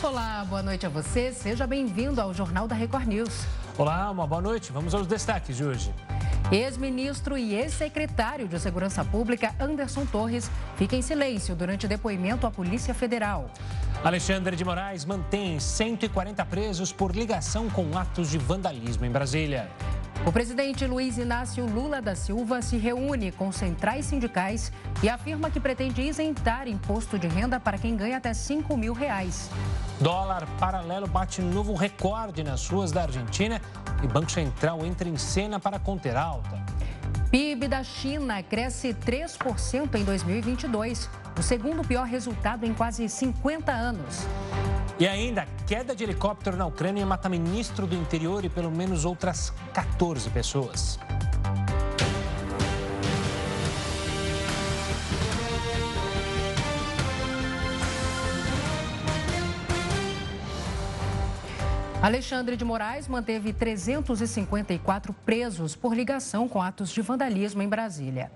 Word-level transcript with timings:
Olá, 0.00 0.46
boa 0.48 0.62
noite 0.62 0.86
a 0.86 0.88
você. 0.88 1.32
Seja 1.32 1.66
bem-vindo 1.66 2.20
ao 2.20 2.32
Jornal 2.32 2.68
da 2.68 2.74
Record 2.76 3.08
News. 3.08 3.44
Olá, 3.76 4.08
uma 4.12 4.28
boa 4.28 4.40
noite. 4.40 4.70
Vamos 4.70 4.94
aos 4.94 5.08
destaques 5.08 5.56
de 5.56 5.64
hoje. 5.64 5.92
Ex-ministro 6.52 7.36
e 7.36 7.52
ex-secretário 7.52 8.46
de 8.46 8.60
Segurança 8.60 9.04
Pública 9.04 9.52
Anderson 9.58 10.06
Torres 10.06 10.48
fica 10.76 10.94
em 10.94 11.02
silêncio 11.02 11.56
durante 11.56 11.88
depoimento 11.88 12.46
à 12.46 12.50
Polícia 12.50 12.94
Federal. 12.94 13.50
Alexandre 14.04 14.54
de 14.54 14.64
Moraes 14.64 15.04
mantém 15.04 15.58
140 15.58 16.44
presos 16.46 16.92
por 16.92 17.10
ligação 17.10 17.68
com 17.68 17.98
atos 17.98 18.30
de 18.30 18.38
vandalismo 18.38 19.04
em 19.04 19.10
Brasília. 19.10 19.68
O 20.26 20.32
presidente 20.32 20.84
Luiz 20.86 21.16
Inácio 21.16 21.64
Lula 21.64 22.02
da 22.02 22.14
Silva 22.14 22.60
se 22.60 22.76
reúne 22.76 23.32
com 23.32 23.50
centrais 23.50 24.06
sindicais 24.06 24.72
e 25.02 25.08
afirma 25.08 25.50
que 25.50 25.60
pretende 25.60 26.02
isentar 26.02 26.68
imposto 26.68 27.18
de 27.18 27.28
renda 27.28 27.58
para 27.58 27.78
quem 27.78 27.96
ganha 27.96 28.18
até 28.18 28.34
5 28.34 28.76
mil 28.76 28.92
reais. 28.92 29.48
Dólar 30.00 30.46
paralelo 30.58 31.06
bate 31.06 31.40
novo 31.40 31.74
recorde 31.74 32.42
nas 32.42 32.68
ruas 32.68 32.92
da 32.92 33.02
Argentina 33.02 33.60
e 34.02 34.06
Banco 34.06 34.30
Central 34.30 34.84
entra 34.84 35.08
em 35.08 35.16
cena 35.16 35.58
para 35.58 35.78
conter 35.78 36.16
alta. 36.16 36.62
PIB 37.30 37.68
da 37.68 37.82
China 37.82 38.42
cresce 38.42 38.94
3% 38.94 39.94
em 39.94 40.04
2022, 40.04 41.08
o 41.38 41.42
segundo 41.42 41.86
pior 41.86 42.04
resultado 42.04 42.64
em 42.64 42.74
quase 42.74 43.08
50 43.08 43.70
anos. 43.70 44.26
E 44.98 45.06
ainda, 45.06 45.46
queda 45.66 45.94
de 45.94 46.02
helicóptero 46.02 46.56
na 46.56 46.66
Ucrânia 46.66 47.06
mata 47.06 47.28
ministro 47.28 47.86
do 47.86 47.94
interior 47.94 48.44
e 48.44 48.48
pelo 48.48 48.70
menos 48.70 49.04
outras 49.04 49.52
14 49.72 50.28
pessoas. 50.30 50.98
Alexandre 62.00 62.56
de 62.56 62.64
Moraes 62.64 63.08
manteve 63.08 63.52
354 63.52 65.12
presos 65.26 65.74
por 65.74 65.96
ligação 65.96 66.48
com 66.48 66.62
atos 66.62 66.90
de 66.90 67.02
vandalismo 67.02 67.60
em 67.60 67.68
Brasília. 67.68 68.30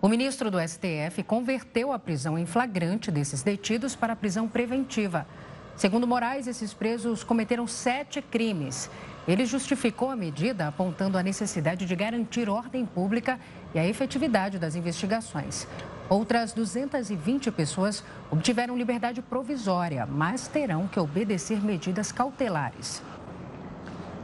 O 0.00 0.08
ministro 0.08 0.48
do 0.48 0.60
STF 0.60 1.24
converteu 1.24 1.92
a 1.92 1.98
prisão 1.98 2.38
em 2.38 2.46
flagrante 2.46 3.10
desses 3.10 3.42
detidos 3.42 3.96
para 3.96 4.14
prisão 4.14 4.46
preventiva. 4.46 5.26
Segundo 5.74 6.06
Moraes, 6.06 6.46
esses 6.46 6.72
presos 6.72 7.24
cometeram 7.24 7.66
sete 7.66 8.22
crimes. 8.22 8.88
Ele 9.26 9.44
justificou 9.44 10.08
a 10.08 10.14
medida 10.14 10.68
apontando 10.68 11.18
a 11.18 11.22
necessidade 11.22 11.86
de 11.86 11.96
garantir 11.96 12.48
ordem 12.48 12.86
pública 12.86 13.40
e 13.74 13.78
a 13.78 13.86
efetividade 13.86 14.58
das 14.58 14.74
investigações. 14.74 15.66
Outras 16.08 16.52
220 16.52 17.52
pessoas 17.52 18.02
obtiveram 18.30 18.76
liberdade 18.76 19.22
provisória, 19.22 20.04
mas 20.06 20.48
terão 20.48 20.88
que 20.88 20.98
obedecer 20.98 21.62
medidas 21.62 22.10
cautelares. 22.10 23.02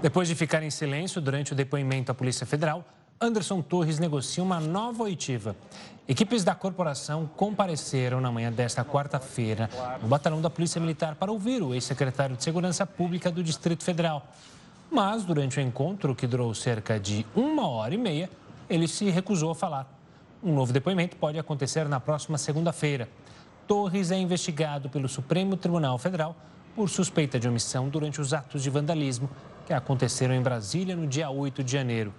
Depois 0.03 0.27
de 0.29 0.35
ficar 0.35 0.63
em 0.63 0.71
silêncio 0.71 1.21
durante 1.21 1.53
o 1.53 1.55
depoimento 1.55 2.11
à 2.11 2.15
Polícia 2.15 2.45
Federal, 2.45 2.85
Anderson 3.21 3.63
Torres 3.63 3.99
negocia 3.99 4.43
uma 4.43 4.61
nova 4.61 5.05
oitiva. 5.05 5.57
Equipes 6.09 6.45
da 6.45 6.55
corporação 6.55 7.29
compareceram 7.37 8.21
na 8.21 8.31
manhã 8.31 8.53
desta 8.53 8.85
quarta-feira 8.85 9.71
no 10.03 10.07
batalhão 10.09 10.41
da 10.41 10.51
Polícia 10.51 10.81
Militar 10.81 11.15
para 11.15 11.33
ouvir 11.33 11.63
o 11.63 11.73
ex-secretário 11.73 12.37
de 12.37 12.45
Segurança 12.45 12.85
Pública 12.85 13.31
do 13.31 13.43
Distrito 13.43 13.83
Federal. 13.83 14.27
Mas, 14.91 15.25
durante 15.25 15.59
o 15.59 15.63
encontro, 15.63 16.15
que 16.15 16.27
durou 16.27 16.55
cerca 16.55 17.01
de 17.01 17.27
uma 17.35 17.67
hora 17.67 17.95
e 17.95 17.99
meia, 17.99 18.31
ele 18.69 18.89
se 18.89 19.11
recusou 19.11 19.51
a 19.51 19.55
falar. 19.55 19.93
Um 20.43 20.55
novo 20.55 20.73
depoimento 20.73 21.17
pode 21.17 21.39
acontecer 21.39 21.89
na 21.89 21.99
próxima 21.99 22.39
segunda-feira. 22.39 23.09
Torres 23.67 24.11
é 24.11 24.17
investigado 24.17 24.89
pelo 24.89 25.09
Supremo 25.09 25.57
Tribunal 25.57 25.99
Federal 25.99 26.37
por 26.75 26.89
suspeita 26.89 27.39
de 27.41 27.49
omissão 27.49 27.89
durante 27.89 28.21
os 28.21 28.35
atos 28.35 28.63
de 28.63 28.71
vandalismo 28.71 29.31
que 29.67 29.73
aconteceram 29.73 30.35
em 30.35 30.43
Brasília 30.43 30.95
no 30.95 31.07
dia 31.07 31.29
8 31.31 31.65
de 31.65 31.73
janeiro. 31.73 32.15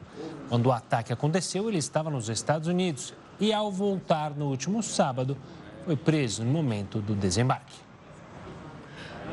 Quando 0.50 0.66
o 0.66 0.72
ataque 0.72 1.14
aconteceu, 1.14 1.70
ele 1.70 1.78
estava 1.78 2.10
nos 2.10 2.28
Estados 2.28 2.68
Unidos 2.68 3.14
e, 3.40 3.54
ao 3.54 3.72
voltar 3.72 4.32
no 4.32 4.48
último 4.48 4.82
sábado, 4.84 5.38
foi 5.86 5.96
preso 5.96 6.44
no 6.44 6.52
momento 6.52 7.00
do 7.00 7.16
desembarque. 7.16 7.88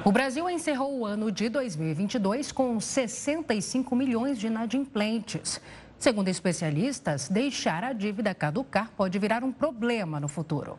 O 0.04 0.12
Brasil 0.12 0.48
encerrou 0.50 0.98
o 0.98 1.06
ano 1.06 1.32
de 1.32 1.48
2022 1.48 2.52
com 2.52 2.78
65 2.78 3.96
milhões 3.96 4.38
de 4.38 4.48
inadimplentes. 4.48 5.60
Segundo 6.04 6.28
especialistas, 6.28 7.28
deixar 7.30 7.82
a 7.82 7.94
dívida 7.94 8.34
caducar 8.34 8.90
pode 8.94 9.18
virar 9.18 9.42
um 9.42 9.50
problema 9.50 10.20
no 10.20 10.28
futuro. 10.28 10.78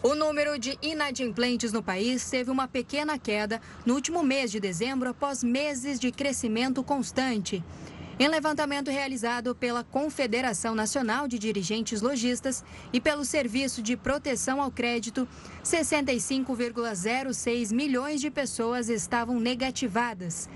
O 0.00 0.14
número 0.14 0.56
de 0.60 0.78
inadimplentes 0.80 1.72
no 1.72 1.82
país 1.82 2.30
teve 2.30 2.52
uma 2.52 2.68
pequena 2.68 3.18
queda 3.18 3.60
no 3.84 3.94
último 3.94 4.22
mês 4.22 4.52
de 4.52 4.60
dezembro, 4.60 5.08
após 5.08 5.42
meses 5.42 5.98
de 5.98 6.12
crescimento 6.12 6.84
constante. 6.84 7.64
Em 8.16 8.28
levantamento 8.28 8.92
realizado 8.92 9.56
pela 9.56 9.82
Confederação 9.82 10.72
Nacional 10.72 11.26
de 11.26 11.36
Dirigentes 11.36 12.00
Logistas 12.00 12.62
e 12.92 13.00
pelo 13.00 13.24
Serviço 13.24 13.82
de 13.82 13.96
Proteção 13.96 14.62
ao 14.62 14.70
Crédito, 14.70 15.26
65,06 15.64 17.72
milhões 17.72 18.20
de 18.20 18.30
pessoas 18.30 18.88
estavam 18.88 19.40
negativadas. 19.40 20.48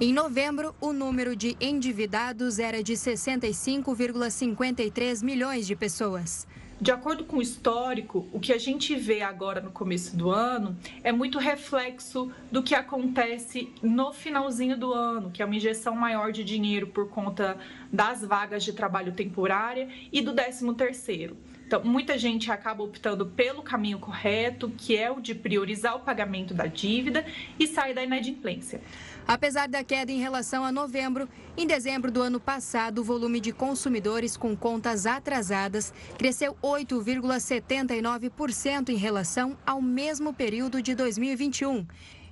Em 0.00 0.12
novembro, 0.12 0.76
o 0.80 0.92
número 0.92 1.34
de 1.34 1.56
endividados 1.60 2.60
era 2.60 2.84
de 2.84 2.92
65,53 2.92 5.24
milhões 5.24 5.66
de 5.66 5.74
pessoas. 5.74 6.46
De 6.80 6.92
acordo 6.92 7.24
com 7.24 7.38
o 7.38 7.42
histórico, 7.42 8.24
o 8.32 8.38
que 8.38 8.52
a 8.52 8.58
gente 8.58 8.94
vê 8.94 9.22
agora 9.22 9.60
no 9.60 9.72
começo 9.72 10.16
do 10.16 10.30
ano 10.30 10.76
é 11.02 11.10
muito 11.10 11.40
reflexo 11.40 12.30
do 12.52 12.62
que 12.62 12.76
acontece 12.76 13.72
no 13.82 14.12
finalzinho 14.12 14.78
do 14.78 14.94
ano, 14.94 15.32
que 15.32 15.42
é 15.42 15.44
uma 15.44 15.56
injeção 15.56 15.96
maior 15.96 16.30
de 16.30 16.44
dinheiro 16.44 16.86
por 16.86 17.08
conta 17.08 17.58
das 17.92 18.24
vagas 18.24 18.62
de 18.62 18.72
trabalho 18.72 19.10
temporária 19.10 19.88
e 20.12 20.22
do 20.22 20.32
13 20.32 20.74
terceiro. 20.74 21.36
Então, 21.68 21.84
muita 21.84 22.16
gente 22.16 22.50
acaba 22.50 22.82
optando 22.82 23.26
pelo 23.26 23.62
caminho 23.62 23.98
correto, 23.98 24.72
que 24.74 24.96
é 24.96 25.10
o 25.10 25.20
de 25.20 25.34
priorizar 25.34 25.96
o 25.96 26.00
pagamento 26.00 26.54
da 26.54 26.64
dívida 26.64 27.26
e 27.58 27.66
sair 27.66 27.92
da 27.92 28.02
inadimplência. 28.02 28.80
Apesar 29.26 29.68
da 29.68 29.84
queda 29.84 30.10
em 30.10 30.18
relação 30.18 30.64
a 30.64 30.72
novembro, 30.72 31.28
em 31.58 31.66
dezembro 31.66 32.10
do 32.10 32.22
ano 32.22 32.40
passado, 32.40 33.00
o 33.00 33.04
volume 33.04 33.38
de 33.38 33.52
consumidores 33.52 34.34
com 34.34 34.56
contas 34.56 35.04
atrasadas 35.04 35.92
cresceu 36.16 36.56
8,79% 36.62 38.88
em 38.88 38.96
relação 38.96 39.54
ao 39.66 39.82
mesmo 39.82 40.32
período 40.32 40.80
de 40.80 40.94
2021. 40.94 41.86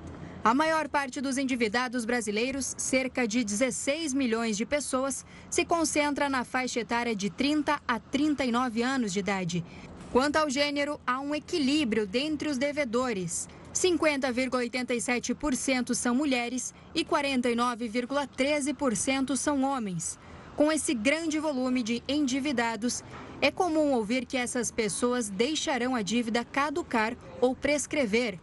A 0.44 0.52
maior 0.54 0.88
parte 0.88 1.20
dos 1.20 1.38
endividados 1.38 2.04
brasileiros, 2.04 2.74
cerca 2.76 3.26
de 3.26 3.42
16 3.42 4.12
milhões 4.12 4.56
de 4.56 4.66
pessoas, 4.66 5.24
se 5.48 5.64
concentra 5.64 6.28
na 6.28 6.44
faixa 6.44 6.80
etária 6.80 7.16
de 7.16 7.30
30 7.30 7.80
a 7.86 7.98
39 7.98 8.82
anos 8.82 9.12
de 9.12 9.20
idade. 9.20 9.64
Quanto 10.12 10.36
ao 10.36 10.50
gênero, 10.50 11.00
há 11.06 11.20
um 11.20 11.34
equilíbrio 11.34 12.06
dentre 12.06 12.48
os 12.48 12.58
devedores. 12.58 13.48
50,87% 13.74 15.94
são 15.94 16.14
mulheres 16.14 16.74
e 16.94 17.02
49,13% 17.04 19.36
são 19.36 19.62
homens. 19.62 20.18
Com 20.56 20.70
esse 20.70 20.92
grande 20.92 21.38
volume 21.38 21.82
de 21.82 22.02
endividados, 22.06 23.02
é 23.40 23.50
comum 23.50 23.92
ouvir 23.92 24.26
que 24.26 24.36
essas 24.36 24.70
pessoas 24.70 25.30
deixarão 25.30 25.94
a 25.94 26.02
dívida 26.02 26.44
caducar 26.44 27.16
ou 27.40 27.56
prescrever. 27.56 28.38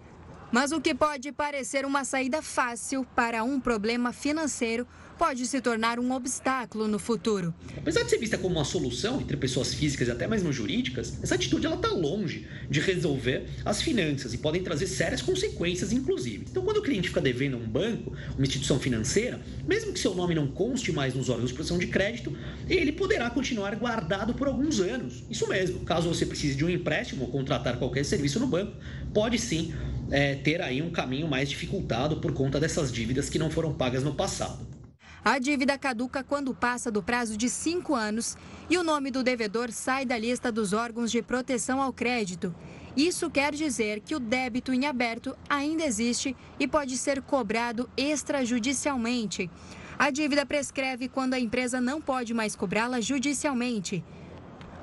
Mas 0.52 0.72
o 0.72 0.82
que 0.82 0.96
pode 0.96 1.32
parecer 1.32 1.86
uma 1.86 2.04
saída 2.04 2.42
fácil 2.42 3.06
para 3.16 3.44
um 3.44 3.60
problema 3.60 4.12
financeiro 4.12 4.88
pode 5.20 5.46
se 5.46 5.60
tornar 5.60 6.00
um 6.00 6.14
obstáculo 6.14 6.88
no 6.88 6.98
futuro. 6.98 7.54
Apesar 7.76 8.04
de 8.04 8.10
ser 8.10 8.18
vista 8.18 8.38
como 8.38 8.56
uma 8.56 8.64
solução 8.64 9.20
entre 9.20 9.36
pessoas 9.36 9.74
físicas 9.74 10.08
e 10.08 10.12
até 10.12 10.26
mesmo 10.26 10.50
jurídicas, 10.54 11.22
essa 11.22 11.36
atitude 11.36 11.68
está 11.68 11.90
longe 11.90 12.48
de 12.70 12.80
resolver 12.80 13.46
as 13.66 13.82
finanças 13.82 14.34
e 14.34 14.38
podem 14.38 14.64
trazer 14.64 14.88
sérias 14.88 15.22
consequências, 15.22 15.92
inclusive. 15.92 16.46
Então, 16.50 16.64
quando 16.64 16.78
o 16.78 16.82
cliente 16.82 17.10
fica 17.10 17.20
devendo 17.20 17.56
a 17.56 17.60
um 17.60 17.68
banco, 17.68 18.14
uma 18.38 18.46
instituição 18.46 18.80
financeira, 18.80 19.42
mesmo 19.68 19.92
que 19.92 20.00
seu 20.00 20.16
nome 20.16 20.34
não 20.34 20.48
conste 20.48 20.94
mais 20.94 21.14
nos 21.14 21.28
órgãos 21.28 21.50
de 21.50 21.54
proteção 21.54 21.78
de 21.78 21.88
crédito, 21.88 22.34
ele 22.70 22.94
poderá 22.94 23.30
continuar 23.30 23.76
guardado 23.76 24.34
por 24.34 24.48
alguns 24.48 24.80
anos. 24.80 25.26
Isso 25.30 25.50
mesmo, 25.50 25.82
caso 25.82 26.08
você 26.08 26.26
precise 26.26 26.56
de 26.56 26.64
um 26.64 26.70
empréstimo 26.70 27.26
ou 27.26 27.30
contratar 27.30 27.78
qualquer 27.78 28.06
serviço 28.06 28.40
no 28.40 28.48
banco, 28.48 28.72
pode 29.14 29.38
sim 29.38 29.74
é, 30.12 30.36
ter 30.36 30.62
aí 30.62 30.82
um 30.82 30.90
caminho 30.90 31.28
mais 31.28 31.50
dificultado 31.50 32.22
por 32.22 32.32
conta 32.32 32.58
dessas 32.58 32.90
dívidas 32.90 33.30
que 33.30 33.38
não 33.38 33.52
foram 33.52 33.74
pagas 33.74 34.02
no 34.02 34.16
passado. 34.16 34.79
A 35.24 35.38
dívida 35.38 35.78
caduca 35.78 36.24
quando 36.24 36.54
passa 36.54 36.90
do 36.90 37.04
prazo 37.04 37.36
de 37.36 37.50
cinco 37.50 37.94
anos 37.94 38.38
e 38.70 38.78
o 38.78 38.84
nome 38.84 39.12
do 39.12 39.22
devedor 39.22 39.72
sai 39.72 40.06
da 40.06 40.18
lista 40.18 40.52
dos 40.52 40.72
órgãos 40.72 41.12
de 41.12 41.22
proteção 41.22 41.82
ao 41.82 41.92
crédito. 41.92 42.56
Isso 42.96 43.30
quer 43.30 43.54
dizer 43.54 44.00
que 44.00 44.16
o 44.16 44.20
débito 44.20 44.74
em 44.74 44.86
aberto 44.86 45.38
ainda 45.50 45.84
existe 45.84 46.36
e 46.60 46.68
pode 46.68 46.98
ser 46.98 47.22
cobrado 47.22 47.90
extrajudicialmente. 47.98 49.50
A 49.98 50.10
dívida 50.10 50.46
prescreve 50.46 51.10
quando 51.10 51.34
a 51.34 51.40
empresa 51.40 51.82
não 51.82 52.02
pode 52.02 52.34
mais 52.34 52.56
cobrá-la 52.56 53.02
judicialmente. 53.02 54.04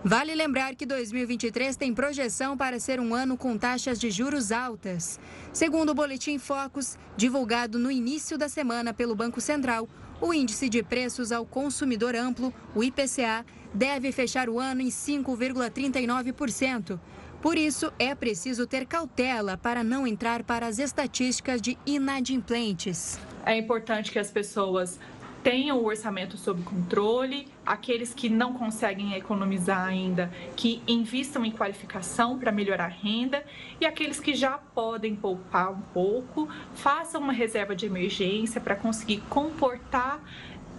Vale 0.05 0.35
lembrar 0.37 0.77
que 0.77 0.87
2023 0.87 1.75
tem 1.77 1.93
projeção 1.93 2.57
para 2.57 2.79
ser 2.79 3.01
um 3.01 3.13
ano 3.13 3.37
com 3.37 3.59
taxas 3.59 3.99
de 3.99 4.09
juros 4.11 4.53
altas. 4.53 5.19
Segundo 5.53 5.91
o 5.91 5.95
Boletim 5.95 6.39
Focus, 6.39 6.97
divulgado 7.17 7.77
no 7.79 7.91
início 7.91 8.39
da 8.39 8.49
semana 8.49 8.95
pelo 8.95 9.17
Banco 9.17 9.41
Central, 9.41 9.89
o 10.21 10.33
índice 10.33 10.69
de 10.69 10.83
preços 10.83 11.33
ao 11.33 11.45
consumidor 11.45 12.15
amplo, 12.15 12.55
o 12.75 12.83
IPCA, 12.83 13.45
deve 13.73 14.13
fechar 14.13 14.49
o 14.49 14.59
ano 14.59 14.81
em 14.81 14.89
5,39%. 14.89 16.99
Por 17.43 17.59
isso, 17.59 17.93
é 17.99 18.15
preciso 18.15 18.67
ter 18.67 18.87
cautela 18.87 19.57
para 19.57 19.85
não 19.85 20.07
entrar 20.07 20.43
para 20.43 20.67
as 20.67 20.79
estatísticas 20.79 21.61
de 21.61 21.77
inadimplentes. 21.85 23.19
É 23.45 23.57
importante 23.57 24.11
que 24.11 24.19
as 24.19 24.31
pessoas 24.31 24.99
tenham 25.47 25.79
o 25.79 25.87
orçamento 25.87 26.37
sob 26.37 26.61
controle, 26.65 27.47
aqueles 27.65 28.13
que 28.13 28.29
não 28.29 28.55
conseguem 28.55 29.15
economizar 29.15 29.87
ainda, 29.87 30.29
que 30.57 30.83
invistam 30.89 31.45
em 31.45 31.53
qualificação 31.53 32.37
para 32.37 32.51
melhorar 32.51 32.87
a 32.87 32.89
renda, 32.89 33.45
e 33.81 33.87
aqueles 33.87 34.19
que 34.19 34.35
já 34.35 34.59
podem 34.59 35.15
poupar 35.15 35.71
um 35.71 35.81
pouco, 35.81 36.49
façam 36.75 37.21
uma 37.21 37.33
reserva 37.33 37.77
de 37.77 37.87
emergência 37.87 38.61
para 38.61 38.75
conseguir 38.75 39.21
comportar 39.31 40.21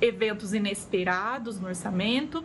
eventos 0.01 0.53
inesperados 0.53 1.57
no 1.61 1.69
orçamento. 1.69 2.43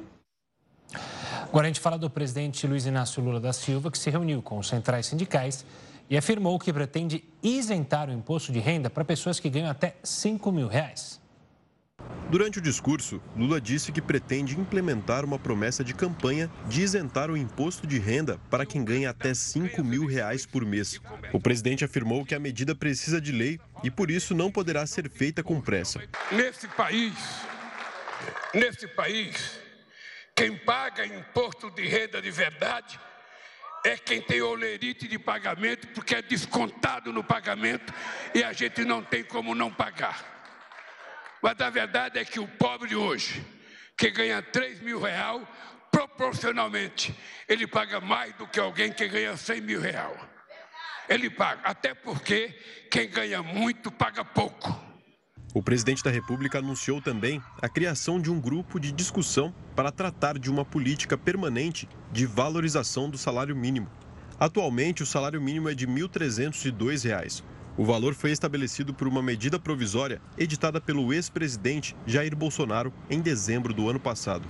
Agora 1.43 1.67
a 1.67 1.71
gente 1.71 1.81
fala 1.81 1.99
do 1.99 2.09
presidente 2.09 2.69
Luiz 2.69 2.87
Inácio 2.87 3.21
Lula 3.21 3.41
da 3.41 3.53
Silva, 3.53 3.91
que 3.91 3.99
se 3.99 4.11
reuniu 4.11 4.41
com 4.41 4.61
os 4.61 4.69
centrais 4.69 5.07
sindicais 5.07 5.67
e 6.09 6.17
afirmou 6.17 6.57
que 6.57 6.73
pretende 6.73 7.25
isentar 7.43 8.09
o 8.09 8.13
imposto 8.13 8.53
de 8.53 8.61
renda 8.61 8.89
para 8.89 9.05
pessoas 9.05 9.41
que 9.41 9.51
ganham 9.51 9.69
até 9.69 9.97
5 10.05 10.53
mil 10.53 10.69
reais. 10.69 11.21
Durante 12.33 12.59
o 12.59 12.63
discurso, 12.63 13.21
Lula 13.37 13.61
disse 13.61 13.93
que 13.93 14.01
pretende 14.01 14.59
implementar 14.59 15.23
uma 15.23 15.39
promessa 15.39 15.85
de 15.85 15.93
campanha 15.93 16.51
de 16.67 16.81
isentar 16.81 17.31
o 17.31 17.37
imposto 17.37 17.87
de 17.87 17.99
renda 17.99 18.41
para 18.49 18.65
quem 18.65 18.83
ganha 18.83 19.11
até 19.11 19.35
5 19.35 19.85
mil 19.85 20.07
reais 20.07 20.47
por 20.47 20.65
mês. 20.65 20.99
O 21.31 21.39
presidente 21.39 21.85
afirmou 21.85 22.25
que 22.25 22.35
a 22.35 22.39
medida 22.39 22.75
precisa 22.75 23.21
de 23.21 23.33
lei 23.33 23.61
e 23.85 23.91
por 23.91 24.11
isso 24.11 24.35
não 24.35 24.51
poderá 24.51 24.87
ser 24.87 25.11
feita 25.11 25.43
com 25.43 25.61
pressa. 25.61 26.01
Nesse 26.31 26.67
país, 26.69 27.15
nesse 28.55 28.89
país, 28.89 29.59
quem 30.35 30.57
paga 30.57 31.05
imposto 31.05 31.71
de 31.71 31.87
renda 31.87 32.23
de 32.23 32.31
verdade 32.31 32.99
é 33.85 33.99
quem 33.99 34.23
tem 34.23 34.41
olerite 34.41 35.07
de 35.07 35.19
pagamento, 35.19 35.89
porque 35.89 36.15
é 36.15 36.23
descontado 36.23 37.13
no 37.13 37.23
pagamento 37.23 37.93
e 38.35 38.43
a 38.43 38.55
gente 38.55 38.87
não 38.87 39.03
tem 39.03 39.23
como 39.23 39.55
não 39.55 39.71
pagar. 39.71 40.32
Mas 41.43 41.61
a 41.61 41.69
verdade 41.69 42.21
é 42.21 42.25
que 42.25 42.39
o 42.39 42.47
pobre 42.47 42.95
hoje, 42.95 43.45
que 43.99 44.11
ganha 44.11 44.41
3 44.41 44.81
mil 44.81 45.01
reais, 45.01 45.43
proporcionalmente, 45.91 47.15
ele 47.49 47.67
paga 47.67 48.01
mais 48.01 48.33
do 48.37 48.47
que 48.47 48.61
alguém 48.61 48.93
que 48.93 49.09
ganha 49.09 49.37
100 49.37 49.61
mil 49.61 49.81
reais. 49.81 50.17
Ele 51.09 51.29
paga, 51.29 51.61
até 51.65 51.93
porque 51.95 52.49
quem 52.91 53.11
ganha 53.11 53.43
muito 53.43 53.91
paga 53.91 54.25
pouco. 54.25 54.81
O 55.53 55.63
presidente 55.63 56.03
da 56.03 56.11
República 56.11 56.59
anunciou 56.59 57.03
também 57.03 57.43
a 57.61 57.69
criação 57.69 58.21
de 58.21 58.31
um 58.31 58.41
grupo 58.41 58.81
de 58.81 58.91
discussão 58.91 59.53
para 59.77 59.93
tratar 59.93 60.39
de 60.39 60.49
uma 60.49 60.65
política 60.65 61.19
permanente 61.19 61.87
de 62.11 62.25
valorização 62.25 63.11
do 63.11 63.19
salário 63.19 63.55
mínimo. 63.55 63.91
Atualmente, 64.41 65.03
o 65.03 65.07
salário 65.07 65.43
mínimo 65.43 65.69
é 65.69 65.75
de 65.75 65.85
R$ 65.85 65.93
1.302. 65.93 67.45
O 67.77 67.85
valor 67.85 68.13
foi 68.15 68.31
estabelecido 68.31 68.93
por 68.93 69.09
uma 69.09 69.23
medida 69.23 69.59
provisória 69.59 70.21
editada 70.37 70.79
pelo 70.79 71.13
ex-presidente 71.13 71.97
Jair 72.07 72.37
Bolsonaro 72.37 72.93
em 73.09 73.19
dezembro 73.21 73.73
do 73.73 73.89
ano 73.89 73.99
passado. 73.99 74.47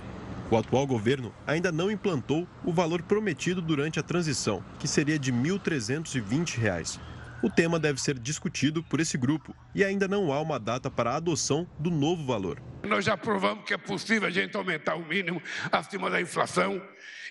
O 0.51 0.57
atual 0.57 0.85
governo 0.85 1.33
ainda 1.47 1.71
não 1.71 1.89
implantou 1.89 2.45
o 2.65 2.73
valor 2.73 3.01
prometido 3.01 3.61
durante 3.61 3.97
a 3.97 4.03
transição, 4.03 4.63
que 4.77 4.89
seria 4.89 5.17
de 5.17 5.31
R$ 5.31 5.37
1.320. 5.37 6.99
O 7.41 7.49
tema 7.49 7.79
deve 7.79 8.01
ser 8.01 8.19
discutido 8.19 8.83
por 8.83 8.99
esse 8.99 9.17
grupo 9.17 9.55
e 9.73 9.85
ainda 9.85 10.07
não 10.07 10.31
há 10.31 10.41
uma 10.41 10.59
data 10.59 10.91
para 10.91 11.11
a 11.11 11.15
adoção 11.15 11.65
do 11.79 11.89
novo 11.89 12.25
valor. 12.25 12.61
Nós 12.83 13.05
já 13.05 13.15
provamos 13.15 13.63
que 13.65 13.73
é 13.73 13.77
possível 13.77 14.27
a 14.27 14.31
gente 14.31 14.55
aumentar 14.57 14.95
o 14.95 15.05
mínimo 15.05 15.41
acima 15.71 16.09
da 16.09 16.21
inflação. 16.21 16.81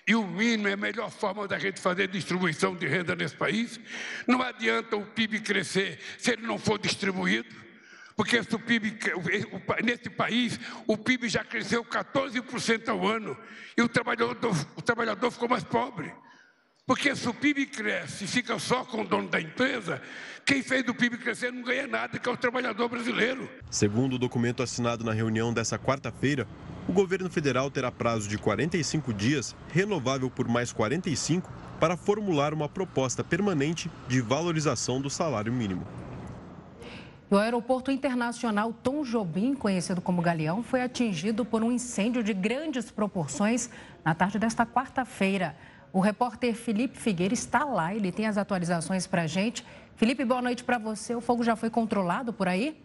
E 0.05 0.15
o 0.15 0.27
mínimo 0.27 0.67
é 0.67 0.73
a 0.73 0.77
melhor 0.77 1.09
forma 1.09 1.47
da 1.47 1.57
gente 1.57 1.79
fazer 1.79 2.07
distribuição 2.07 2.75
de 2.75 2.85
renda 2.87 3.15
nesse 3.15 3.35
país. 3.35 3.79
Não 4.27 4.41
adianta 4.41 4.97
o 4.97 5.05
PIB 5.05 5.39
crescer 5.39 5.99
se 6.17 6.31
ele 6.31 6.45
não 6.45 6.59
for 6.59 6.77
distribuído. 6.77 7.63
Porque 8.15 8.37
o 8.37 8.59
PIB, 8.59 8.99
nesse 9.83 10.09
país, 10.09 10.59
o 10.85 10.97
PIB 10.97 11.29
já 11.29 11.43
cresceu 11.43 11.83
14% 11.83 12.89
ao 12.89 13.07
ano 13.07 13.35
e 13.75 13.81
o 13.81 13.89
trabalhador, 13.89 14.37
o 14.75 14.81
trabalhador 14.81 15.31
ficou 15.31 15.49
mais 15.49 15.63
pobre. 15.63 16.13
Porque 16.85 17.15
se 17.15 17.29
o 17.29 17.33
PIB 17.33 17.67
cresce 17.67 18.25
e 18.25 18.27
fica 18.27 18.59
só 18.59 18.83
com 18.83 19.03
o 19.03 19.07
dono 19.07 19.29
da 19.29 19.39
empresa, 19.39 20.01
quem 20.45 20.61
fez 20.61 20.83
do 20.83 20.93
PIB 20.93 21.17
crescer 21.17 21.49
não 21.49 21.61
ganha 21.63 21.87
nada, 21.87 22.19
que 22.19 22.27
é 22.27 22.31
o 22.31 22.35
trabalhador 22.35 22.89
brasileiro. 22.89 23.49
Segundo 23.69 24.15
o 24.15 24.19
documento 24.19 24.61
assinado 24.61 25.01
na 25.01 25.13
reunião 25.13 25.53
dessa 25.53 25.79
quarta-feira, 25.79 26.45
o 26.85 26.91
governo 26.91 27.29
federal 27.29 27.71
terá 27.71 27.89
prazo 27.89 28.27
de 28.27 28.37
45 28.37 29.13
dias, 29.13 29.55
renovável 29.69 30.29
por 30.29 30.45
mais 30.49 30.73
45, 30.73 31.49
para 31.79 31.95
formular 31.95 32.53
uma 32.53 32.67
proposta 32.67 33.23
permanente 33.23 33.89
de 34.09 34.19
valorização 34.19 34.99
do 34.99 35.09
salário 35.09 35.53
mínimo. 35.53 35.87
O 37.31 37.37
aeroporto 37.37 37.91
internacional 37.91 38.73
Tom 38.73 39.03
Jobim, 39.03 39.55
conhecido 39.55 40.01
como 40.01 40.21
Galeão, 40.21 40.61
foi 40.61 40.81
atingido 40.81 41.45
por 41.45 41.63
um 41.63 41.71
incêndio 41.71 42.21
de 42.21 42.33
grandes 42.33 42.91
proporções 42.91 43.69
na 44.03 44.13
tarde 44.13 44.37
desta 44.37 44.65
quarta-feira. 44.65 45.55
O 45.93 45.99
repórter 45.99 46.55
Felipe 46.55 46.97
Figueira 46.97 47.35
está 47.35 47.63
lá, 47.63 47.93
ele 47.93 48.11
tem 48.11 48.25
as 48.25 48.35
atualizações 48.35 49.05
para 49.05 49.21
a 49.21 49.27
gente. 49.27 49.63
Felipe, 49.95 50.25
boa 50.25 50.41
noite 50.41 50.63
para 50.63 50.79
você. 50.79 51.13
O 51.13 51.21
fogo 51.21 51.43
já 51.43 51.55
foi 51.55 51.69
controlado 51.69 52.33
por 52.33 52.47
aí? 52.47 52.75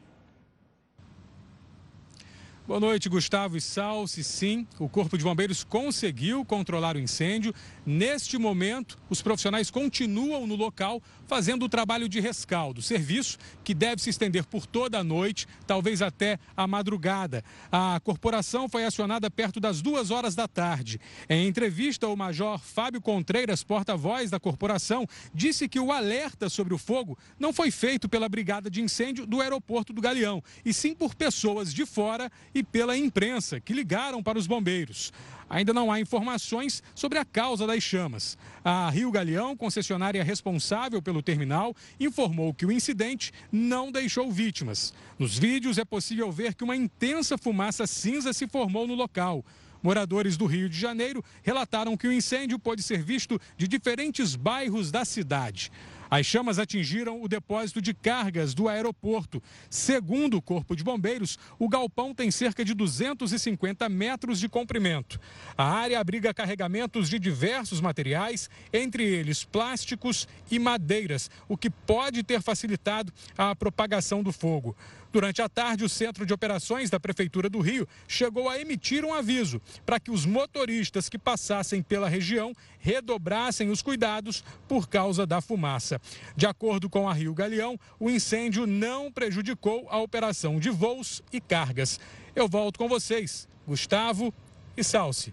Boa 2.69 2.81
noite, 2.81 3.09
Gustavo 3.09 3.57
e 3.57 3.63
Salsi. 3.63 4.23
Sim, 4.23 4.67
o 4.79 4.91
Corpo 4.91 5.17
de 5.17 5.25
Bombeiros 5.25 5.65
conseguiu 5.65 6.45
controlar 6.45 6.97
o 6.97 6.99
incêndio. 6.99 7.55
Neste 7.87 8.37
momento, 8.37 8.99
os 9.09 9.23
profissionais 9.23 9.71
continuam 9.71 10.47
no 10.47 10.55
local 10.55 11.03
fazendo 11.27 11.65
o 11.65 11.69
trabalho 11.69 12.09
de 12.11 12.21
rescaldo, 12.21 12.83
serviço 12.83 13.39
que 13.65 13.73
deve 13.73 14.03
se 14.03 14.11
estender 14.11 14.45
por 14.45 14.67
toda 14.67 14.99
a 14.99 15.05
noite, 15.05 15.47
talvez 15.67 16.03
até 16.03 16.39
a 16.55 16.67
madrugada. 16.67 17.43
A 17.73 17.99
corporação 18.05 18.69
foi 18.69 18.85
acionada 18.85 19.31
perto 19.31 19.59
das 19.61 19.81
duas 19.81 20.11
horas 20.11 20.35
da 20.35 20.47
tarde. 20.47 21.01
Em 21.27 21.49
entrevista, 21.49 22.07
o 22.07 22.17
Major 22.17 22.59
Fábio 22.59 23.01
Contreiras, 23.01 23.65
porta-voz 23.65 24.31
da 24.31 24.39
corporação, 24.39 25.07
disse 25.33 25.71
que 25.71 25.81
o 25.81 25.91
alerta 25.91 26.51
sobre 26.51 26.75
o 26.75 26.79
fogo 26.79 27.19
não 27.39 27.51
foi 27.51 27.71
feito 27.71 28.11
pela 28.11 28.29
Brigada 28.29 28.71
de 28.71 28.83
Incêndio 28.83 29.27
do 29.27 29.41
aeroporto 29.41 29.95
do 29.95 30.03
Galeão, 30.03 30.43
e 30.67 30.75
sim 30.75 30.95
por 30.95 31.15
pessoas 31.15 31.73
de 31.73 31.87
fora 31.87 32.31
e 32.59 32.63
pela 32.63 32.97
imprensa 32.97 33.61
que 33.61 33.73
ligaram 33.73 34.23
para 34.23 34.39
os 34.39 34.47
bombeiros. 34.47 35.13
Ainda 35.49 35.73
não 35.73 35.91
há 35.91 36.01
informações 36.01 36.83
sobre 36.95 37.19
a 37.19 37.25
causa 37.25 37.67
das 37.67 37.83
chamas. 37.83 38.37
A 38.63 38.91
Rio 38.91 39.11
Galeão, 39.11 39.57
concessionária 39.57 40.23
responsável 40.23 41.01
pelo 41.01 41.23
terminal, 41.23 41.75
informou 41.99 42.53
que 42.53 42.67
o 42.67 42.73
incidente 42.73 43.33
não 43.51 43.91
deixou 43.91 44.31
vítimas. 44.31 44.93
Nos 45.19 45.39
vídeos 45.39 45.79
é 45.79 45.85
possível 45.85 46.31
ver 46.31 46.55
que 46.55 46.65
uma 46.65 46.77
intensa 46.77 47.39
fumaça 47.39 47.87
cinza 47.87 48.33
se 48.33 48.47
formou 48.47 48.87
no 48.87 48.95
local. 48.95 49.45
Moradores 49.83 50.37
do 50.37 50.45
Rio 50.45 50.69
de 50.69 50.79
Janeiro 50.79 51.25
relataram 51.43 51.97
que 51.97 52.09
o 52.09 52.13
incêndio 52.13 52.59
pode 52.59 52.83
ser 52.83 53.03
visto 53.03 53.41
de 53.57 53.69
diferentes 53.69 54.35
bairros 54.35 54.91
da 54.91 55.05
cidade. 55.05 55.71
As 56.11 56.25
chamas 56.25 56.59
atingiram 56.59 57.23
o 57.23 57.29
depósito 57.29 57.83
de 57.83 57.93
cargas 57.93 58.55
do 58.55 58.69
aeroporto. 58.69 59.43
Segundo 59.69 60.39
o 60.39 60.43
Corpo 60.43 60.75
de 60.75 60.83
Bombeiros, 60.83 61.39
o 61.59 61.69
galpão 61.69 62.15
tem 62.15 62.31
cerca 62.31 62.65
de 62.65 62.73
250 62.73 63.89
metros 63.89 64.41
de 64.41 64.49
comprimento. 64.49 65.21
A 65.57 65.65
área 65.65 66.01
abriga 66.01 66.33
carregamentos 66.33 67.11
de 67.11 67.19
diversos 67.19 67.81
materiais, 67.81 68.49
entre 68.73 69.05
eles 69.05 69.45
plásticos 69.45 70.27
e 70.51 70.59
madeiras, 70.59 71.31
o 71.49 71.57
que 71.57 71.69
pode 71.69 72.23
ter 72.23 72.41
facilitado 72.41 73.13
a 73.37 73.55
propagação 73.55 74.23
do 74.23 74.33
fogo. 74.33 74.75
Durante 75.11 75.41
a 75.41 75.49
tarde, 75.49 75.85
o 75.85 75.89
Centro 75.89 76.27
de 76.27 76.35
Operações 76.35 76.91
da 76.91 77.01
Prefeitura 77.01 77.49
do 77.49 77.61
Rio 77.61 77.89
chegou 78.07 78.49
a 78.49 78.59
emitir 78.59 79.05
um 79.05 79.15
aviso 79.15 79.61
para 79.87 79.99
que 79.99 80.11
os 80.11 80.27
motoristas 80.27 81.09
que 81.09 81.19
passassem 81.19 81.83
pela 81.83 82.09
região 82.09 82.53
redobrassem 82.79 83.71
os 83.71 83.81
cuidados 83.81 84.45
por 84.69 84.87
causa 84.89 85.27
da 85.27 85.41
fumaça. 85.41 86.01
De 86.37 86.47
acordo 86.47 86.91
com 86.91 87.09
a 87.09 87.13
Rio 87.13 87.33
Galeão, 87.33 87.79
o 87.99 88.11
incêndio 88.11 88.67
não 88.67 89.11
prejudicou 89.11 89.87
a 89.91 89.99
operação 89.99 90.59
de 90.59 90.69
voos 90.69 91.23
e 91.33 91.41
cargas. 91.41 91.99
Eu 92.37 92.47
volto 92.47 92.79
com 92.79 92.89
vocês, 92.89 93.49
Gustavo 93.67 94.33
e 94.77 94.85
Salsi. 94.85 95.33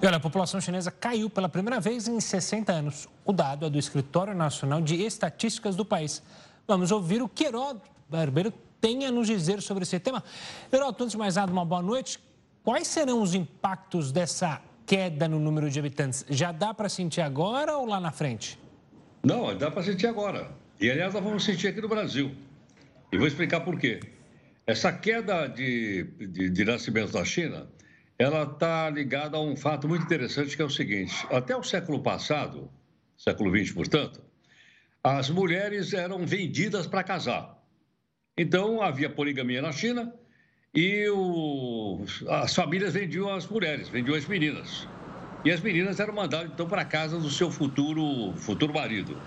Olha, 0.00 0.16
a 0.16 0.20
população 0.20 0.60
chinesa 0.60 0.90
caiu 0.90 1.28
pela 1.28 1.48
primeira 1.48 1.80
vez 1.80 2.06
em 2.06 2.20
60 2.20 2.72
anos. 2.72 3.08
O 3.24 3.32
dado 3.32 3.66
é 3.66 3.70
do 3.70 3.78
Escritório 3.78 4.34
Nacional 4.34 4.80
de 4.80 5.02
Estatísticas 5.02 5.76
do 5.76 5.84
país. 5.84 6.22
Vamos 6.66 6.90
ouvir 6.90 7.22
o 7.22 7.28
que 7.28 7.44
Heródoto 7.44 7.90
Barbeiro 8.12 8.52
tem 8.80 9.06
a 9.06 9.10
nos 9.10 9.26
dizer 9.26 9.62
sobre 9.62 9.82
esse 9.82 9.98
tema. 9.98 10.22
Heródoto, 10.72 11.04
antes 11.04 11.12
de 11.12 11.18
mais 11.18 11.36
nada, 11.36 11.50
uma 11.50 11.64
boa 11.64 11.82
noite. 11.82 12.20
Quais 12.62 12.86
serão 12.86 13.22
os 13.22 13.34
impactos 13.34 14.12
dessa 14.12 14.60
queda 14.86 15.26
no 15.26 15.38
número 15.40 15.70
de 15.70 15.78
habitantes? 15.78 16.24
Já 16.28 16.52
dá 16.52 16.72
para 16.74 16.88
sentir 16.88 17.20
agora 17.20 17.76
ou 17.76 17.86
lá 17.86 17.98
na 17.98 18.12
frente? 18.12 18.58
Não, 19.22 19.56
dá 19.56 19.70
para 19.70 19.82
sentir 19.82 20.06
agora. 20.06 20.50
E, 20.80 20.90
aliás, 20.90 21.14
nós 21.14 21.22
vamos 21.22 21.44
sentir 21.44 21.68
aqui 21.68 21.80
no 21.80 21.88
Brasil. 21.88 22.32
E 23.10 23.18
vou 23.18 23.26
explicar 23.26 23.60
por 23.60 23.78
quê. 23.78 24.00
Essa 24.66 24.92
queda 24.92 25.46
de, 25.46 26.04
de, 26.18 26.50
de 26.50 26.64
nascimentos 26.64 27.12
na 27.12 27.24
China 27.24 27.66
ela 28.18 28.44
está 28.44 28.88
ligada 28.88 29.36
a 29.36 29.40
um 29.40 29.56
fato 29.56 29.88
muito 29.88 30.04
interessante 30.04 30.54
que 30.54 30.62
é 30.62 30.64
o 30.64 30.70
seguinte: 30.70 31.26
até 31.30 31.56
o 31.56 31.62
século 31.62 32.02
passado, 32.02 32.70
século 33.16 33.50
XX, 33.56 33.72
portanto, 33.72 34.22
as 35.02 35.28
mulheres 35.30 35.92
eram 35.92 36.24
vendidas 36.24 36.86
para 36.86 37.02
casar. 37.02 37.58
Então 38.36 38.80
havia 38.80 39.10
poligamia 39.10 39.60
na 39.60 39.72
China 39.72 40.10
e 40.74 41.06
o, 41.10 42.02
as 42.28 42.54
famílias 42.54 42.94
vendiam 42.94 43.28
as 43.28 43.46
mulheres, 43.46 43.90
vendiam 43.90 44.16
as 44.16 44.24
meninas. 44.26 44.88
E 45.44 45.50
as 45.50 45.60
meninas 45.60 46.00
eram 46.00 46.14
mandadas 46.14 46.50
então 46.50 46.66
para 46.66 46.80
a 46.80 46.84
casa 46.84 47.18
do 47.18 47.28
seu 47.28 47.50
futuro 47.50 48.32
futuro 48.36 48.72
marido. 48.72 49.18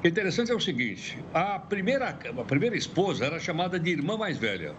O 0.00 0.06
é 0.06 0.08
interessante 0.08 0.52
é 0.52 0.54
o 0.54 0.60
seguinte: 0.60 1.18
a 1.34 1.58
primeira, 1.58 2.10
a 2.10 2.44
primeira 2.44 2.76
esposa 2.76 3.24
era 3.24 3.40
chamada 3.40 3.80
de 3.80 3.90
irmã 3.90 4.16
mais 4.16 4.38
velha. 4.38 4.76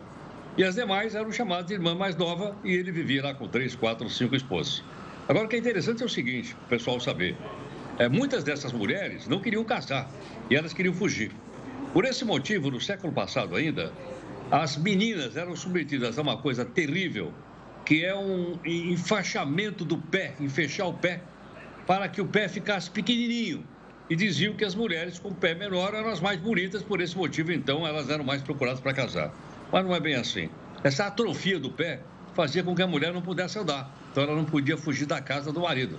E 0.57 0.63
as 0.63 0.75
demais 0.75 1.13
eram 1.13 1.29
chamadas 1.31 1.65
de 1.65 1.73
irmã 1.73 1.93
mais 1.93 2.15
nova 2.15 2.55
e 2.63 2.71
ele 2.71 2.91
vivia 2.91 3.21
lá 3.21 3.33
com 3.33 3.49
três, 3.49 3.75
quatro, 3.75 4.09
cinco 4.09 4.35
esposas. 4.35 4.81
Agora, 5.27 5.45
o 5.45 5.49
que 5.49 5.57
é 5.57 5.59
interessante 5.59 6.01
é 6.01 6.05
o 6.05 6.09
seguinte, 6.09 6.55
o 6.65 6.69
pessoal 6.69 7.01
saber. 7.01 7.35
É, 7.99 8.07
muitas 8.07 8.45
dessas 8.45 8.71
mulheres 8.71 9.27
não 9.27 9.41
queriam 9.41 9.63
casar 9.65 10.09
e 10.49 10.55
elas 10.55 10.71
queriam 10.71 10.93
fugir. 10.93 11.31
Por 11.97 12.05
esse 12.05 12.23
motivo, 12.23 12.69
no 12.69 12.79
século 12.79 13.11
passado 13.11 13.55
ainda, 13.55 13.91
as 14.51 14.77
meninas 14.77 15.35
eram 15.35 15.55
submetidas 15.55 16.19
a 16.19 16.21
uma 16.21 16.37
coisa 16.37 16.63
terrível, 16.63 17.33
que 17.83 18.05
é 18.05 18.15
um 18.15 18.59
enfaixamento 18.63 19.83
do 19.83 19.97
pé, 19.97 20.35
enfechar 20.39 20.85
o 20.85 20.93
pé, 20.93 21.23
para 21.87 22.07
que 22.07 22.21
o 22.21 22.27
pé 22.27 22.47
ficasse 22.47 22.91
pequenininho. 22.91 23.65
E 24.07 24.15
diziam 24.15 24.53
que 24.53 24.63
as 24.63 24.75
mulheres 24.75 25.17
com 25.17 25.33
pé 25.33 25.55
menor 25.55 25.95
eram 25.95 26.09
as 26.09 26.21
mais 26.21 26.39
bonitas, 26.39 26.83
por 26.83 27.01
esse 27.01 27.17
motivo, 27.17 27.51
então, 27.51 27.87
elas 27.87 28.11
eram 28.11 28.23
mais 28.23 28.43
procuradas 28.43 28.79
para 28.79 28.93
casar. 28.93 29.33
Mas 29.71 29.83
não 29.83 29.95
é 29.95 29.99
bem 29.99 30.13
assim. 30.13 30.51
Essa 30.83 31.07
atrofia 31.07 31.59
do 31.59 31.71
pé 31.71 32.01
fazia 32.35 32.63
com 32.63 32.75
que 32.75 32.83
a 32.83 32.87
mulher 32.87 33.11
não 33.11 33.23
pudesse 33.23 33.57
andar. 33.57 33.91
Então 34.11 34.21
ela 34.21 34.35
não 34.35 34.45
podia 34.45 34.77
fugir 34.77 35.07
da 35.07 35.19
casa 35.19 35.51
do 35.51 35.61
marido. 35.61 35.97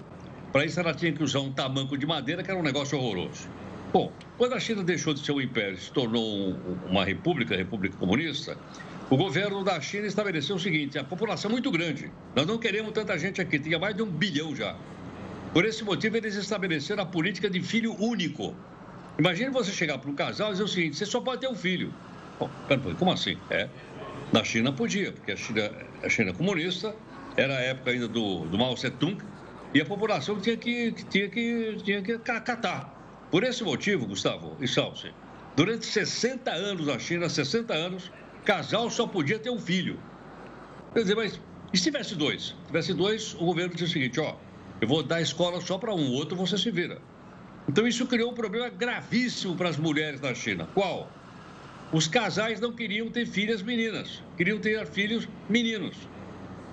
Para 0.52 0.64
isso 0.64 0.78
ela 0.78 0.94
tinha 0.94 1.12
que 1.12 1.24
usar 1.24 1.40
um 1.40 1.50
tamanco 1.50 1.98
de 1.98 2.06
madeira, 2.06 2.44
que 2.44 2.50
era 2.52 2.60
um 2.60 2.62
negócio 2.62 2.96
horroroso. 2.96 3.48
Bom, 3.92 4.12
quando 4.36 4.54
a 4.54 4.60
China 4.60 4.84
deixou 4.84 5.14
de 5.14 5.24
ser 5.24 5.32
um 5.32 5.40
império 5.40 5.74
e 5.74 5.80
se 5.80 5.90
tornou 5.90 6.54
uma 6.86 7.04
república, 7.04 7.56
República 7.56 7.96
Comunista, 7.96 8.56
o 9.08 9.16
governo 9.16 9.64
da 9.64 9.80
China 9.80 10.06
estabeleceu 10.06 10.56
o 10.56 10.60
seguinte: 10.60 10.98
a 10.98 11.04
população 11.04 11.50
é 11.50 11.52
muito 11.52 11.70
grande, 11.70 12.12
nós 12.36 12.46
não 12.46 12.58
queremos 12.58 12.92
tanta 12.92 13.18
gente 13.18 13.40
aqui, 13.40 13.58
tinha 13.58 13.78
mais 13.78 13.96
de 13.96 14.02
um 14.02 14.06
bilhão 14.06 14.54
já. 14.54 14.76
Por 15.54 15.64
esse 15.64 15.82
motivo, 15.82 16.18
eles 16.18 16.34
estabeleceram 16.34 17.02
a 17.02 17.06
política 17.06 17.48
de 17.48 17.62
filho 17.62 17.96
único. 17.98 18.54
Imagine 19.18 19.50
você 19.50 19.72
chegar 19.72 19.96
para 19.96 20.10
um 20.10 20.14
casal 20.14 20.48
e 20.48 20.52
dizer 20.52 20.64
o 20.64 20.68
seguinte: 20.68 20.96
você 20.96 21.06
só 21.06 21.22
pode 21.22 21.40
ter 21.40 21.48
um 21.48 21.54
filho. 21.54 21.92
Bom, 22.38 22.50
como 22.98 23.10
assim? 23.10 23.38
É. 23.48 23.70
Na 24.30 24.44
China 24.44 24.70
podia, 24.70 25.12
porque 25.12 25.32
a 25.32 25.36
China, 25.36 25.72
a 26.02 26.08
China 26.10 26.34
comunista 26.34 26.94
era 27.34 27.56
a 27.56 27.60
época 27.60 27.92
ainda 27.92 28.06
do, 28.06 28.40
do 28.44 28.58
Mao 28.58 28.74
Tse-tung 28.74 29.16
e 29.72 29.80
a 29.80 29.86
população 29.86 30.38
tinha 30.38 30.58
que, 30.58 30.92
tinha 31.08 31.30
que, 31.30 31.76
tinha 31.82 32.02
que 32.02 32.18
catar. 32.18 32.97
Por 33.30 33.44
esse 33.44 33.62
motivo, 33.62 34.06
Gustavo 34.06 34.56
e 34.60 34.66
Salsi, 34.66 35.12
durante 35.54 35.84
60 35.84 36.50
anos 36.50 36.86
na 36.86 36.98
China, 36.98 37.28
60 37.28 37.74
anos, 37.74 38.10
casal 38.44 38.88
só 38.90 39.06
podia 39.06 39.38
ter 39.38 39.50
um 39.50 39.58
filho. 39.58 40.00
Quer 40.94 41.02
dizer, 41.02 41.14
mas 41.14 41.40
e 41.72 41.76
se 41.76 41.84
tivesse 41.84 42.14
dois? 42.14 42.46
Se 42.46 42.66
tivesse 42.66 42.94
dois, 42.94 43.34
o 43.34 43.44
governo 43.44 43.74
dizia 43.74 43.86
o 43.86 43.90
seguinte, 43.90 44.20
ó, 44.20 44.34
eu 44.80 44.88
vou 44.88 45.02
dar 45.02 45.20
escola 45.20 45.60
só 45.60 45.76
para 45.76 45.94
um, 45.94 46.12
outro 46.12 46.36
você 46.36 46.56
se 46.56 46.70
vira. 46.70 46.98
Então 47.68 47.86
isso 47.86 48.06
criou 48.06 48.30
um 48.30 48.34
problema 48.34 48.70
gravíssimo 48.70 49.54
para 49.54 49.68
as 49.68 49.76
mulheres 49.76 50.20
na 50.20 50.34
China. 50.34 50.66
Qual? 50.72 51.10
Os 51.92 52.06
casais 52.06 52.60
não 52.60 52.72
queriam 52.72 53.10
ter 53.10 53.26
filhas 53.26 53.60
meninas, 53.60 54.22
queriam 54.36 54.58
ter 54.58 54.86
filhos 54.86 55.28
meninos. 55.48 55.96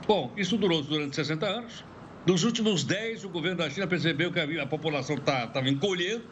Bom, 0.08 0.32
isso 0.38 0.56
durou 0.58 0.82
durante 0.82 1.16
60 1.16 1.46
anos. 1.46 1.84
Nos 2.26 2.44
últimos 2.44 2.84
10, 2.84 3.26
o 3.26 3.30
governo 3.30 3.58
da 3.58 3.70
China 3.70 3.88
percebeu 3.88 4.32
que 4.32 4.40
a, 4.40 4.66
população 4.66 5.16
estava 5.16 5.48
tá, 5.48 5.68
encolhendo. 5.68 6.24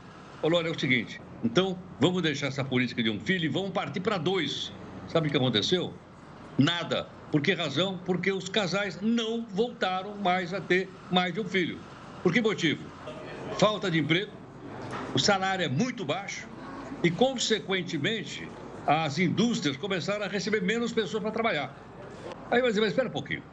Falou: 0.44 0.60
olha, 0.60 0.68
é 0.68 0.72
o 0.72 0.78
seguinte, 0.78 1.22
então 1.42 1.80
vamos 2.02 2.22
deixar 2.22 2.48
essa 2.48 2.66
política 2.66 3.02
de 3.02 3.10
um 3.10 3.18
filho 3.18 3.46
e 3.46 3.48
vamos 3.48 3.70
partir 3.70 4.02
para 4.02 4.18
dois. 4.18 4.74
Sabe 5.08 5.30
o 5.30 5.32
que 5.32 5.38
aconteceu? 5.38 5.94
Nada. 6.58 7.08
Por 7.32 7.42
que 7.42 7.54
razão? 7.54 7.98
Porque 8.06 8.30
os 8.30 8.50
casais 8.50 9.00
não 9.02 9.46
voltaram 9.46 10.18
mais 10.18 10.54
a 10.54 10.60
ter 10.60 10.90
mais 11.10 11.34
de 11.34 11.40
um 11.40 11.46
filho. 11.46 11.80
Por 12.22 12.34
que 12.34 12.42
motivo? 12.42 12.84
Falta 13.58 13.90
de 13.90 14.00
emprego, 14.00 14.34
o 15.16 15.20
salário 15.20 15.64
é 15.64 15.70
muito 15.70 16.04
baixo 16.04 16.46
e, 17.02 17.10
consequentemente, 17.10 18.46
as 18.86 19.18
indústrias 19.20 19.78
começaram 19.78 20.26
a 20.26 20.28
receber 20.28 20.62
menos 20.62 20.92
pessoas 20.92 21.24
para 21.24 21.32
trabalhar. 21.32 21.74
Aí 22.52 22.60
vai 22.60 22.70
dizer, 22.70 22.82
mas 22.82 22.90
espera 22.90 23.08
um 23.08 23.14
pouquinho. 23.14 23.44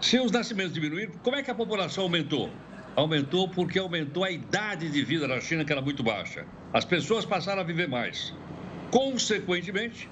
Se 0.00 0.18
os 0.18 0.32
nascimentos 0.32 0.74
diminuíram, 0.74 1.12
como 1.22 1.36
é 1.36 1.42
que 1.44 1.52
a 1.52 1.54
população 1.54 2.02
aumentou? 2.02 2.50
Aumentou 2.96 3.48
porque 3.48 3.78
aumentou 3.78 4.24
a 4.24 4.30
idade 4.30 4.90
de 4.90 5.02
vida 5.02 5.26
na 5.26 5.40
China, 5.40 5.64
que 5.64 5.72
era 5.72 5.80
muito 5.80 6.02
baixa. 6.02 6.44
As 6.72 6.84
pessoas 6.84 7.24
passaram 7.24 7.60
a 7.60 7.64
viver 7.64 7.88
mais. 7.88 8.34
Consequentemente, 8.90 10.08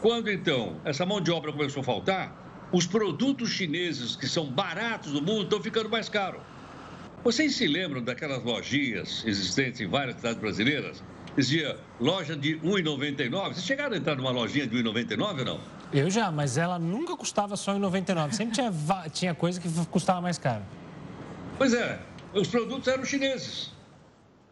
quando 0.00 0.30
então 0.30 0.80
essa 0.84 1.04
mão 1.04 1.20
de 1.20 1.30
obra 1.30 1.52
começou 1.52 1.80
a 1.82 1.84
faltar, 1.84 2.68
os 2.72 2.86
produtos 2.86 3.50
chineses 3.50 4.16
que 4.16 4.26
são 4.26 4.46
baratos 4.46 5.12
no 5.12 5.20
mundo 5.20 5.44
estão 5.44 5.62
ficando 5.62 5.88
mais 5.88 6.08
caros. 6.08 6.40
Vocês 7.22 7.54
se 7.54 7.66
lembram 7.66 8.02
daquelas 8.02 8.42
lojinhas 8.42 9.22
existentes 9.26 9.80
em 9.80 9.86
várias 9.86 10.16
cidades 10.16 10.38
brasileiras 10.38 11.02
dizia 11.36 11.78
loja 12.00 12.36
de 12.36 12.54
R$ 12.54 12.60
1,99. 12.82 13.54
Vocês 13.54 13.64
chegaram 13.64 13.94
a 13.94 13.96
entrar 13.96 14.16
numa 14.16 14.30
lojinha 14.30 14.66
de 14.66 14.76
R$ 14.76 14.82
1,99 14.82 15.38
ou 15.40 15.44
não? 15.44 15.60
Eu 15.92 16.10
já, 16.10 16.30
mas 16.30 16.56
ela 16.56 16.78
nunca 16.78 17.16
custava 17.16 17.56
só 17.56 17.72
R$ 17.72 17.78
1,99. 17.80 18.32
Sempre 18.32 18.54
tinha, 18.54 18.72
tinha 19.12 19.34
coisa 19.34 19.60
que 19.60 19.68
custava 19.86 20.20
mais 20.20 20.38
caro. 20.38 20.62
Pois 21.58 21.72
é, 21.72 22.00
os 22.34 22.48
produtos 22.48 22.88
eram 22.88 23.04
chineses. 23.04 23.72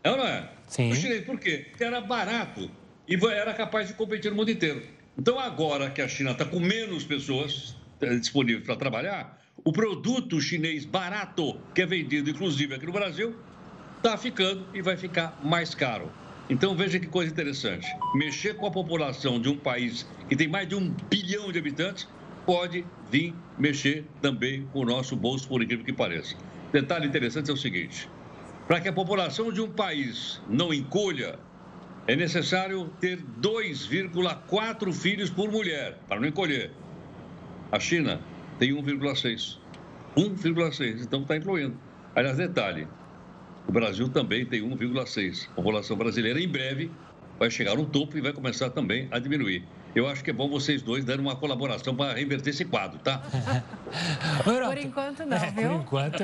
É 0.04 0.10
ou 0.10 0.16
não 0.16 0.26
é? 0.26 0.50
Sim. 0.66 0.90
Os 0.90 0.98
chineses, 0.98 1.24
por 1.24 1.38
quê? 1.38 1.66
Porque 1.70 1.84
era 1.84 2.00
barato 2.00 2.70
e 3.08 3.14
era 3.26 3.52
capaz 3.52 3.88
de 3.88 3.94
competir 3.94 4.30
no 4.30 4.36
mundo 4.36 4.50
inteiro. 4.50 4.82
Então, 5.18 5.38
agora 5.38 5.90
que 5.90 6.00
a 6.00 6.08
China 6.08 6.30
está 6.32 6.44
com 6.44 6.58
menos 6.58 7.04
pessoas 7.04 7.76
eh, 8.00 8.16
disponíveis 8.16 8.64
para 8.64 8.76
trabalhar, 8.76 9.42
o 9.64 9.72
produto 9.72 10.40
chinês 10.40 10.84
barato, 10.84 11.60
que 11.74 11.82
é 11.82 11.86
vendido 11.86 12.30
inclusive 12.30 12.74
aqui 12.74 12.86
no 12.86 12.92
Brasil, 12.92 13.36
está 13.98 14.16
ficando 14.16 14.66
e 14.74 14.80
vai 14.80 14.96
ficar 14.96 15.38
mais 15.44 15.74
caro. 15.74 16.10
Então 16.48 16.74
veja 16.74 16.98
que 16.98 17.06
coisa 17.06 17.30
interessante. 17.30 17.86
Mexer 18.14 18.56
com 18.56 18.66
a 18.66 18.70
população 18.70 19.40
de 19.40 19.48
um 19.48 19.56
país 19.56 20.06
que 20.28 20.34
tem 20.34 20.48
mais 20.48 20.68
de 20.68 20.74
um 20.74 20.90
bilhão 21.08 21.52
de 21.52 21.58
habitantes 21.58 22.08
pode 22.44 22.84
vir 23.10 23.34
mexer 23.56 24.04
também 24.20 24.66
com 24.72 24.80
o 24.80 24.84
nosso 24.84 25.14
bolso, 25.14 25.46
por 25.46 25.62
incrível 25.62 25.84
que 25.84 25.92
pareça. 25.92 26.36
Detalhe 26.72 27.06
interessante 27.06 27.50
é 27.50 27.52
o 27.52 27.56
seguinte: 27.56 28.08
para 28.66 28.80
que 28.80 28.88
a 28.88 28.92
população 28.92 29.52
de 29.52 29.60
um 29.60 29.70
país 29.70 30.40
não 30.48 30.72
encolha, 30.72 31.38
é 32.06 32.16
necessário 32.16 32.90
ter 32.98 33.22
2,4 33.40 34.92
filhos 34.92 35.28
por 35.28 35.50
mulher, 35.50 35.98
para 36.08 36.18
não 36.18 36.26
encolher. 36.26 36.72
A 37.70 37.78
China 37.78 38.20
tem 38.58 38.72
1,6. 38.72 39.58
1,6, 40.16 41.02
então 41.02 41.22
está 41.22 41.36
incluindo. 41.36 41.76
Aliás, 42.14 42.38
detalhe: 42.38 42.88
o 43.68 43.72
Brasil 43.72 44.08
também 44.08 44.46
tem 44.46 44.62
1,6. 44.62 45.48
A 45.50 45.54
população 45.54 45.96
brasileira, 45.96 46.40
em 46.40 46.48
breve, 46.48 46.90
vai 47.38 47.50
chegar 47.50 47.76
no 47.76 47.84
topo 47.84 48.16
e 48.16 48.20
vai 48.22 48.32
começar 48.32 48.70
também 48.70 49.08
a 49.10 49.18
diminuir. 49.18 49.66
Eu 49.94 50.08
acho 50.08 50.24
que 50.24 50.30
é 50.30 50.32
bom 50.32 50.48
vocês 50.48 50.80
dois 50.80 51.04
darem 51.04 51.20
uma 51.20 51.36
colaboração 51.36 51.94
para 51.94 52.14
reverter 52.14 52.50
esse 52.50 52.64
quadro, 52.64 52.98
tá? 52.98 53.22
por 54.42 54.78
enquanto 54.78 55.26
não, 55.26 55.36
é, 55.36 55.50
viu? 55.50 55.68
Por 55.68 55.80
enquanto. 55.80 56.22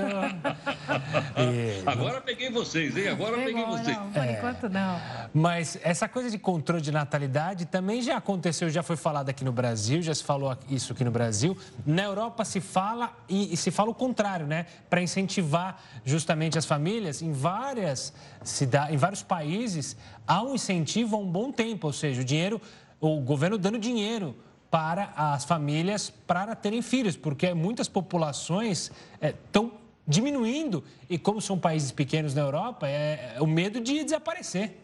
e... 1.37 1.83
Agora 1.87 2.21
peguei 2.23 2.51
vocês, 2.51 2.97
hein? 2.97 3.09
Agora 3.09 3.37
Pegou, 3.37 3.45
peguei 3.45 3.65
vocês. 3.65 3.97
Não, 3.97 4.11
por 4.11 4.23
é. 4.23 4.33
enquanto 4.33 4.69
não. 4.71 5.01
Mas 5.35 5.79
essa 5.83 6.09
coisa 6.09 6.31
de 6.31 6.39
controle 6.39 6.81
de 6.81 6.91
natalidade 6.91 7.67
também 7.67 8.01
já 8.01 8.17
aconteceu, 8.17 8.71
já 8.71 8.83
foi 8.83 8.97
falado 8.97 9.29
aqui 9.29 9.45
no 9.45 9.53
Brasil, 9.53 10.01
já 10.01 10.15
se 10.15 10.25
falou 10.25 10.57
isso 10.71 10.95
aqui 10.95 11.05
no 11.05 11.11
Brasil. 11.11 11.57
Na 11.87 12.05
Europa 12.05 12.47
se 12.47 12.63
fala 12.63 13.13
e, 13.29 13.53
e 13.53 13.57
se 13.57 13.71
fala 13.71 13.91
o 13.91 13.95
contrário, 13.95 14.47
né? 14.47 14.65
Para 14.89 15.03
incentivar 15.03 15.83
justamente 16.05 16.57
as 16.57 16.65
famílias 16.65 17.21
em 17.21 17.33
várias 17.33 18.15
cidades, 18.43 18.95
em 18.95 18.97
vários 18.97 19.23
países, 19.23 19.95
há 20.27 20.43
um 20.43 20.55
incentivo 20.55 21.17
há 21.17 21.19
um 21.19 21.31
bom 21.31 21.53
tempo, 21.53 21.87
ou 21.87 21.93
seja, 21.93 22.23
o 22.23 22.25
dinheiro 22.25 22.61
o 23.01 23.21
governo 23.21 23.59
dando 23.59 23.79
dinheiro 23.79 24.35
para 24.71 25.13
as 25.17 25.45
famílias 25.45 26.11
para 26.27 26.55
terem 26.55 26.83
filhos, 26.83 27.17
porque 27.17 27.55
muitas 27.55 27.89
populações 27.89 28.91
estão 29.21 29.73
diminuindo. 30.07 30.85
E 31.09 31.19
como 31.19 31.41
são 31.41 31.59
países 31.59 31.91
pequenos 31.91 32.35
na 32.35 32.43
Europa, 32.43 32.89
é, 32.89 33.35
é 33.37 33.41
o 33.41 33.47
medo 33.47 33.81
de 33.81 34.05
desaparecer. 34.05 34.77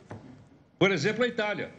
Por 0.79 0.91
exemplo, 0.91 1.25
a 1.25 1.29
Itália. 1.29 1.71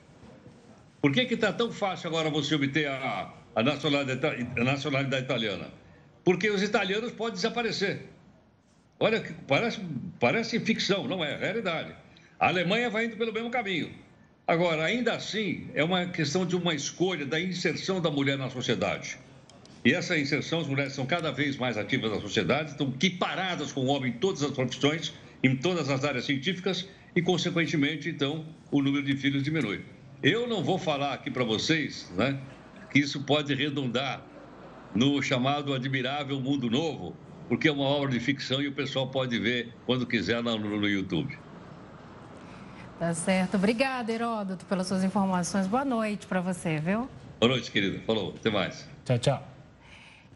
Por 1.01 1.12
que 1.12 1.22
está 1.22 1.54
tão 1.54 1.72
fácil 1.72 2.10
agora 2.10 2.30
você 2.30 2.56
obter 2.56 2.88
a, 2.88 3.32
a, 3.56 3.63
nacionalidade, 3.63 4.48
a 4.60 4.63
nacionalidade 4.63 5.25
italiana? 5.25 5.68
Porque 6.24 6.50
os 6.50 6.63
italianos 6.63 7.12
podem 7.12 7.36
desaparecer. 7.36 8.10
Olha, 9.00 9.24
parece, 9.48 9.82
parece 10.20 10.60
ficção, 10.60 11.08
não 11.08 11.24
é, 11.24 11.34
é 11.34 11.38
realidade. 11.38 11.94
A 12.39 12.48
Alemanha 12.48 12.89
vai 12.89 13.06
indo 13.06 13.18
pelo 13.18 13.32
mesmo 13.32 13.51
caminho. 13.51 13.94
Agora, 14.48 14.84
ainda 14.84 15.16
assim, 15.16 15.68
é 15.74 15.84
uma 15.84 16.06
questão 16.06 16.46
de 16.46 16.56
uma 16.56 16.75
escolha 16.75 17.25
da 17.25 17.42
inserção 17.42 18.00
da 18.00 18.12
mulher 18.12 18.38
na 18.38 18.48
sociedade. 18.48 19.18
E 19.84 19.92
essa 19.92 20.18
inserção, 20.18 20.60
as 20.60 20.68
mulheres 20.68 20.94
são 20.94 21.04
cada 21.04 21.32
vez 21.32 21.58
mais 21.58 21.78
ativas 21.78 22.12
na 22.12 22.22
sociedade, 22.22 22.72
estão 22.72 22.90
equiparadas 22.90 23.72
com 23.72 23.82
o 23.82 23.88
homem 23.88 24.12
em 24.12 24.18
todas 24.18 24.44
as 24.44 24.52
profissões, 24.52 25.14
em 25.44 25.56
todas 25.56 25.90
as 25.90 26.06
áreas 26.06 26.25
científicas, 26.25 26.88
e, 27.16 27.24
consequentemente, 27.24 28.08
então, 28.08 28.46
o 28.72 28.84
número 28.84 29.04
de 29.04 29.16
filhos 29.16 29.42
diminui. 29.42 29.82
Eu 30.22 30.48
não 30.48 30.64
vou 30.64 30.78
falar 30.78 31.14
aqui 31.14 31.32
para 31.32 31.44
vocês 31.44 32.12
né, 32.16 32.40
que 32.92 33.00
isso 33.00 33.24
pode 33.24 33.54
redundar 33.56 34.24
no 34.94 35.22
chamado 35.24 35.74
Admirável 35.74 36.40
Mundo 36.40 36.70
Novo, 36.70 37.16
porque 37.48 37.68
é 37.68 37.72
uma 37.72 37.86
obra 37.86 38.12
de 38.12 38.20
ficção 38.20 38.62
e 38.62 38.68
o 38.68 38.74
pessoal 38.74 39.10
pode 39.10 39.40
ver 39.40 39.74
quando 39.88 40.06
quiser 40.06 40.44
no, 40.44 40.58
no 40.58 40.88
YouTube. 40.88 41.36
Tá 43.00 43.14
certo. 43.14 43.56
Obrigada, 43.56 44.12
Heródoto, 44.12 44.66
pelas 44.66 44.88
suas 44.88 45.04
informações. 45.04 45.68
Boa 45.68 45.84
noite 45.84 46.25
para 46.25 46.40
você, 46.40 46.78
viu? 46.78 47.10
Boa 47.40 47.52
noite, 47.52 47.70
querido. 47.70 48.00
Falou. 48.06 48.34
Até 48.38 48.50
mais. 48.50 48.88
Tchau, 49.04 49.20
tchau. 49.20 49.44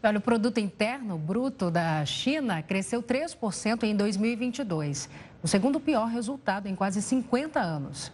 Olha, 0.02 0.18
o 0.18 0.20
produto 0.20 0.58
interno 0.58 1.18
bruto 1.18 1.70
da 1.70 2.04
China 2.04 2.62
cresceu 2.62 3.02
3% 3.02 3.82
em 3.82 3.94
2022, 3.94 5.10
o 5.42 5.48
segundo 5.48 5.78
pior 5.78 6.06
resultado 6.06 6.68
em 6.68 6.74
quase 6.74 7.02
50 7.02 7.60
anos. 7.60 8.10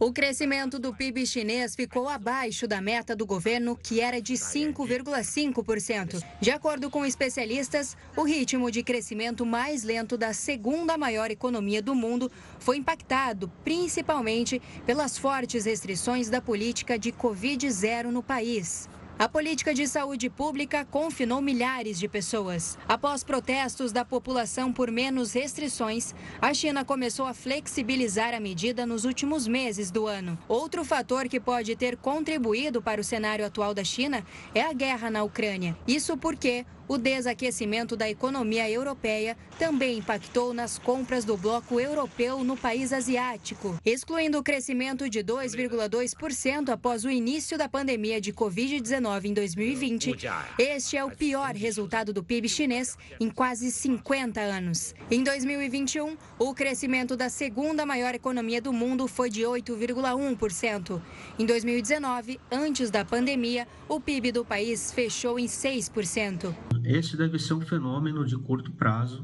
O 0.00 0.12
crescimento 0.12 0.78
do 0.78 0.94
PIB 0.94 1.26
chinês 1.26 1.74
ficou 1.74 2.08
abaixo 2.08 2.68
da 2.68 2.80
meta 2.80 3.16
do 3.16 3.26
governo, 3.26 3.76
que 3.76 4.00
era 4.00 4.22
de 4.22 4.34
5,5%. 4.34 6.22
De 6.40 6.52
acordo 6.52 6.88
com 6.88 7.04
especialistas, 7.04 7.96
o 8.16 8.22
ritmo 8.22 8.70
de 8.70 8.84
crescimento 8.84 9.44
mais 9.44 9.82
lento 9.82 10.16
da 10.16 10.32
segunda 10.32 10.96
maior 10.96 11.32
economia 11.32 11.82
do 11.82 11.96
mundo 11.96 12.30
foi 12.60 12.76
impactado 12.76 13.50
principalmente 13.64 14.62
pelas 14.86 15.18
fortes 15.18 15.64
restrições 15.64 16.30
da 16.30 16.40
política 16.40 16.96
de 16.96 17.10
Covid-0 17.10 18.04
no 18.04 18.22
país. 18.22 18.88
A 19.18 19.28
política 19.28 19.74
de 19.74 19.84
saúde 19.88 20.30
pública 20.30 20.84
confinou 20.84 21.42
milhares 21.42 21.98
de 21.98 22.06
pessoas. 22.06 22.78
Após 22.86 23.24
protestos 23.24 23.90
da 23.90 24.04
população 24.04 24.72
por 24.72 24.92
menos 24.92 25.32
restrições, 25.32 26.14
a 26.40 26.54
China 26.54 26.84
começou 26.84 27.26
a 27.26 27.34
flexibilizar 27.34 28.32
a 28.32 28.38
medida 28.38 28.86
nos 28.86 29.04
últimos 29.04 29.48
meses 29.48 29.90
do 29.90 30.06
ano. 30.06 30.38
Outro 30.46 30.84
fator 30.84 31.26
que 31.28 31.40
pode 31.40 31.74
ter 31.74 31.96
contribuído 31.96 32.80
para 32.80 33.00
o 33.00 33.04
cenário 33.04 33.44
atual 33.44 33.74
da 33.74 33.82
China 33.82 34.24
é 34.54 34.62
a 34.62 34.72
guerra 34.72 35.10
na 35.10 35.24
Ucrânia. 35.24 35.76
Isso 35.84 36.16
porque 36.16 36.64
o 36.88 36.96
desaquecimento 36.96 37.94
da 37.94 38.08
economia 38.08 38.68
europeia 38.68 39.36
também 39.58 39.98
impactou 39.98 40.54
nas 40.54 40.78
compras 40.78 41.24
do 41.24 41.36
bloco 41.36 41.78
europeu 41.78 42.42
no 42.42 42.56
país 42.56 42.92
asiático, 42.92 43.78
excluindo 43.84 44.38
o 44.38 44.42
crescimento 44.42 45.08
de 45.08 45.20
2,2% 45.20 46.70
após 46.70 47.04
o 47.04 47.10
início 47.10 47.58
da 47.58 47.68
pandemia 47.68 48.20
de 48.20 48.32
Covid-19 48.32 49.26
em 49.26 49.34
2020. 49.34 50.14
Este 50.58 50.96
é 50.96 51.04
o 51.04 51.10
pior 51.10 51.54
resultado 51.54 52.12
do 52.12 52.24
PIB 52.24 52.48
chinês 52.48 52.96
em 53.20 53.28
quase 53.28 53.70
50 53.70 54.40
anos. 54.40 54.94
Em 55.10 55.22
2021, 55.22 56.16
o 56.38 56.54
crescimento 56.54 57.16
da 57.16 57.28
segunda 57.28 57.84
maior 57.84 58.14
economia 58.14 58.62
do 58.62 58.72
mundo 58.72 59.06
foi 59.06 59.28
de 59.28 59.42
8,1%. 59.42 61.02
Em 61.38 61.44
2019, 61.44 62.40
antes 62.50 62.90
da 62.90 63.04
pandemia, 63.04 63.68
o 63.88 64.00
PIB 64.00 64.32
do 64.32 64.44
país 64.44 64.92
fechou 64.92 65.38
em 65.38 65.46
6%. 65.46 66.54
Esse 66.88 67.18
deve 67.18 67.38
ser 67.38 67.52
um 67.52 67.60
fenômeno 67.60 68.24
de 68.24 68.34
curto 68.34 68.72
prazo, 68.72 69.22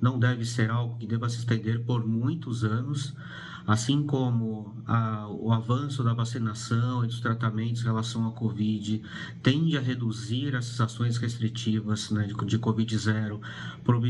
não 0.00 0.18
deve 0.18 0.44
ser 0.44 0.68
algo 0.68 0.98
que 0.98 1.06
deva 1.06 1.28
se 1.28 1.38
estender 1.38 1.84
por 1.84 2.04
muitos 2.04 2.64
anos 2.64 3.14
assim 3.66 4.02
como 4.02 4.74
a, 4.86 5.26
o 5.28 5.52
avanço 5.52 6.02
da 6.02 6.12
vacinação 6.12 7.04
e 7.04 7.06
dos 7.06 7.20
tratamentos 7.20 7.82
em 7.82 7.84
relação 7.84 8.26
à 8.28 8.32
Covid 8.32 9.02
tende 9.42 9.76
a 9.76 9.80
reduzir 9.80 10.54
essas 10.54 10.80
ações 10.80 11.16
restritivas 11.16 12.10
né, 12.10 12.26
de, 12.26 12.34
de 12.34 12.58
Covid-0, 12.58 13.40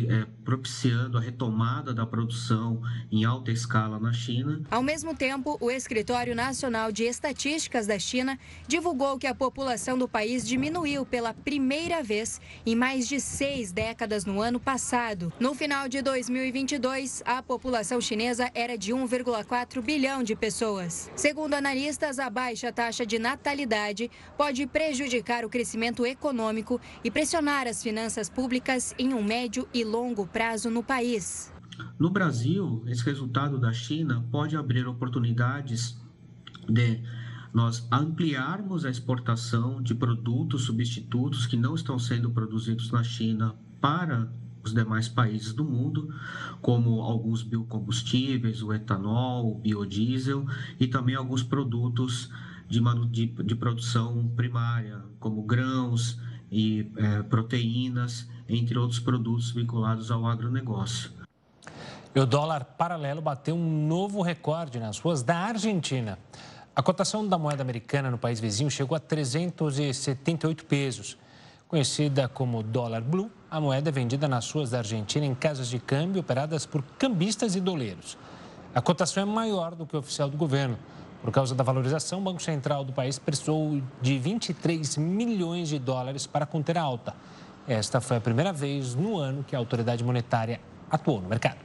é, 0.09 0.27
propiciando 0.45 1.19
a 1.19 1.21
retomada 1.21 1.95
da 1.95 2.05
produção 2.05 2.83
em 3.11 3.25
alta 3.25 3.51
escala 3.51 3.99
na 3.99 4.13
China. 4.13 4.61
Ao 4.71 4.83
mesmo 4.83 5.15
tempo, 5.15 5.57
o 5.61 5.71
Escritório 5.71 6.35
Nacional 6.35 6.91
de 6.91 7.05
Estatísticas 7.05 7.87
da 7.87 7.99
China 7.99 8.39
divulgou 8.67 9.19
que 9.19 9.27
a 9.27 9.35
população 9.35 9.97
do 9.97 10.09
país 10.09 10.47
diminuiu 10.47 11.07
pela 11.07 11.33
primeira 11.33 12.03
vez 12.03 12.41
em 12.67 12.75
mais 12.75 13.07
de 13.09 13.21
seis 13.21 13.71
décadas 13.71 14.25
no 14.25 14.41
ano 14.41 14.59
passado. 14.59 15.33
No 15.39 15.55
final 15.55 15.89
de 15.89 16.03
2022, 16.03 17.23
a 17.25 17.43
população 17.43 18.01
chinesa 18.01 18.51
era 18.55 18.77
de 18.77 18.93
1,4 18.93 19.44
1,4 19.45 19.83
bilhão 19.83 20.23
de 20.23 20.35
pessoas. 20.35 21.11
Segundo 21.15 21.55
analistas, 21.55 22.19
a 22.19 22.29
baixa 22.31 22.73
taxa 22.73 23.07
de 23.07 23.19
natalidade 23.19 24.11
pode 24.37 24.67
prejudicar 24.67 25.45
o 25.45 25.49
crescimento 25.49 26.05
econômico 26.07 26.81
e 27.03 27.11
pressionar 27.11 27.67
as 27.67 27.83
finanças 27.83 28.29
públicas 28.29 28.95
em 28.99 29.13
um 29.13 29.23
médio 29.23 29.69
e 29.73 29.85
longo 29.85 30.27
prazo 30.27 30.71
no 30.71 30.83
país. 30.83 31.53
No 31.99 32.11
Brasil, 32.11 32.83
esse 32.87 33.05
resultado 33.05 33.59
da 33.59 33.73
China 33.73 34.25
pode 34.31 34.57
abrir 34.57 34.87
oportunidades 34.87 35.97
de 36.69 37.03
nós 37.53 37.87
ampliarmos 37.93 38.85
a 38.85 38.91
exportação 38.91 39.83
de 39.83 39.95
produtos 39.95 40.65
substitutos 40.65 41.47
que 41.47 41.57
não 41.57 41.75
estão 41.75 41.99
sendo 41.99 42.31
produzidos 42.31 42.91
na 42.91 43.03
China 43.05 43.55
para 43.81 44.29
os 44.65 44.75
demais 44.75 45.09
países 45.09 45.53
do 45.53 45.65
mundo, 45.65 46.13
como 46.61 47.03
alguns 47.03 47.43
biocombustíveis, 47.43 48.63
o 48.63 48.73
etanol, 48.73 49.51
o 49.51 49.55
biodiesel 49.55 50.47
e 50.81 50.87
também 50.87 51.15
alguns 51.15 51.43
produtos 51.43 52.31
de, 52.69 52.81
de, 53.11 53.27
de 53.27 53.55
produção 53.55 54.27
primária, 54.35 55.03
como 55.21 55.43
grãos 55.43 56.19
e 56.51 56.91
é, 56.97 57.23
proteínas, 57.23 58.29
entre 58.49 58.79
outros 58.79 59.01
produtos 59.01 59.51
vinculados 59.51 60.11
ao 60.11 60.27
agronegócio. 60.27 61.11
E 62.15 62.21
o 62.21 62.27
dólar 62.27 62.65
paralelo 62.65 63.21
bateu 63.21 63.57
um 63.57 63.87
novo 63.87 64.23
recorde 64.23 64.79
nas 64.79 64.99
ruas 64.99 65.23
da 65.23 65.37
Argentina. 65.37 66.19
A 66.77 66.83
cotação 66.83 67.27
da 67.27 67.37
moeda 67.37 67.63
americana 67.63 68.11
no 68.11 68.19
país 68.19 68.39
vizinho 68.41 68.71
chegou 68.71 68.97
a 68.97 69.01
378 69.01 70.65
pesos. 70.65 71.19
Conhecida 71.75 72.29
como 72.29 72.63
dólar 72.63 73.01
blue, 73.01 73.29
a 73.51 73.61
moeda 73.61 73.89
é 73.89 73.93
vendida 73.93 74.29
nas 74.29 74.49
ruas 74.49 74.71
da 74.71 74.79
Argentina 74.79 75.27
em 75.27 75.35
casas 75.35 75.67
de 75.67 75.81
câmbio 75.81 76.21
operadas 76.21 76.65
por 76.65 76.85
cambistas 76.97 77.57
e 77.57 77.61
doleiros. 77.61 78.17
A 78.73 78.81
cotação 78.81 79.25
é 79.25 79.27
maior 79.27 79.75
do 79.75 79.85
que 79.85 79.97
o 79.97 79.99
oficial 79.99 80.31
do 80.31 80.37
governo. 80.37 80.79
Por 81.21 81.33
causa 81.33 81.53
da 81.53 81.65
valorização, 81.65 82.21
o 82.21 82.23
Banco 82.23 82.41
Central 82.41 82.85
do 82.85 82.93
país 82.93 83.19
precisou 83.19 83.83
de 84.01 84.17
23 84.21 84.99
milhões 84.99 85.69
de 85.69 85.81
dólares 85.81 86.29
para 86.29 86.47
conter 86.47 86.79
a 86.79 86.83
alta. 86.83 87.13
Esta 87.67 88.01
foi 88.01 88.19
a 88.19 88.21
primeira 88.21 88.53
vez 88.53 88.95
no 88.95 89.19
ano 89.19 89.43
que 89.43 89.57
a 89.57 89.59
autoridade 89.59 90.05
monetária 90.05 90.61
atuou 90.89 91.21
no 91.21 91.29
mercado. 91.29 91.59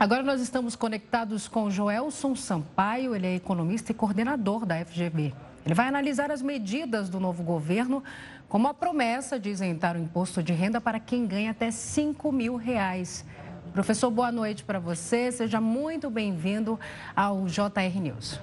Agora 0.00 0.24
nós 0.24 0.40
estamos 0.40 0.74
conectados 0.74 1.46
com 1.46 1.70
Joelson 1.70 2.34
Sampaio, 2.34 3.14
ele 3.14 3.28
é 3.28 3.36
economista 3.36 3.92
e 3.92 3.94
coordenador 3.94 4.66
da 4.66 4.84
FGV. 4.84 5.51
Ele 5.64 5.74
vai 5.74 5.86
analisar 5.86 6.30
as 6.30 6.42
medidas 6.42 7.08
do 7.08 7.20
novo 7.20 7.42
governo, 7.42 8.02
como 8.48 8.66
a 8.66 8.74
promessa 8.74 9.38
de 9.38 9.48
isentar 9.48 9.96
o 9.96 9.98
imposto 9.98 10.42
de 10.42 10.52
renda 10.52 10.80
para 10.80 10.98
quem 10.98 11.26
ganha 11.26 11.52
até 11.52 11.70
5 11.70 12.32
mil 12.32 12.56
reais. 12.56 13.24
Professor, 13.72 14.10
boa 14.10 14.32
noite 14.32 14.64
para 14.64 14.80
você. 14.80 15.30
Seja 15.30 15.60
muito 15.60 16.10
bem-vindo 16.10 16.78
ao 17.14 17.46
JR 17.46 18.00
News. 18.00 18.40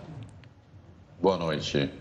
Boa 1.21 1.37
noite. 1.37 1.91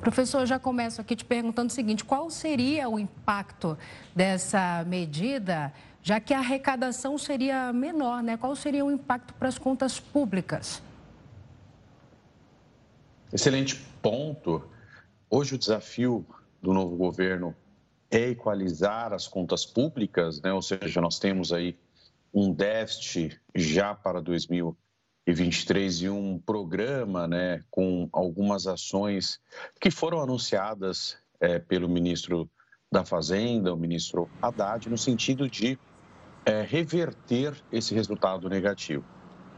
Professor, 0.00 0.40
eu 0.40 0.46
já 0.46 0.58
começo 0.58 1.00
aqui 1.00 1.14
te 1.14 1.24
perguntando 1.24 1.68
o 1.68 1.72
seguinte: 1.72 2.02
qual 2.02 2.30
seria 2.30 2.88
o 2.88 2.98
impacto 2.98 3.78
dessa 4.16 4.82
medida, 4.88 5.72
já 6.02 6.18
que 6.18 6.32
a 6.32 6.38
arrecadação 6.38 7.18
seria 7.18 7.70
menor, 7.72 8.22
né? 8.22 8.38
Qual 8.38 8.56
seria 8.56 8.84
o 8.84 8.90
impacto 8.90 9.34
para 9.34 9.46
as 9.46 9.58
contas 9.58 10.00
públicas? 10.00 10.82
Excelente 13.32 13.91
ponto. 14.02 14.68
Hoje 15.30 15.54
o 15.54 15.58
desafio 15.58 16.26
do 16.60 16.74
novo 16.74 16.96
governo 16.96 17.54
é 18.10 18.30
equalizar 18.30 19.12
as 19.12 19.26
contas 19.26 19.64
públicas, 19.64 20.42
né? 20.42 20.52
ou 20.52 20.60
seja, 20.60 21.00
nós 21.00 21.18
temos 21.18 21.52
aí 21.52 21.78
um 22.34 22.52
déficit 22.52 23.40
já 23.54 23.94
para 23.94 24.20
2023 24.20 26.02
e 26.02 26.08
um 26.10 26.38
programa 26.38 27.26
né, 27.26 27.62
com 27.70 28.08
algumas 28.12 28.66
ações 28.66 29.40
que 29.80 29.90
foram 29.90 30.20
anunciadas 30.20 31.16
é, 31.40 31.58
pelo 31.58 31.88
ministro 31.88 32.50
da 32.90 33.04
Fazenda, 33.04 33.72
o 33.72 33.76
ministro 33.76 34.28
Haddad, 34.42 34.88
no 34.90 34.98
sentido 34.98 35.48
de 35.48 35.78
é, 36.44 36.62
reverter 36.62 37.54
esse 37.72 37.94
resultado 37.94 38.48
negativo. 38.48 39.04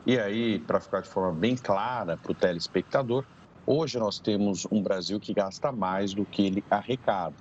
E 0.06 0.18
aí, 0.18 0.58
para 0.60 0.80
ficar 0.80 1.00
de 1.00 1.08
forma 1.08 1.32
bem 1.32 1.56
clara 1.56 2.16
para 2.16 2.30
o 2.30 2.34
telespectador, 2.34 3.24
hoje 3.66 3.98
nós 3.98 4.18
temos 4.18 4.66
um 4.70 4.82
Brasil 4.82 5.18
que 5.20 5.32
gasta 5.32 5.72
mais 5.72 6.14
do 6.14 6.24
que 6.24 6.46
ele 6.46 6.64
arrecada. 6.70 7.34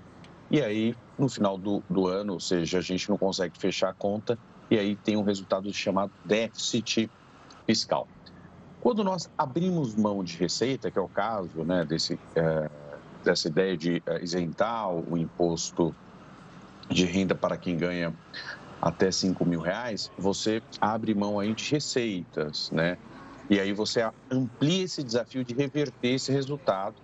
E 0.49 0.61
aí, 0.61 0.95
no 1.17 1.27
final 1.27 1.57
do, 1.57 1.81
do 1.89 2.07
ano, 2.07 2.33
ou 2.33 2.39
seja, 2.39 2.77
a 2.77 2.81
gente 2.81 3.09
não 3.09 3.17
consegue 3.17 3.57
fechar 3.57 3.89
a 3.89 3.93
conta 3.93 4.37
e 4.69 4.77
aí 4.77 4.95
tem 4.95 5.17
um 5.17 5.23
resultado 5.23 5.71
chamado 5.73 6.11
déficit 6.25 7.09
fiscal. 7.65 8.07
Quando 8.81 9.03
nós 9.03 9.29
abrimos 9.37 9.95
mão 9.95 10.23
de 10.23 10.37
receita, 10.37 10.91
que 10.91 10.99
é 10.99 11.01
o 11.01 11.07
caso 11.07 11.63
né, 11.63 11.85
desse, 11.85 12.19
é, 12.35 12.69
dessa 13.23 13.47
ideia 13.47 13.77
de 13.77 14.03
é, 14.05 14.21
isentar 14.21 14.91
o 14.91 15.17
imposto 15.17 15.95
de 16.89 17.05
renda 17.05 17.33
para 17.33 17.57
quem 17.57 17.77
ganha 17.77 18.13
até 18.81 19.09
5 19.09 19.45
mil 19.45 19.61
reais, 19.61 20.11
você 20.17 20.61
abre 20.81 21.13
mão 21.13 21.39
aí 21.39 21.53
de 21.53 21.71
receitas, 21.71 22.69
né? 22.71 22.97
E 23.49 23.59
aí 23.59 23.73
você 23.73 24.09
amplia 24.31 24.83
esse 24.83 25.03
desafio 25.03 25.43
de 25.43 25.53
reverter 25.53 26.13
esse 26.15 26.31
resultado, 26.31 26.95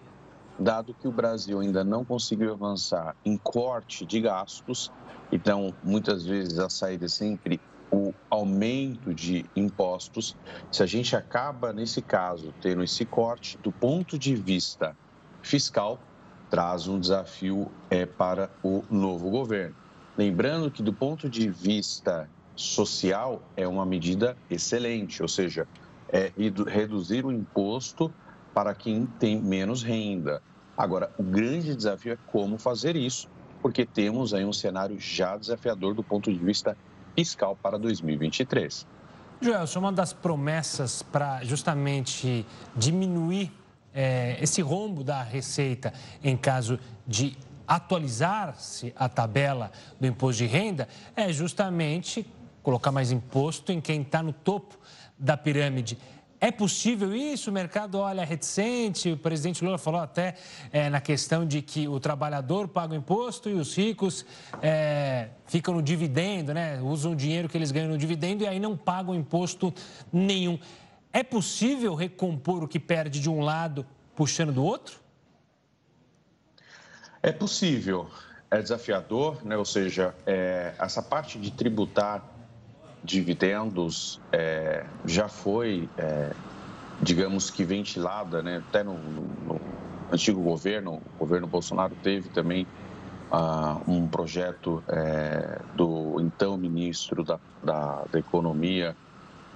dado 0.57 0.93
que 0.93 1.07
o 1.07 1.11
Brasil 1.11 1.59
ainda 1.59 1.83
não 1.83 2.03
conseguiu 2.05 2.53
avançar 2.53 3.15
em 3.25 3.37
corte 3.37 4.05
de 4.05 4.21
gastos, 4.21 4.91
então 5.31 5.73
muitas 5.83 6.25
vezes 6.25 6.59
a 6.59 6.69
saída 6.69 7.05
é 7.05 7.09
sempre 7.09 7.59
o 7.91 8.13
aumento 8.29 9.13
de 9.13 9.45
impostos. 9.55 10.35
Se 10.71 10.83
a 10.83 10.85
gente 10.85 11.15
acaba, 11.15 11.73
nesse 11.73 12.01
caso, 12.01 12.53
tendo 12.61 12.83
esse 12.83 13.05
corte, 13.05 13.57
do 13.57 13.71
ponto 13.71 14.17
de 14.17 14.35
vista 14.35 14.95
fiscal, 15.41 15.99
traz 16.49 16.87
um 16.87 16.99
desafio 16.99 17.71
é, 17.89 18.05
para 18.05 18.49
o 18.63 18.83
novo 18.89 19.29
governo. 19.29 19.75
Lembrando 20.17 20.69
que, 20.69 20.83
do 20.83 20.93
ponto 20.93 21.29
de 21.29 21.49
vista 21.49 22.29
social, 22.55 23.41
é 23.55 23.67
uma 23.67 23.85
medida 23.85 24.35
excelente, 24.49 25.21
ou 25.21 25.27
seja, 25.27 25.67
é 26.11 26.31
reduzir 26.67 27.25
o 27.25 27.31
imposto 27.31 28.11
para 28.53 28.73
quem 28.73 29.05
tem 29.05 29.41
menos 29.41 29.83
renda. 29.83 30.41
Agora, 30.77 31.11
o 31.17 31.23
grande 31.23 31.75
desafio 31.75 32.13
é 32.13 32.17
como 32.31 32.57
fazer 32.57 32.95
isso, 32.95 33.27
porque 33.61 33.85
temos 33.85 34.33
aí 34.33 34.45
um 34.45 34.53
cenário 34.53 34.99
já 34.99 35.37
desafiador 35.37 35.93
do 35.93 36.03
ponto 36.03 36.31
de 36.31 36.39
vista 36.39 36.75
fiscal 37.15 37.57
para 37.61 37.77
2023. 37.77 38.87
Joelson, 39.41 39.79
uma 39.79 39.91
das 39.91 40.13
promessas 40.13 41.01
para 41.01 41.43
justamente 41.43 42.45
diminuir 42.75 43.51
é, 43.93 44.37
esse 44.41 44.61
rombo 44.61 45.03
da 45.03 45.23
receita 45.23 45.93
em 46.23 46.35
caso 46.35 46.79
de 47.07 47.37
atualizar-se 47.67 48.93
a 48.95 49.07
tabela 49.07 49.71
do 49.99 50.07
imposto 50.07 50.43
de 50.43 50.45
renda 50.47 50.87
é 51.15 51.31
justamente 51.31 52.25
colocar 52.63 52.91
mais 52.91 53.11
imposto 53.11 53.71
em 53.71 53.79
quem 53.79 54.01
está 54.01 54.21
no 54.21 54.33
topo 54.33 54.77
da 55.19 55.35
pirâmide. 55.35 55.97
É 56.41 56.51
possível 56.51 57.13
isso? 57.13 57.49
O 57.49 57.53
mercado 57.53 57.95
olha 57.99 58.23
reticente. 58.23 59.11
O 59.11 59.17
presidente 59.17 59.63
Lula 59.63 59.77
falou 59.77 59.99
até 59.99 60.35
é, 60.71 60.89
na 60.89 61.01
questão 61.01 61.45
de 61.45 61.61
que 61.61 61.85
o 61.85 61.99
trabalhador 61.99 62.69
paga 62.69 62.93
o 62.93 62.95
imposto 62.95 63.49
e 63.49 63.53
os 63.53 63.75
ricos 63.75 64.25
é, 64.61 65.27
ficam 65.47 65.73
no 65.73 65.83
dividendo, 65.83 66.53
né? 66.53 66.79
usam 66.81 67.11
o 67.11 67.15
dinheiro 67.15 67.49
que 67.49 67.57
eles 67.57 67.71
ganham 67.71 67.89
no 67.89 67.97
dividendo 67.97 68.43
e 68.43 68.47
aí 68.47 68.57
não 68.57 68.77
pagam 68.77 69.13
imposto 69.13 69.73
nenhum. 70.13 70.57
É 71.11 71.23
possível 71.23 71.93
recompor 71.93 72.63
o 72.63 72.67
que 72.67 72.79
perde 72.79 73.19
de 73.19 73.29
um 73.29 73.41
lado 73.41 73.85
puxando 74.15 74.53
do 74.53 74.63
outro? 74.63 74.97
É 77.21 77.33
possível, 77.33 78.09
é 78.49 78.61
desafiador, 78.61 79.45
né? 79.45 79.57
ou 79.57 79.65
seja, 79.65 80.15
é, 80.25 80.73
essa 80.79 81.01
parte 81.03 81.37
de 81.37 81.51
tributar 81.51 82.23
dividendos 83.03 84.19
é, 84.31 84.85
já 85.05 85.27
foi, 85.27 85.89
é, 85.97 86.31
digamos 87.01 87.49
que 87.49 87.63
ventilada, 87.63 88.41
né? 88.41 88.63
até 88.67 88.83
no, 88.83 88.93
no, 88.97 89.59
antigo 90.11 90.41
governo, 90.41 91.01
o 91.15 91.19
governo 91.19 91.47
Bolsonaro 91.47 91.95
teve 92.03 92.29
também 92.29 92.67
ah, 93.31 93.77
um 93.87 94.07
projeto 94.07 94.83
é, 94.87 95.59
do 95.75 96.19
então 96.19 96.57
ministro 96.57 97.23
da, 97.23 97.39
da, 97.63 98.03
da 98.11 98.19
Economia 98.19 98.95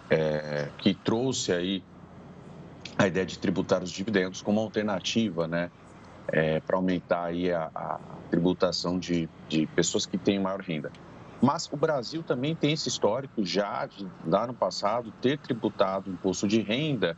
é, 0.10 0.70
que 0.78 0.94
trouxe 0.94 1.52
aí 1.52 1.84
a 2.98 3.08
ideia 3.08 3.26
de 3.26 3.40
tributar 3.40 3.82
os 3.82 3.92
dividendos 3.92 4.42
como 4.42 4.60
alternativa, 4.60 5.48
né? 5.48 5.72
é, 6.28 6.60
para 6.60 6.78
aumentar 6.78 7.26
aí 7.26 7.52
a, 7.52 7.70
a 7.74 8.00
tributação 8.30 8.98
de, 8.98 9.30
de 9.50 9.68
pessoas 9.68 10.06
que 10.06 10.18
têm 10.18 10.40
maior 10.40 10.62
renda. 10.62 10.92
Mas 11.42 11.70
o 11.72 11.78
Brasil 11.78 12.24
também 12.24 12.56
tem 12.56 12.72
esse 12.72 12.88
histórico 12.88 13.46
já 13.46 13.86
de, 13.86 14.08
lá 14.26 14.48
no 14.48 14.54
passado, 14.54 15.14
ter 15.22 15.38
tributado 15.38 16.10
o 16.10 16.14
imposto 16.14 16.48
de 16.48 16.62
renda 16.62 17.18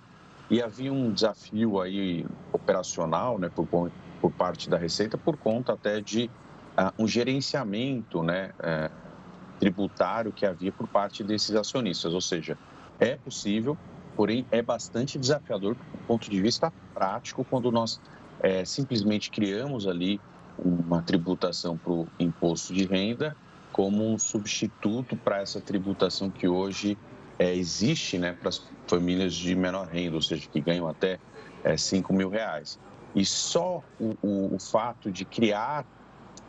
e 0.50 0.62
havia 0.62 0.92
um 0.92 1.12
desafio 1.12 1.80
aí 1.80 2.26
operacional, 2.52 3.38
né, 3.38 3.50
por, 3.50 3.92
por 4.22 4.32
parte 4.32 4.70
da 4.70 4.78
Receita, 4.78 5.18
por 5.18 5.38
conta 5.38 5.74
até 5.74 6.02
de 6.02 6.30
uh, 6.78 7.04
um 7.04 7.08
gerenciamento, 7.08 8.24
né, 8.24 8.52
uh, 8.60 8.92
tributário 9.60 10.32
que 10.32 10.46
havia 10.46 10.72
por 10.72 10.88
parte 10.88 11.24
desses 11.24 11.56
acionistas. 11.56 12.14
Ou 12.14 12.22
seja, 12.22 12.58
é 13.00 13.16
possível, 13.16 13.78
porém 14.16 14.46
é 14.52 14.62
bastante 14.62 15.18
desafiador 15.18 15.76
do 15.76 15.98
ponto 16.08 16.30
de 16.30 16.42
vista 16.42 16.72
prático 16.94 17.46
quando 17.46 17.72
nós 17.72 18.00
é, 18.42 18.64
simplesmente 18.66 19.32
criamos 19.32 19.88
ali 19.88 20.20
uma 20.58 21.02
tributação 21.02 21.78
para 21.78 21.92
o 21.92 22.08
imposto 22.20 22.74
de 22.74 22.86
renda 22.86 23.36
como 23.76 24.10
um 24.10 24.18
substituto 24.18 25.18
para 25.18 25.42
essa 25.42 25.60
tributação 25.60 26.30
que 26.30 26.48
hoje 26.48 26.98
é, 27.38 27.54
existe 27.54 28.18
né, 28.18 28.32
para 28.32 28.48
as 28.48 28.66
famílias 28.88 29.34
de 29.34 29.54
menor 29.54 29.88
renda, 29.88 30.16
ou 30.16 30.22
seja, 30.22 30.48
que 30.48 30.62
ganham 30.62 30.88
até 30.88 31.20
é, 31.62 31.76
5 31.76 32.14
mil 32.14 32.30
reais. 32.30 32.80
E 33.14 33.26
só 33.26 33.84
o, 34.00 34.16
o, 34.26 34.56
o 34.56 34.60
fato 34.60 35.12
de 35.12 35.26
criar 35.26 35.86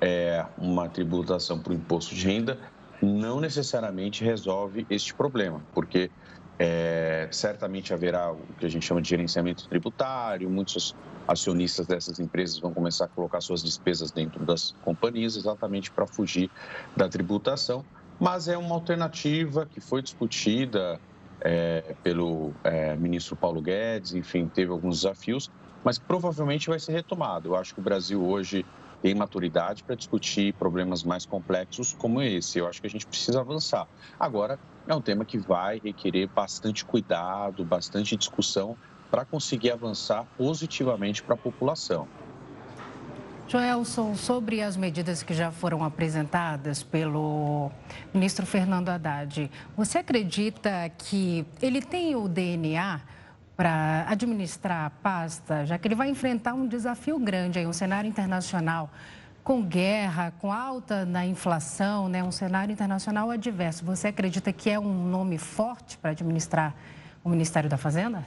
é, 0.00 0.46
uma 0.56 0.88
tributação 0.88 1.58
para 1.58 1.72
o 1.72 1.74
imposto 1.74 2.14
de 2.14 2.24
renda 2.24 2.60
não 3.02 3.40
necessariamente 3.40 4.22
resolve 4.22 4.86
este 4.88 5.12
problema, 5.12 5.60
porque 5.74 6.12
é, 6.58 7.28
certamente 7.30 7.92
haverá 7.92 8.32
o 8.32 8.38
que 8.58 8.66
a 8.66 8.68
gente 8.68 8.84
chama 8.84 9.02
de 9.02 9.08
gerenciamento 9.08 9.68
tributário, 9.68 10.48
muitos 10.48 10.94
acionistas 11.28 11.86
dessas 11.86 12.18
empresas 12.18 12.58
vão 12.58 12.72
começar 12.72 13.06
a 13.06 13.08
colocar 13.08 13.40
suas 13.40 13.62
despesas 13.62 14.10
dentro 14.10 14.44
das 14.44 14.74
companhias, 14.82 15.36
exatamente 15.36 15.90
para 15.90 16.06
fugir 16.06 16.50
da 16.96 17.08
tributação. 17.08 17.84
Mas 18.18 18.48
é 18.48 18.56
uma 18.56 18.74
alternativa 18.74 19.66
que 19.66 19.80
foi 19.80 20.00
discutida 20.00 20.98
é, 21.42 21.94
pelo 22.02 22.52
é, 22.64 22.96
ministro 22.96 23.36
Paulo 23.36 23.60
Guedes, 23.60 24.14
enfim, 24.14 24.48
teve 24.48 24.70
alguns 24.70 25.02
desafios, 25.02 25.50
mas 25.84 25.98
provavelmente 25.98 26.68
vai 26.68 26.78
ser 26.78 26.92
retomado. 26.92 27.50
Eu 27.50 27.56
acho 27.56 27.74
que 27.74 27.80
o 27.80 27.82
Brasil 27.82 28.24
hoje 28.24 28.64
tem 29.02 29.14
maturidade 29.14 29.84
para 29.84 29.94
discutir 29.94 30.52
problemas 30.54 31.02
mais 31.02 31.24
complexos 31.24 31.94
como 31.98 32.20
esse. 32.22 32.58
Eu 32.58 32.66
acho 32.66 32.80
que 32.80 32.86
a 32.86 32.90
gente 32.90 33.06
precisa 33.06 33.40
avançar. 33.40 33.86
Agora, 34.18 34.58
é 34.86 34.94
um 34.94 35.00
tema 35.00 35.24
que 35.24 35.38
vai 35.38 35.80
requerer 35.82 36.28
bastante 36.28 36.84
cuidado, 36.84 37.64
bastante 37.64 38.16
discussão 38.16 38.76
para 39.10 39.24
conseguir 39.24 39.70
avançar 39.70 40.24
positivamente 40.36 41.22
para 41.22 41.34
a 41.34 41.38
população. 41.38 42.08
Joelson, 43.48 44.16
sobre 44.16 44.60
as 44.60 44.76
medidas 44.76 45.22
que 45.22 45.32
já 45.32 45.52
foram 45.52 45.84
apresentadas 45.84 46.82
pelo 46.82 47.70
ministro 48.12 48.44
Fernando 48.44 48.88
Haddad, 48.88 49.48
você 49.76 49.98
acredita 49.98 50.90
que 50.98 51.46
ele 51.62 51.80
tem 51.80 52.16
o 52.16 52.26
DNA 52.26 53.00
para 53.56 54.04
administrar 54.08 54.86
a 54.86 54.90
pasta, 54.90 55.64
já 55.64 55.78
que 55.78 55.88
ele 55.88 55.94
vai 55.94 56.10
enfrentar 56.10 56.52
um 56.52 56.68
desafio 56.68 57.18
grande 57.18 57.58
aí, 57.58 57.66
um 57.66 57.72
cenário 57.72 58.06
internacional 58.06 58.90
com 59.42 59.62
guerra, 59.62 60.32
com 60.40 60.52
alta 60.52 61.06
na 61.06 61.24
inflação, 61.24 62.08
né, 62.08 62.22
um 62.22 62.32
cenário 62.32 62.72
internacional 62.72 63.30
adverso. 63.30 63.84
Você 63.84 64.08
acredita 64.08 64.52
que 64.52 64.68
é 64.68 64.78
um 64.78 65.08
nome 65.08 65.38
forte 65.38 65.96
para 65.96 66.10
administrar 66.10 66.74
o 67.24 67.28
Ministério 67.28 67.70
da 67.70 67.76
Fazenda? 67.76 68.26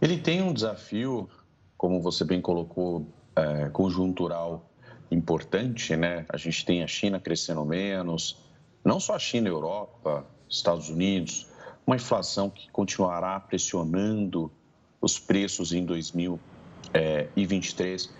Ele 0.00 0.18
tem 0.18 0.40
um 0.40 0.52
desafio, 0.52 1.28
como 1.76 2.00
você 2.00 2.24
bem 2.24 2.40
colocou, 2.40 3.06
é, 3.36 3.68
conjuntural 3.70 4.70
importante, 5.10 5.96
né? 5.96 6.24
A 6.28 6.36
gente 6.36 6.64
tem 6.64 6.82
a 6.82 6.86
China 6.86 7.20
crescendo 7.20 7.64
menos, 7.64 8.38
não 8.84 9.00
só 9.00 9.14
a 9.14 9.18
China, 9.18 9.48
a 9.48 9.52
Europa, 9.52 10.26
Estados 10.48 10.88
Unidos, 10.88 11.48
uma 11.86 11.96
inflação 11.96 12.50
que 12.50 12.70
continuará 12.70 13.40
pressionando 13.40 14.52
os 15.00 15.18
preços 15.18 15.72
em 15.72 15.84
2023. 15.84 18.10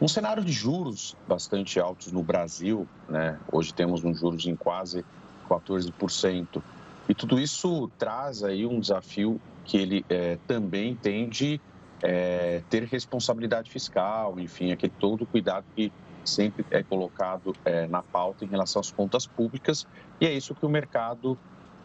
Um 0.00 0.06
cenário 0.06 0.44
de 0.44 0.52
juros 0.52 1.16
bastante 1.26 1.80
altos 1.80 2.12
no 2.12 2.22
Brasil, 2.22 2.86
né? 3.08 3.36
Hoje 3.50 3.74
temos 3.74 4.04
um 4.04 4.14
juros 4.14 4.46
em 4.46 4.54
quase 4.54 5.04
14%. 5.48 6.62
E 7.08 7.14
tudo 7.14 7.40
isso 7.40 7.90
traz 7.98 8.44
aí 8.44 8.64
um 8.64 8.78
desafio 8.78 9.40
que 9.64 9.76
ele 9.76 10.06
é, 10.08 10.38
também 10.46 10.94
tem 10.94 11.28
de 11.28 11.60
é, 12.02 12.62
ter 12.70 12.84
responsabilidade 12.84 13.70
fiscal, 13.70 14.38
enfim, 14.38 14.70
aquele 14.70 14.92
todo 15.00 15.26
cuidado 15.26 15.64
que 15.74 15.92
sempre 16.24 16.64
é 16.70 16.82
colocado 16.82 17.56
é, 17.64 17.86
na 17.86 18.02
pauta 18.02 18.44
em 18.44 18.48
relação 18.48 18.80
às 18.80 18.92
contas 18.92 19.26
públicas 19.26 19.86
e 20.20 20.26
é 20.26 20.32
isso 20.32 20.54
que 20.54 20.64
o 20.64 20.68
mercado 20.68 21.38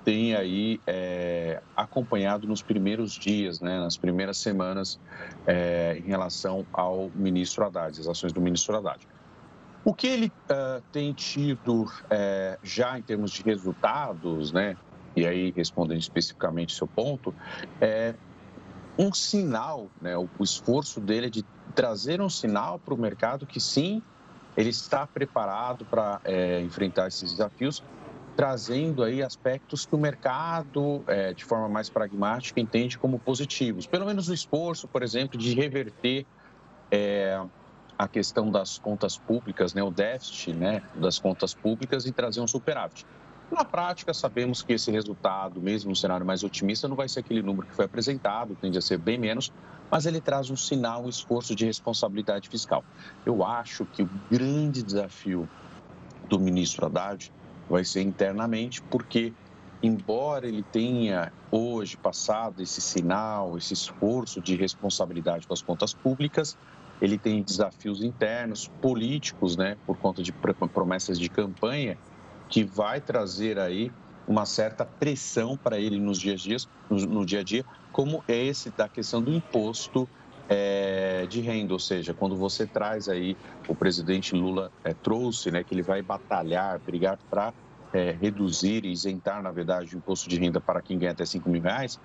tem 0.03 0.35
aí 0.35 0.79
é, 0.85 1.61
acompanhado 1.75 2.47
nos 2.47 2.61
primeiros 2.61 3.13
dias, 3.13 3.59
né, 3.59 3.79
nas 3.79 3.97
primeiras 3.97 4.37
semanas, 4.37 4.99
é, 5.47 5.97
em 5.97 6.07
relação 6.07 6.65
ao 6.73 7.09
ministro 7.15 7.65
Haddad, 7.65 7.99
as 7.99 8.07
ações 8.07 8.33
do 8.33 8.41
ministro 8.41 8.75
Haddad. 8.75 9.07
O 9.85 9.93
que 9.93 10.07
ele 10.07 10.27
uh, 10.27 10.81
tem 10.93 11.11
tido 11.11 11.85
é, 12.09 12.57
já 12.63 12.97
em 12.97 13.01
termos 13.01 13.31
de 13.31 13.43
resultados, 13.43 14.51
né, 14.51 14.77
e 15.15 15.25
aí 15.25 15.53
respondendo 15.55 15.99
especificamente 15.99 16.73
seu 16.73 16.87
ponto, 16.87 17.33
é 17.81 18.15
um 18.97 19.13
sinal, 19.13 19.89
né, 20.01 20.17
o, 20.17 20.29
o 20.39 20.43
esforço 20.43 21.01
dele 21.01 21.27
é 21.27 21.29
de 21.29 21.45
trazer 21.75 22.21
um 22.21 22.29
sinal 22.29 22.79
para 22.79 22.93
o 22.93 22.97
mercado 22.97 23.45
que 23.45 23.59
sim, 23.59 24.01
ele 24.55 24.69
está 24.69 25.05
preparado 25.07 25.83
para 25.85 26.21
é, 26.23 26.61
enfrentar 26.61 27.07
esses 27.07 27.31
desafios, 27.31 27.83
trazendo 28.35 29.03
aí 29.03 29.21
aspectos 29.21 29.85
que 29.85 29.95
o 29.95 29.97
mercado, 29.97 31.03
é, 31.07 31.33
de 31.33 31.43
forma 31.45 31.69
mais 31.69 31.89
pragmática, 31.89 32.59
entende 32.59 32.97
como 32.97 33.19
positivos. 33.19 33.85
Pelo 33.85 34.05
menos 34.05 34.29
o 34.29 34.33
esforço, 34.33 34.87
por 34.87 35.03
exemplo, 35.03 35.37
de 35.37 35.53
reverter 35.53 36.25
é, 36.91 37.39
a 37.97 38.07
questão 38.07 38.49
das 38.49 38.77
contas 38.77 39.17
públicas, 39.17 39.73
né, 39.73 39.83
o 39.83 39.91
déficit 39.91 40.53
né, 40.53 40.81
das 40.95 41.19
contas 41.19 41.53
públicas 41.53 42.05
e 42.05 42.11
trazer 42.11 42.41
um 42.41 42.47
superávit. 42.47 43.05
Na 43.51 43.63
prática, 43.63 44.13
sabemos 44.13 44.63
que 44.63 44.73
esse 44.73 44.89
resultado, 44.89 45.61
mesmo 45.61 45.91
no 45.91 45.95
cenário 45.95 46.25
mais 46.25 46.43
otimista, 46.43 46.87
não 46.87 46.95
vai 46.95 47.07
ser 47.07 47.19
aquele 47.19 47.41
número 47.41 47.67
que 47.67 47.75
foi 47.75 47.85
apresentado, 47.85 48.57
tende 48.59 48.77
a 48.79 48.81
ser 48.81 48.97
bem 48.97 49.17
menos, 49.17 49.53
mas 49.91 50.07
ele 50.07 50.19
traz 50.19 50.49
um 50.49 50.55
sinal, 50.55 51.05
um 51.05 51.09
esforço 51.09 51.55
de 51.55 51.65
responsabilidade 51.65 52.49
fiscal. 52.49 52.83
Eu 53.23 53.43
acho 53.45 53.85
que 53.85 54.01
o 54.01 54.09
grande 54.31 54.81
desafio 54.81 55.47
do 56.27 56.39
ministro 56.39 56.87
Haddad 56.87 57.31
vai 57.69 57.84
ser 57.84 58.02
internamente, 58.02 58.82
porque, 58.84 59.34
embora 59.82 60.47
ele 60.47 60.63
tenha 60.63 61.32
hoje 61.52 61.97
passado 61.97 62.62
esse 62.62 62.82
sinal, 62.82 63.58
esse 63.58 63.73
esforço 63.73 64.41
de 64.41 64.56
responsabilidade 64.56 65.47
com 65.47 65.54
as 65.54 65.62
contas 65.62 65.93
públicas, 65.93 66.58
ele 67.02 67.17
tem 67.17 67.43
desafios 67.43 68.04
internos, 68.04 68.69
políticos, 68.82 69.58
né, 69.58 69.78
por 69.86 69.97
conta 69.97 70.23
de 70.23 70.32
promessas 70.32 71.19
de 71.19 71.30
campanha, 71.30 71.97
que 72.49 72.63
vai 72.63 73.02
trazer 73.02 73.60
aí 73.60 73.91
uma 74.28 74.45
certa 74.45 74.86
pressão 74.86 75.58
para 75.58 75.80
ele 75.80 75.99
nos 75.99 76.19
dias 76.19 76.41
dias, 76.41 76.69
no, 76.89 76.97
no, 76.97 77.26
dia 77.26 77.41
a 77.41 77.43
dia, 77.43 77.65
como 77.91 78.23
é 78.28 78.45
esse 78.45 78.69
da 78.69 78.88
questão 78.88 79.21
do 79.21 79.34
imposto 79.34 80.08
é, 80.53 81.25
de 81.25 81.41
renda, 81.41 81.73
ou 81.73 81.79
seja, 81.79 82.13
quando 82.13 82.35
você 82.35 82.67
traz 82.67 83.09
aí, 83.09 83.35
o 83.67 83.73
presidente 83.73 84.35
Lula 84.35 84.71
é, 84.83 84.93
trouxe, 84.93 85.49
né, 85.49 85.63
que 85.63 85.73
ele 85.73 85.81
vai 85.81 86.03
batalhar, 86.03 86.79
brigar 86.79 87.17
para 87.27 87.51
é, 87.91 88.11
reduzir 88.11 88.85
e 88.85 88.91
isentar, 88.91 89.41
na 89.41 89.51
verdade, 89.51 89.95
o 89.95 89.97
imposto 89.97 90.29
de 90.29 90.37
renda 90.37 90.61
para 90.61 90.79
quem 90.79 90.99
ganha 90.99 91.11
até 91.11 91.25
5 91.25 91.49
mil 91.49 91.59
reais, 91.61 91.99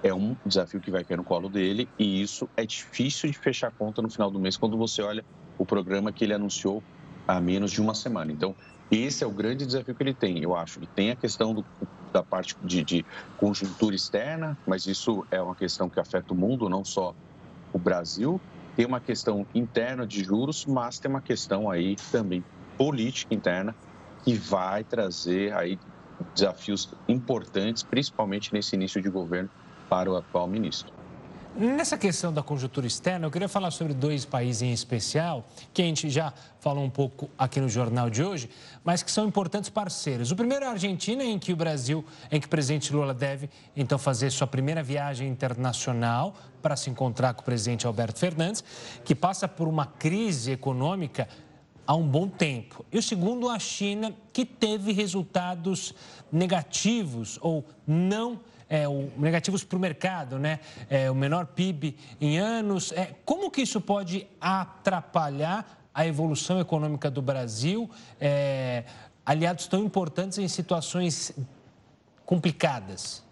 é 0.00 0.14
um 0.14 0.36
desafio 0.46 0.80
que 0.80 0.92
vai 0.92 1.02
cair 1.02 1.16
no 1.16 1.24
colo 1.24 1.48
dele 1.48 1.88
e 1.98 2.22
isso 2.22 2.48
é 2.56 2.64
difícil 2.64 3.28
de 3.28 3.36
fechar 3.36 3.72
conta 3.72 4.00
no 4.00 4.08
final 4.08 4.30
do 4.30 4.38
mês 4.38 4.56
quando 4.56 4.76
você 4.76 5.02
olha 5.02 5.24
o 5.58 5.66
programa 5.66 6.12
que 6.12 6.22
ele 6.22 6.32
anunciou 6.32 6.80
há 7.26 7.40
menos 7.40 7.72
de 7.72 7.80
uma 7.80 7.94
semana. 7.94 8.30
Então, 8.30 8.54
esse 8.92 9.24
é 9.24 9.26
o 9.26 9.30
grande 9.32 9.66
desafio 9.66 9.92
que 9.92 10.02
ele 10.04 10.14
tem. 10.14 10.40
Eu 10.40 10.54
acho 10.54 10.78
que 10.78 10.86
tem 10.86 11.10
a 11.10 11.16
questão 11.16 11.52
do, 11.52 11.66
da 12.12 12.22
parte 12.22 12.54
de, 12.62 12.84
de 12.84 13.04
conjuntura 13.36 13.96
externa, 13.96 14.56
mas 14.64 14.86
isso 14.86 15.26
é 15.32 15.42
uma 15.42 15.56
questão 15.56 15.90
que 15.90 15.98
afeta 15.98 16.32
o 16.32 16.36
mundo, 16.36 16.68
não 16.68 16.84
só 16.84 17.12
o 17.72 17.78
Brasil. 17.78 18.40
Tem 18.76 18.86
uma 18.86 19.00
questão 19.00 19.46
interna 19.54 20.06
de 20.06 20.22
juros, 20.22 20.64
mas 20.66 20.98
tem 20.98 21.10
uma 21.10 21.20
questão 21.20 21.70
aí 21.70 21.96
também 22.12 22.44
política 22.76 23.34
interna 23.34 23.74
que 24.24 24.34
vai 24.34 24.84
trazer 24.84 25.52
aí 25.52 25.78
desafios 26.34 26.92
importantes, 27.08 27.82
principalmente 27.82 28.52
nesse 28.52 28.76
início 28.76 29.00
de 29.02 29.08
governo 29.08 29.50
para 29.88 30.10
o 30.10 30.16
atual 30.16 30.46
ministro. 30.46 30.97
Nessa 31.58 31.98
questão 31.98 32.32
da 32.32 32.40
conjuntura 32.40 32.86
externa, 32.86 33.26
eu 33.26 33.32
queria 33.32 33.48
falar 33.48 33.72
sobre 33.72 33.92
dois 33.92 34.24
países 34.24 34.62
em 34.62 34.72
especial, 34.72 35.44
que 35.74 35.82
a 35.82 35.84
gente 35.84 36.08
já 36.08 36.32
falou 36.60 36.84
um 36.84 36.88
pouco 36.88 37.28
aqui 37.36 37.60
no 37.60 37.68
jornal 37.68 38.08
de 38.08 38.22
hoje, 38.22 38.48
mas 38.84 39.02
que 39.02 39.10
são 39.10 39.26
importantes 39.26 39.68
parceiros. 39.68 40.30
O 40.30 40.36
primeiro 40.36 40.64
é 40.64 40.68
a 40.68 40.70
Argentina, 40.70 41.24
em 41.24 41.36
que 41.36 41.52
o 41.52 41.56
Brasil, 41.56 42.04
em 42.30 42.38
que 42.38 42.46
o 42.46 42.48
presidente 42.48 42.92
Lula 42.92 43.12
deve 43.12 43.50
então 43.76 43.98
fazer 43.98 44.30
sua 44.30 44.46
primeira 44.46 44.84
viagem 44.84 45.28
internacional 45.28 46.32
para 46.62 46.76
se 46.76 46.90
encontrar 46.90 47.34
com 47.34 47.42
o 47.42 47.44
presidente 47.44 47.88
Alberto 47.88 48.20
Fernandes, 48.20 48.62
que 49.04 49.12
passa 49.12 49.48
por 49.48 49.66
uma 49.66 49.84
crise 49.84 50.52
econômica 50.52 51.26
há 51.84 51.96
um 51.96 52.06
bom 52.06 52.28
tempo. 52.28 52.86
E 52.92 52.98
o 52.98 53.02
segundo, 53.02 53.48
a 53.48 53.58
China, 53.58 54.14
que 54.32 54.44
teve 54.44 54.92
resultados 54.92 55.92
negativos 56.30 57.36
ou 57.42 57.64
não 57.84 58.34
negativos 58.34 58.57
é, 58.68 58.86
o, 58.86 59.10
negativos 59.16 59.64
para 59.64 59.76
o 59.76 59.80
mercado, 59.80 60.38
né? 60.38 60.60
É, 60.90 61.10
o 61.10 61.14
menor 61.14 61.46
PIB 61.46 61.96
em 62.20 62.38
anos. 62.38 62.92
É, 62.92 63.14
como 63.24 63.50
que 63.50 63.62
isso 63.62 63.80
pode 63.80 64.26
atrapalhar 64.40 65.88
a 65.94 66.06
evolução 66.06 66.60
econômica 66.60 67.10
do 67.10 67.22
Brasil? 67.22 67.90
É, 68.20 68.84
aliados 69.24 69.66
tão 69.66 69.84
importantes 69.84 70.38
em 70.38 70.48
situações 70.48 71.32
complicadas. 72.24 73.26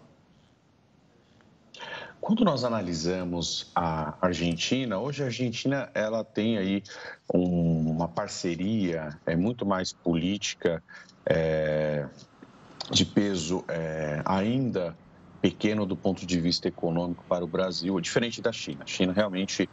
Quando 2.19 2.43
nós 2.43 2.63
analisamos 2.63 3.71
a 3.73 4.15
Argentina, 4.19 4.99
hoje 4.99 5.23
a 5.23 5.27
Argentina 5.27 5.89
ela 5.93 6.23
tem 6.23 6.57
aí 6.57 6.83
um, 7.33 7.89
uma 7.89 8.07
parceria 8.07 9.17
é 9.25 9.35
muito 9.35 9.65
mais 9.65 9.93
política 9.93 10.83
é, 11.25 12.05
de 12.91 13.05
peso 13.05 13.63
é, 13.67 14.21
ainda 14.25 14.95
pequeno 15.47 15.85
do 15.85 15.95
ponto 15.95 16.25
de 16.25 16.41
vista 16.41 16.67
econômico 16.67 17.23
para 17.23 17.41
o 17.41 17.47
Brasil, 17.47 17.97
diferente 18.01 18.41
da 18.41 18.51
China. 18.51 18.83
A 18.83 18.85
China 18.85 19.13
realmente 19.13 19.69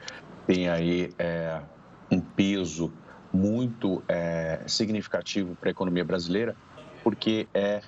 tem 0.47 0.69
aí 0.69 1.13
é, 1.19 1.61
um 2.09 2.21
peso 2.21 2.93
muito 3.33 4.01
é, 4.07 4.61
significativo 4.69 5.57
para 5.57 5.71
a 5.71 5.73
economia 5.73 6.05
brasileira, 6.05 6.57
porque 7.03 7.49
é 7.53 7.81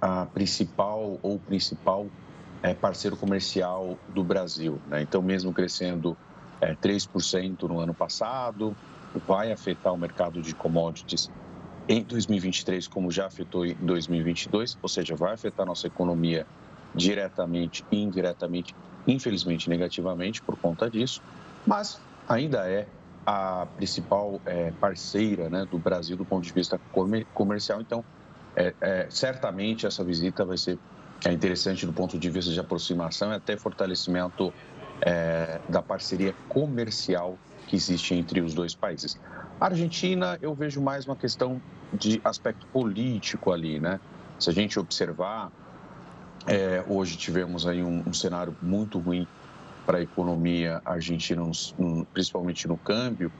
a 0.00 0.26
principal 0.26 1.18
ou 1.22 1.40
principal 1.40 2.06
é, 2.62 2.72
parceiro 2.72 3.16
comercial 3.16 3.98
do 4.10 4.22
Brasil. 4.22 4.80
Né? 4.86 5.02
Então, 5.02 5.20
mesmo 5.20 5.52
crescendo 5.52 6.16
é, 6.60 6.76
3% 6.76 7.62
no 7.62 7.80
ano 7.80 7.92
passado, 7.92 8.76
vai 9.26 9.50
afetar 9.50 9.92
o 9.92 9.98
mercado 9.98 10.40
de 10.40 10.54
commodities 10.54 11.28
em 11.88 12.00
2023, 12.04 12.86
como 12.86 13.10
já 13.10 13.26
afetou 13.26 13.66
em 13.66 13.74
2022, 13.74 14.78
ou 14.80 14.88
seja, 14.88 15.16
vai 15.16 15.34
afetar 15.34 15.66
nossa 15.66 15.88
economia 15.88 16.46
diretamente 16.94 17.84
e 17.90 18.02
indiretamente, 18.02 18.74
infelizmente 19.06 19.68
negativamente 19.68 20.40
por 20.42 20.56
conta 20.56 20.90
disso, 20.90 21.22
mas 21.66 22.00
ainda 22.28 22.68
é 22.68 22.86
a 23.26 23.66
principal 23.76 24.40
é, 24.44 24.70
parceira 24.72 25.48
né, 25.48 25.66
do 25.70 25.78
Brasil 25.78 26.16
do 26.16 26.24
ponto 26.24 26.44
de 26.44 26.52
vista 26.52 26.78
comercial. 27.32 27.80
Então, 27.80 28.04
é, 28.54 28.74
é, 28.80 29.06
certamente 29.10 29.86
essa 29.86 30.04
visita 30.04 30.44
vai 30.44 30.58
ser 30.58 30.78
é 31.24 31.32
interessante 31.32 31.86
do 31.86 31.92
ponto 31.92 32.18
de 32.18 32.28
vista 32.28 32.52
de 32.52 32.60
aproximação 32.60 33.32
e 33.32 33.36
até 33.36 33.56
fortalecimento 33.56 34.52
é, 35.00 35.58
da 35.68 35.80
parceria 35.80 36.34
comercial 36.48 37.38
que 37.66 37.76
existe 37.76 38.14
entre 38.14 38.42
os 38.42 38.52
dois 38.52 38.74
países. 38.74 39.18
A 39.58 39.66
Argentina, 39.66 40.38
eu 40.42 40.54
vejo 40.54 40.82
mais 40.82 41.06
uma 41.06 41.16
questão 41.16 41.62
de 41.92 42.20
aspecto 42.22 42.66
político 42.66 43.52
ali, 43.52 43.80
né? 43.80 44.00
Se 44.38 44.50
a 44.50 44.52
gente 44.52 44.78
observar, 44.78 45.50
é, 46.46 46.84
hoje 46.88 47.16
tivemos 47.16 47.66
aí 47.66 47.82
um, 47.82 48.02
um, 48.06 48.12
cenário 48.12 48.56
muito 48.60 48.98
ruim 48.98 49.26
para 49.86 49.98
a 49.98 50.00
economia 50.02 50.80
argentina, 50.84 51.42
principalmente 52.12 52.66
no 52.68 52.76
câmbio, 52.76 53.32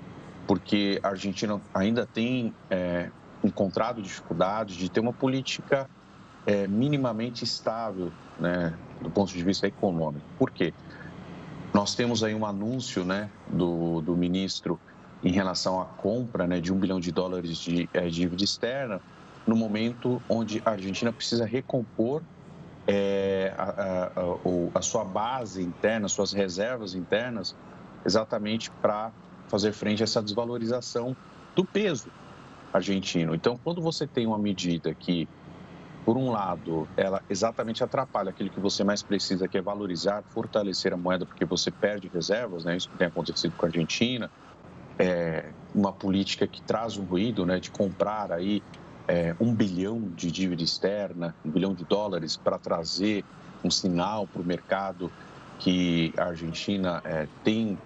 porque 0.47 1.01
a 1.03 1.09
Argentina 1.09 1.61
ainda 1.73 2.07
tem 2.07 2.55
é, 2.71 3.11
encontrado 3.43 4.03
dificuldades 4.03 4.77
de 4.77 4.91
ter 4.91 5.01
uma 5.01 5.13
política 5.13 5.89
é, 6.47 6.67
minimamente 6.67 7.45
estável 7.45 8.13
né, 8.39 8.75
do 9.01 9.11
ponto 9.11 9.33
de 9.33 9.43
vista 9.43 9.67
econômico. 9.67 10.25
Por 10.39 10.51
quê? 10.51 10.73
Nós 11.73 11.95
temos 11.95 12.23
aí 12.23 12.35
um 12.35 12.45
anúncio 12.45 13.05
né, 13.05 13.31
do, 13.49 14.01
do 14.03 14.17
ministro 14.17 14.79
em 15.23 15.33
relação 15.33 15.81
à 15.81 15.87
compra 15.87 16.47
né, 16.47 16.61
de 16.61 16.73
um 16.73 16.77
bilhão 16.77 17.01
de 17.01 17.11
dólares 17.11 17.59
de 17.59 17.89
é, 17.95 18.09
dívida 18.09 18.45
externa, 18.45 19.01
no 19.47 19.57
momento 19.57 20.23
onde 20.29 20.63
a 20.65 20.71
Argentina 20.71 21.13
precisa 21.13 21.45
recompor 21.45 22.23
é, 22.87 23.53
a, 23.57 23.65
a, 23.65 24.79
a, 24.79 24.83
sua 24.83 25.05
base 25.05 25.63
interna, 25.63 26.09
suas 26.09 26.33
reservas 26.33 26.95
internas, 26.95 27.57
exatamente 28.05 28.71
para 28.71 29.11
fazer 29.49 29.73
frente 29.73 30.03
a 30.03 30.05
essa 30.05 30.23
desvalorização 30.23 31.17
do 31.55 31.65
peso 31.65 32.11
argentino. 32.73 33.35
Então, 33.35 33.59
quando 33.63 33.81
você 33.81 34.07
tem 34.07 34.27
uma 34.27 34.39
medida 34.39 34.95
que, 34.95 35.29
por 36.05 36.17
um 36.17 36.31
lado, 36.31 36.89
ela 36.97 37.23
exatamente 37.31 37.83
atrapalha 37.83 38.31
aquilo 38.31 38.51
que 38.51 38.61
você 38.61 38.85
mais 38.85 39.03
precisa, 39.03 39.49
que 39.49 39.57
é 39.57 39.63
valorizar, 39.63 40.23
fortalecer 40.29 40.93
a 40.93 40.97
moeda, 40.97 41.25
porque 41.25 41.45
você 41.45 41.71
perde 41.71 42.11
reservas, 42.13 42.65
né? 42.65 42.77
isso 42.77 42.91
que 42.91 42.99
tem 42.99 43.07
acontecido 43.07 43.55
com 43.57 43.65
a 43.65 43.69
Argentina, 43.69 44.31
é, 44.99 45.51
uma 45.75 45.93
política 45.93 46.47
que 46.47 46.61
traz 46.63 46.97
um 46.97 47.05
ruído, 47.05 47.45
né, 47.45 47.59
de 47.59 47.71
comprar 47.71 48.31
aí 48.31 48.63
é, 49.07 49.35
um 49.41 49.55
bilhão 49.55 50.01
de 50.01 50.31
dívida 50.31 50.63
externa, 50.63 51.35
um 51.45 51.51
bilhão 51.51 51.75
de 51.75 51.85
dólares 51.85 52.37
para 52.37 52.59
trazer 52.59 53.25
um 53.63 53.71
sinal 53.71 54.27
para 54.27 54.43
o 54.43 54.45
mercado 54.45 55.11
que 55.59 56.13
a 56.17 56.25
Argentina 56.25 57.01
é, 57.05 57.27
tem 57.43 57.79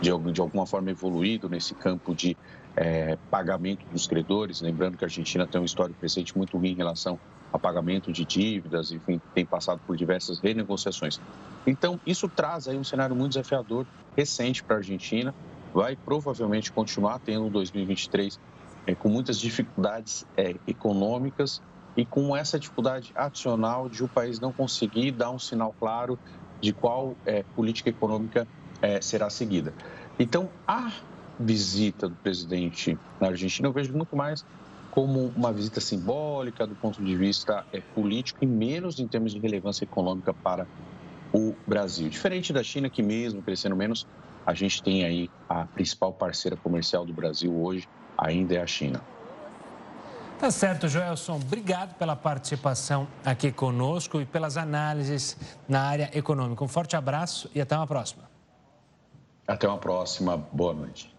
de, 0.00 0.10
de, 0.32 0.40
alguma 0.40 0.66
forma 0.66 0.90
evoluído 0.90 1.48
nesse 1.48 1.74
campo 1.74 2.14
de 2.14 2.36
é, 2.74 3.16
pagamento 3.30 3.86
dos 3.90 4.06
credores. 4.06 4.60
Lembrando 4.60 4.96
que 4.96 5.04
a 5.04 5.06
Argentina 5.06 5.46
tem 5.46 5.60
um 5.60 5.64
histórico 5.64 5.98
recente 6.00 6.36
muito 6.36 6.56
ruim 6.56 6.72
em 6.72 6.76
relação 6.76 7.18
a 7.52 7.58
pagamento 7.58 8.12
de 8.12 8.24
dívidas, 8.24 8.90
enfim, 8.90 9.20
tem 9.34 9.46
passado 9.46 9.80
por 9.86 9.96
diversas 9.96 10.38
renegociações. 10.40 11.20
Então, 11.66 11.98
isso 12.06 12.28
traz 12.28 12.68
aí 12.68 12.76
um 12.76 12.84
cenário 12.84 13.14
muito 13.14 13.30
desafiador 13.32 13.86
recente 14.16 14.62
para 14.62 14.76
a 14.76 14.78
Argentina, 14.78 15.34
vai 15.72 15.96
provavelmente 15.96 16.72
continuar 16.72 17.18
tendo 17.18 17.48
2023 17.50 18.38
é, 18.86 18.94
com 18.94 19.08
muitas 19.08 19.38
dificuldades 19.38 20.24
é, 20.36 20.56
econômicas 20.66 21.60
e 21.96 22.04
com 22.04 22.36
essa 22.36 22.58
dificuldade 22.58 23.12
adicional 23.14 23.88
de 23.88 24.04
o 24.04 24.08
país 24.08 24.38
não 24.38 24.52
conseguir 24.52 25.10
dar 25.12 25.30
um 25.30 25.38
sinal 25.38 25.74
claro 25.78 26.18
de 26.60 26.72
qual 26.72 27.16
é, 27.24 27.42
política 27.54 27.90
econômica 27.90 28.46
é, 28.80 29.00
será 29.00 29.30
seguida. 29.30 29.72
Então, 30.18 30.50
a 30.66 30.92
visita 31.38 32.08
do 32.08 32.14
presidente 32.16 32.98
na 33.20 33.28
Argentina 33.28 33.68
eu 33.68 33.72
vejo 33.72 33.92
muito 33.92 34.16
mais 34.16 34.44
como 34.90 35.30
uma 35.36 35.52
visita 35.52 35.80
simbólica 35.80 36.66
do 36.66 36.74
ponto 36.74 37.02
de 37.02 37.16
vista 37.16 37.66
é, 37.72 37.80
político 37.94 38.42
e 38.42 38.46
menos 38.46 38.98
em 38.98 39.06
termos 39.06 39.32
de 39.32 39.38
relevância 39.38 39.84
econômica 39.84 40.32
para 40.32 40.66
o 41.32 41.54
Brasil. 41.66 42.08
Diferente 42.08 42.52
da 42.52 42.62
China, 42.62 42.88
que 42.88 43.02
mesmo 43.02 43.42
crescendo 43.42 43.76
menos, 43.76 44.06
a 44.46 44.54
gente 44.54 44.82
tem 44.82 45.04
aí 45.04 45.30
a 45.48 45.66
principal 45.66 46.12
parceira 46.12 46.56
comercial 46.56 47.04
do 47.04 47.12
Brasil 47.12 47.54
hoje, 47.54 47.86
ainda 48.16 48.54
é 48.54 48.62
a 48.62 48.66
China. 48.66 49.00
Tá 50.38 50.50
certo, 50.50 50.86
Joelson. 50.86 51.36
Obrigado 51.36 51.94
pela 51.94 52.14
participação 52.14 53.08
aqui 53.24 53.50
conosco 53.50 54.20
e 54.20 54.26
pelas 54.26 54.58
análises 54.58 55.36
na 55.66 55.80
área 55.80 56.10
econômica. 56.12 56.62
Um 56.62 56.68
forte 56.68 56.94
abraço 56.94 57.50
e 57.54 57.60
até 57.60 57.74
uma 57.74 57.86
próxima. 57.86 58.24
Até 59.48 59.66
uma 59.66 59.78
próxima. 59.78 60.36
Boa 60.36 60.74
noite. 60.74 61.14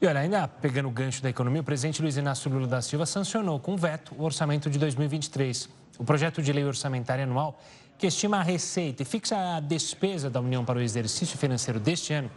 E 0.00 0.06
olha, 0.06 0.20
ainda 0.20 0.46
pegando 0.46 0.88
o 0.88 0.92
gancho 0.92 1.22
da 1.22 1.30
economia, 1.30 1.62
o 1.62 1.64
presidente 1.64 2.02
Luiz 2.02 2.16
Inácio 2.16 2.50
Lula 2.50 2.66
da 2.66 2.82
Silva 2.82 3.06
sancionou 3.06 3.58
com 3.58 3.76
veto 3.76 4.14
o 4.16 4.22
orçamento 4.22 4.70
de 4.70 4.78
2023. 4.78 5.68
O 5.98 6.04
projeto 6.04 6.42
de 6.42 6.52
lei 6.52 6.64
orçamentária 6.64 7.24
anual, 7.24 7.58
que 7.98 8.06
estima 8.06 8.36
a 8.36 8.42
receita 8.42 9.02
e 9.02 9.06
fixa 9.06 9.56
a 9.56 9.60
despesa 9.60 10.28
da 10.28 10.38
União 10.38 10.64
para 10.64 10.78
o 10.78 10.82
exercício 10.82 11.38
financeiro 11.38 11.80
deste 11.80 12.12
ano, 12.12 12.30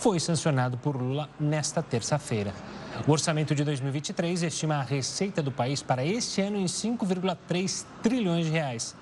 foi 0.00 0.18
sancionado 0.18 0.78
por 0.78 0.96
Lula 0.96 1.28
nesta 1.38 1.82
terça-feira. 1.82 2.54
O 3.06 3.12
orçamento 3.12 3.54
de 3.54 3.62
2023 3.62 4.44
estima 4.44 4.76
a 4.76 4.82
receita 4.82 5.42
do 5.42 5.52
país 5.52 5.82
para 5.82 6.02
este 6.02 6.40
ano 6.40 6.56
em 6.56 6.64
5,3 6.64 7.84
trilhões 8.02 8.46
de 8.46 8.52
reais. 8.52 8.96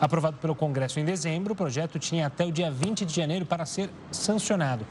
Aprovado 0.00 0.38
pelo 0.38 0.56
Congresso 0.56 0.98
em 0.98 1.04
dezembro, 1.04 1.52
o 1.52 1.56
projeto 1.56 2.00
tinha 2.00 2.26
até 2.26 2.44
o 2.44 2.50
dia 2.50 2.68
20 2.68 3.04
de 3.04 3.14
janeiro 3.14 3.46
para 3.46 3.64
ser 3.64 3.90
sancionado. 4.10 4.84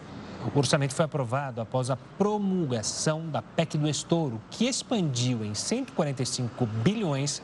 O 0.56 0.58
orçamento 0.58 0.96
foi 0.96 1.04
aprovado 1.04 1.60
após 1.60 1.90
a 1.90 1.98
promulgação 1.98 3.28
da 3.30 3.42
PEC 3.42 3.78
do 3.78 3.90
Estouro, 3.90 4.42
que 4.50 4.66
expandiu 4.66 5.44
em 5.44 5.54
145 5.54 6.66
bilhões 6.66 7.42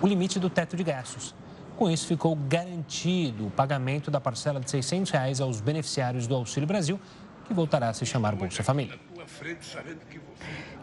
o 0.00 0.06
limite 0.06 0.38
do 0.38 0.48
teto 0.48 0.74
de 0.74 0.82
gastos. 0.82 1.34
Com 1.76 1.88
isso, 1.88 2.06
ficou 2.06 2.34
garantido 2.34 3.46
o 3.46 3.50
pagamento 3.50 4.10
da 4.10 4.20
parcela 4.20 4.58
de 4.58 4.68
600 4.70 5.12
reais 5.12 5.40
aos 5.40 5.60
beneficiários 5.60 6.26
do 6.26 6.34
Auxílio 6.34 6.66
Brasil 6.66 6.98
que 7.48 7.54
voltará 7.54 7.88
a 7.88 7.94
se 7.94 8.04
chamar 8.04 8.36
Bolsa 8.36 8.62
Família. 8.62 8.98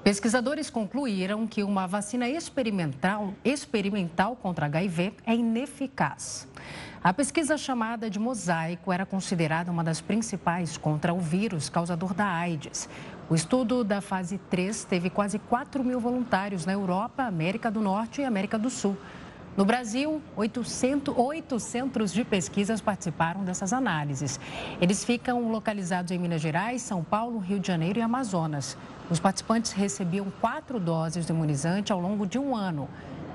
Pesquisadores 0.03 0.69
concluíram 0.69 1.47
que 1.47 1.63
uma 1.63 1.87
vacina 1.87 2.27
experimental, 2.27 3.33
experimental 3.43 4.35
contra 4.35 4.65
HIV 4.65 5.13
é 5.25 5.35
ineficaz. 5.35 6.47
A 7.03 7.13
pesquisa 7.13 7.55
chamada 7.55 8.09
de 8.09 8.17
Mosaico 8.17 8.91
era 8.91 9.05
considerada 9.05 9.71
uma 9.71 9.83
das 9.83 10.01
principais 10.01 10.75
contra 10.75 11.13
o 11.13 11.19
vírus 11.19 11.69
causador 11.69 12.15
da 12.15 12.25
AIDS. 12.25 12.89
O 13.29 13.35
estudo 13.35 13.83
da 13.83 14.01
fase 14.01 14.39
3 14.49 14.85
teve 14.85 15.11
quase 15.11 15.37
4 15.37 15.83
mil 15.83 15.99
voluntários 15.99 16.65
na 16.65 16.73
Europa, 16.73 17.23
América 17.23 17.69
do 17.69 17.79
Norte 17.79 18.21
e 18.21 18.25
América 18.25 18.57
do 18.57 18.71
Sul. 18.71 18.97
No 19.57 19.63
Brasil, 19.63 20.21
800, 20.35 21.17
oito 21.17 21.61
centros 21.61 22.11
de 22.11 22.25
pesquisas 22.25 22.81
participaram 22.81 23.45
dessas 23.45 23.71
análises. 23.71 24.37
Eles 24.81 25.05
ficam 25.05 25.49
localizados 25.49 26.11
em 26.11 26.19
Minas 26.19 26.41
Gerais, 26.41 26.81
São 26.81 27.01
Paulo, 27.01 27.39
Rio 27.39 27.57
de 27.57 27.67
Janeiro 27.67 27.97
e 27.97 28.01
Amazonas. 28.01 28.77
Os 29.09 29.17
participantes 29.17 29.71
recebiam 29.71 30.29
quatro 30.41 30.77
doses 30.77 31.25
do 31.25 31.31
imunizante 31.31 31.93
ao 31.93 32.01
longo 32.01 32.27
de 32.27 32.37
um 32.37 32.53
ano. 32.53 32.89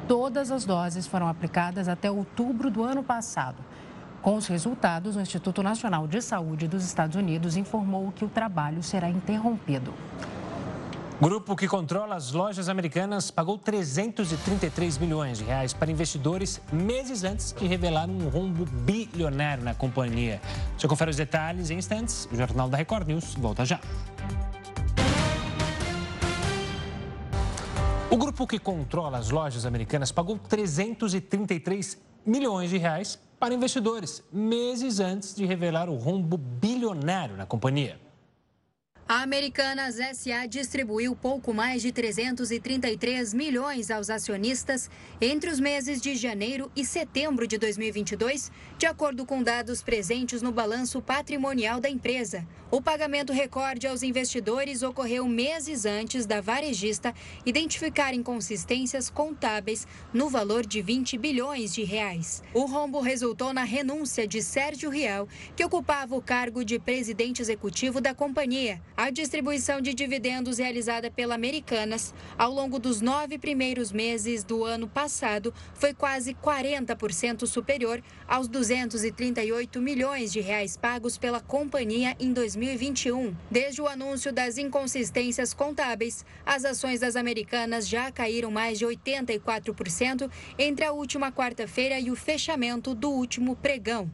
Todas 0.06 0.50
as 0.50 0.66
doses 0.66 1.06
foram 1.06 1.26
aplicadas 1.26 1.88
até 1.88 2.10
outubro 2.10 2.70
do 2.70 2.84
ano 2.84 3.02
passado. 3.02 3.56
Com 4.20 4.36
os 4.36 4.46
resultados, 4.46 5.16
o 5.16 5.20
Instituto 5.22 5.62
Nacional 5.62 6.06
de 6.06 6.20
Saúde 6.20 6.68
dos 6.68 6.84
Estados 6.84 7.16
Unidos 7.16 7.56
informou 7.56 8.12
que 8.12 8.26
o 8.26 8.28
trabalho 8.28 8.82
será 8.82 9.08
interrompido. 9.08 9.94
Grupo 11.20 11.54
que 11.54 11.68
controla 11.68 12.14
as 12.14 12.32
lojas 12.32 12.70
americanas 12.70 13.30
pagou 13.30 13.58
333 13.58 14.96
milhões 14.96 15.36
de 15.36 15.44
reais 15.44 15.74
para 15.74 15.90
investidores 15.90 16.62
meses 16.72 17.24
antes 17.24 17.52
de 17.52 17.66
revelar 17.66 18.08
um 18.08 18.30
rombo 18.30 18.64
bilionário 18.64 19.62
na 19.62 19.74
companhia. 19.74 20.40
Você 20.78 20.88
confere 20.88 21.10
os 21.10 21.18
detalhes 21.18 21.68
em 21.68 21.76
instantes. 21.76 22.26
O 22.32 22.36
Jornal 22.36 22.70
da 22.70 22.78
Record 22.78 23.06
News 23.06 23.34
volta 23.34 23.66
já. 23.66 23.78
O 28.10 28.16
grupo 28.16 28.46
que 28.46 28.58
controla 28.58 29.18
as 29.18 29.28
lojas 29.28 29.66
americanas 29.66 30.10
pagou 30.10 30.38
333 30.38 31.98
milhões 32.24 32.70
de 32.70 32.78
reais 32.78 33.18
para 33.38 33.52
investidores 33.52 34.22
meses 34.32 35.00
antes 35.00 35.34
de 35.34 35.44
revelar 35.44 35.90
o 35.90 35.96
rombo 35.96 36.38
bilionário 36.38 37.36
na 37.36 37.44
companhia. 37.44 38.00
A 39.12 39.22
Americanas 39.22 39.96
SA 39.96 40.46
distribuiu 40.46 41.16
pouco 41.16 41.52
mais 41.52 41.82
de 41.82 41.90
333 41.90 43.34
milhões 43.34 43.90
aos 43.90 44.08
acionistas 44.08 44.88
entre 45.20 45.50
os 45.50 45.58
meses 45.58 46.00
de 46.00 46.14
janeiro 46.14 46.70
e 46.76 46.84
setembro 46.84 47.44
de 47.44 47.58
2022, 47.58 48.52
de 48.78 48.86
acordo 48.86 49.26
com 49.26 49.42
dados 49.42 49.82
presentes 49.82 50.42
no 50.42 50.52
balanço 50.52 51.02
patrimonial 51.02 51.80
da 51.80 51.90
empresa. 51.90 52.46
O 52.70 52.80
pagamento 52.80 53.32
recorde 53.32 53.88
aos 53.88 54.04
investidores 54.04 54.84
ocorreu 54.84 55.26
meses 55.26 55.84
antes 55.84 56.24
da 56.24 56.40
varejista 56.40 57.12
identificar 57.44 58.14
inconsistências 58.14 59.10
contábeis 59.10 59.88
no 60.14 60.28
valor 60.28 60.64
de 60.64 60.80
20 60.80 61.18
bilhões 61.18 61.74
de 61.74 61.82
reais. 61.82 62.44
O 62.54 62.66
rombo 62.66 63.00
resultou 63.00 63.52
na 63.52 63.64
renúncia 63.64 64.24
de 64.24 64.40
Sérgio 64.40 64.88
Rial, 64.88 65.26
que 65.56 65.64
ocupava 65.64 66.14
o 66.14 66.22
cargo 66.22 66.64
de 66.64 66.78
presidente 66.78 67.42
executivo 67.42 68.00
da 68.00 68.14
companhia. 68.14 68.80
A 69.02 69.08
distribuição 69.08 69.80
de 69.80 69.94
dividendos 69.94 70.58
realizada 70.58 71.10
pela 71.10 71.34
Americanas 71.34 72.12
ao 72.36 72.52
longo 72.52 72.78
dos 72.78 73.00
nove 73.00 73.38
primeiros 73.38 73.90
meses 73.90 74.44
do 74.44 74.62
ano 74.62 74.86
passado 74.86 75.54
foi 75.72 75.94
quase 75.94 76.34
40% 76.34 77.46
superior 77.46 78.02
aos 78.28 78.46
238 78.46 79.80
milhões 79.80 80.30
de 80.30 80.42
reais 80.42 80.76
pagos 80.76 81.16
pela 81.16 81.40
companhia 81.40 82.14
em 82.20 82.30
2021. 82.30 83.34
Desde 83.50 83.80
o 83.80 83.88
anúncio 83.88 84.34
das 84.34 84.58
inconsistências 84.58 85.54
contábeis, 85.54 86.22
as 86.44 86.66
ações 86.66 87.00
das 87.00 87.16
Americanas 87.16 87.88
já 87.88 88.12
caíram 88.12 88.50
mais 88.50 88.78
de 88.78 88.84
84% 88.84 90.30
entre 90.58 90.84
a 90.84 90.92
última 90.92 91.32
quarta-feira 91.32 91.98
e 91.98 92.10
o 92.10 92.16
fechamento 92.16 92.94
do 92.94 93.08
último 93.08 93.56
pregão. 93.56 94.10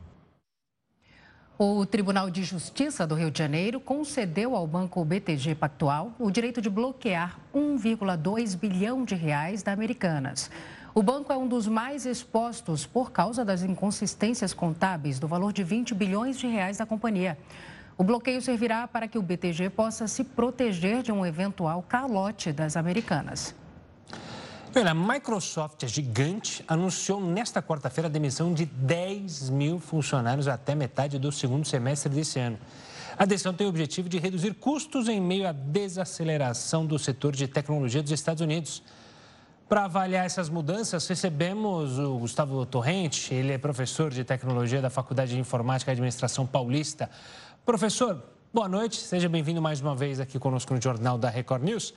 O 1.59 1.87
Tribunal 1.87 2.29
de 2.29 2.45
Justiça 2.45 3.07
do 3.07 3.15
Rio 3.15 3.31
de 3.31 3.39
Janeiro 3.39 3.81
concedeu 3.81 4.55
ao 4.55 4.67
banco 4.67 5.03
BTG 5.03 5.55
Pactual 5.55 6.13
o 6.19 6.31
direito 6.31 6.61
de 6.61 6.69
bloquear 6.69 7.39
1,2 7.55 8.55
bilhão 8.55 9.07
de 9.07 9.15
reais 9.15 9.63
da 9.63 9.73
Americanas. 9.73 10.51
O 10.95 11.03
banco 11.03 11.33
é 11.33 11.37
um 11.37 11.49
dos 11.49 11.67
mais 11.67 12.05
expostos 12.05 12.85
por 12.85 13.11
causa 13.11 13.43
das 13.43 13.63
inconsistências 13.63 14.53
contábeis 14.53 15.19
do 15.19 15.27
valor 15.27 15.51
de 15.51 15.65
20 15.65 15.95
bilhões 15.95 16.39
de 16.39 16.47
reais 16.47 16.77
da 16.77 16.85
companhia. 16.85 17.39
O 17.97 18.05
bloqueio 18.05 18.43
servirá 18.43 18.87
para 18.87 19.09
que 19.09 19.17
o 19.17 19.23
BTG 19.23 19.71
possa 19.71 20.07
se 20.07 20.25
proteger 20.25 21.03
de 21.03 21.11
um 21.11 21.25
eventual 21.25 21.83
calote 21.89 22.53
das 22.53 22.77
americanas. 22.77 23.55
Olha, 24.79 24.91
a 24.91 24.95
Microsoft, 24.95 25.85
a 25.85 25.87
gigante, 25.87 26.63
anunciou 26.69 27.19
nesta 27.19 27.63
quarta-feira 27.63 28.09
a 28.09 28.11
demissão 28.11 28.53
de 28.53 28.67
10 28.67 29.49
mil 29.49 29.79
funcionários 29.79 30.47
até 30.49 30.75
metade 30.75 31.19
do 31.19 31.33
segundo 31.33 31.67
semestre 31.67 32.13
desse 32.13 32.39
ano. 32.39 32.59
A 33.17 33.25
decisão 33.25 33.55
tem 33.55 33.67
o 33.67 33.71
objetivo 33.71 34.07
de 34.07 34.19
reduzir 34.19 34.53
custos 34.53 35.09
em 35.09 35.19
meio 35.19 35.49
à 35.49 35.53
desaceleração 35.53 36.85
do 36.85 36.99
setor 36.99 37.35
de 37.35 37.49
tecnologia 37.49 38.03
dos 38.03 38.13
Estados 38.13 38.43
Unidos. 38.43 38.83
Para 39.67 39.87
avaliar 39.87 40.27
essas 40.27 40.51
mudanças, 40.51 41.09
recebemos 41.09 41.99
o 41.99 42.19
Gustavo 42.19 42.67
Torrente, 42.67 43.33
ele 43.33 43.55
é 43.55 43.59
professor 43.59 44.11
de 44.11 44.25
tecnologia 44.25 44.83
da 44.83 44.91
Faculdade 44.91 45.31
de 45.31 45.41
Informática 45.41 45.91
e 45.91 45.93
Administração 45.93 46.47
Paulista. 46.47 47.09
Professor, 47.65 48.23
boa 48.53 48.69
noite, 48.69 48.97
seja 48.97 49.27
bem-vindo 49.27 49.63
mais 49.63 49.81
uma 49.81 49.97
vez 49.97 50.21
aqui 50.21 50.39
conosco 50.39 50.75
no 50.75 50.83
Jornal 50.83 51.17
da 51.17 51.31
Record 51.31 51.63
News. 51.63 51.95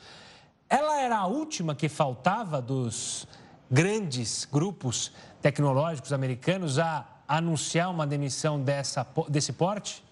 Ela 0.69 1.01
era 1.01 1.17
a 1.17 1.25
última 1.25 1.73
que 1.73 1.89
faltava 1.89 2.61
dos 2.61 3.27
grandes 3.71 4.45
grupos 4.45 5.11
tecnológicos 5.41 6.13
americanos 6.13 6.77
a 6.77 7.05
anunciar 7.27 7.89
uma 7.89 8.05
demissão 8.05 8.61
dessa, 8.61 9.05
desse 9.27 9.53
porte? 9.53 10.03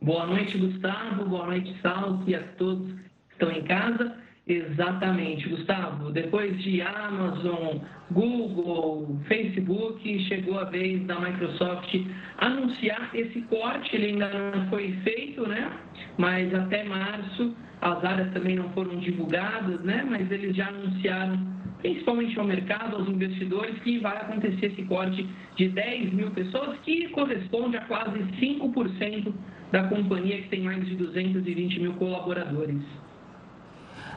Boa 0.00 0.26
noite, 0.26 0.56
Gustavo. 0.56 1.26
Boa 1.26 1.46
noite, 1.46 1.78
Salto 1.82 2.28
e 2.28 2.34
a 2.34 2.42
todos 2.54 2.90
que 2.92 3.32
estão 3.32 3.50
em 3.50 3.62
casa. 3.64 4.16
Exatamente, 4.50 5.48
Gustavo. 5.48 6.10
Depois 6.10 6.60
de 6.60 6.82
Amazon, 6.82 7.76
Google, 8.10 9.16
Facebook, 9.28 10.18
chegou 10.24 10.58
a 10.58 10.64
vez 10.64 11.06
da 11.06 11.20
Microsoft 11.20 11.94
anunciar 12.36 13.10
esse 13.14 13.42
corte. 13.42 13.94
Ele 13.94 14.06
ainda 14.06 14.28
não 14.28 14.66
foi 14.68 14.90
feito, 15.04 15.46
né? 15.46 15.70
Mas 16.18 16.52
até 16.52 16.82
março 16.82 17.54
as 17.80 18.04
áreas 18.04 18.32
também 18.32 18.56
não 18.56 18.68
foram 18.70 18.96
divulgadas, 18.96 19.80
né? 19.82 20.04
Mas 20.10 20.28
eles 20.32 20.56
já 20.56 20.66
anunciaram, 20.66 21.38
principalmente 21.80 22.36
ao 22.36 22.44
mercado, 22.44 22.96
aos 22.96 23.08
investidores, 23.08 23.78
que 23.84 24.00
vai 24.00 24.16
acontecer 24.16 24.66
esse 24.66 24.82
corte 24.82 25.28
de 25.54 25.68
10 25.68 26.12
mil 26.12 26.32
pessoas, 26.32 26.76
que 26.80 27.08
corresponde 27.10 27.76
a 27.76 27.82
quase 27.82 28.18
5% 28.40 29.32
da 29.70 29.84
companhia 29.84 30.42
que 30.42 30.48
tem 30.48 30.62
mais 30.62 30.84
de 30.84 30.96
220 30.96 31.78
mil 31.78 31.92
colaboradores. 31.92 32.82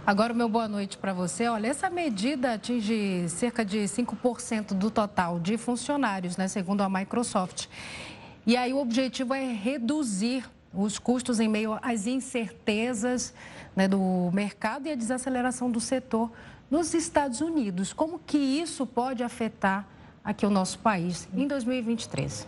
Agora, 0.06 0.34
o 0.34 0.36
meu 0.36 0.50
boa 0.50 0.68
noite 0.68 0.98
para 0.98 1.14
você. 1.14 1.48
Olha, 1.48 1.68
essa 1.68 1.90
medida 1.90 2.56
atinge 2.56 3.24
cerca 3.30 3.64
de 3.64 3.78
5% 3.78 4.74
do 4.74 4.92
total 4.92 5.40
de 5.40 5.56
funcionários, 5.58 6.36
né, 6.36 6.50
segundo 6.50 6.82
a 6.82 6.90
Microsoft. 6.90 7.68
E 8.46 8.58
aí 8.58 8.74
o 8.74 8.80
objetivo 8.80 9.34
é 9.34 9.54
reduzir 9.54 10.44
os 10.74 11.00
custos 11.00 11.40
em 11.40 11.48
meio 11.48 11.80
às 11.82 12.06
incertezas 12.06 13.34
né, 13.74 13.88
do 13.88 14.30
mercado 14.34 14.88
e 14.88 14.92
a 14.92 14.96
desaceleração 14.96 15.72
do 15.72 15.80
setor 15.80 16.30
nos 16.70 16.94
Estados 16.94 17.40
Unidos. 17.40 17.94
Como 17.94 18.20
que 18.20 18.38
isso 18.38 18.86
pode 18.86 19.24
afetar 19.24 19.88
aqui 20.22 20.46
o 20.46 20.50
nosso 20.50 20.80
país 20.80 21.30
em 21.34 21.48
2023? 21.48 22.46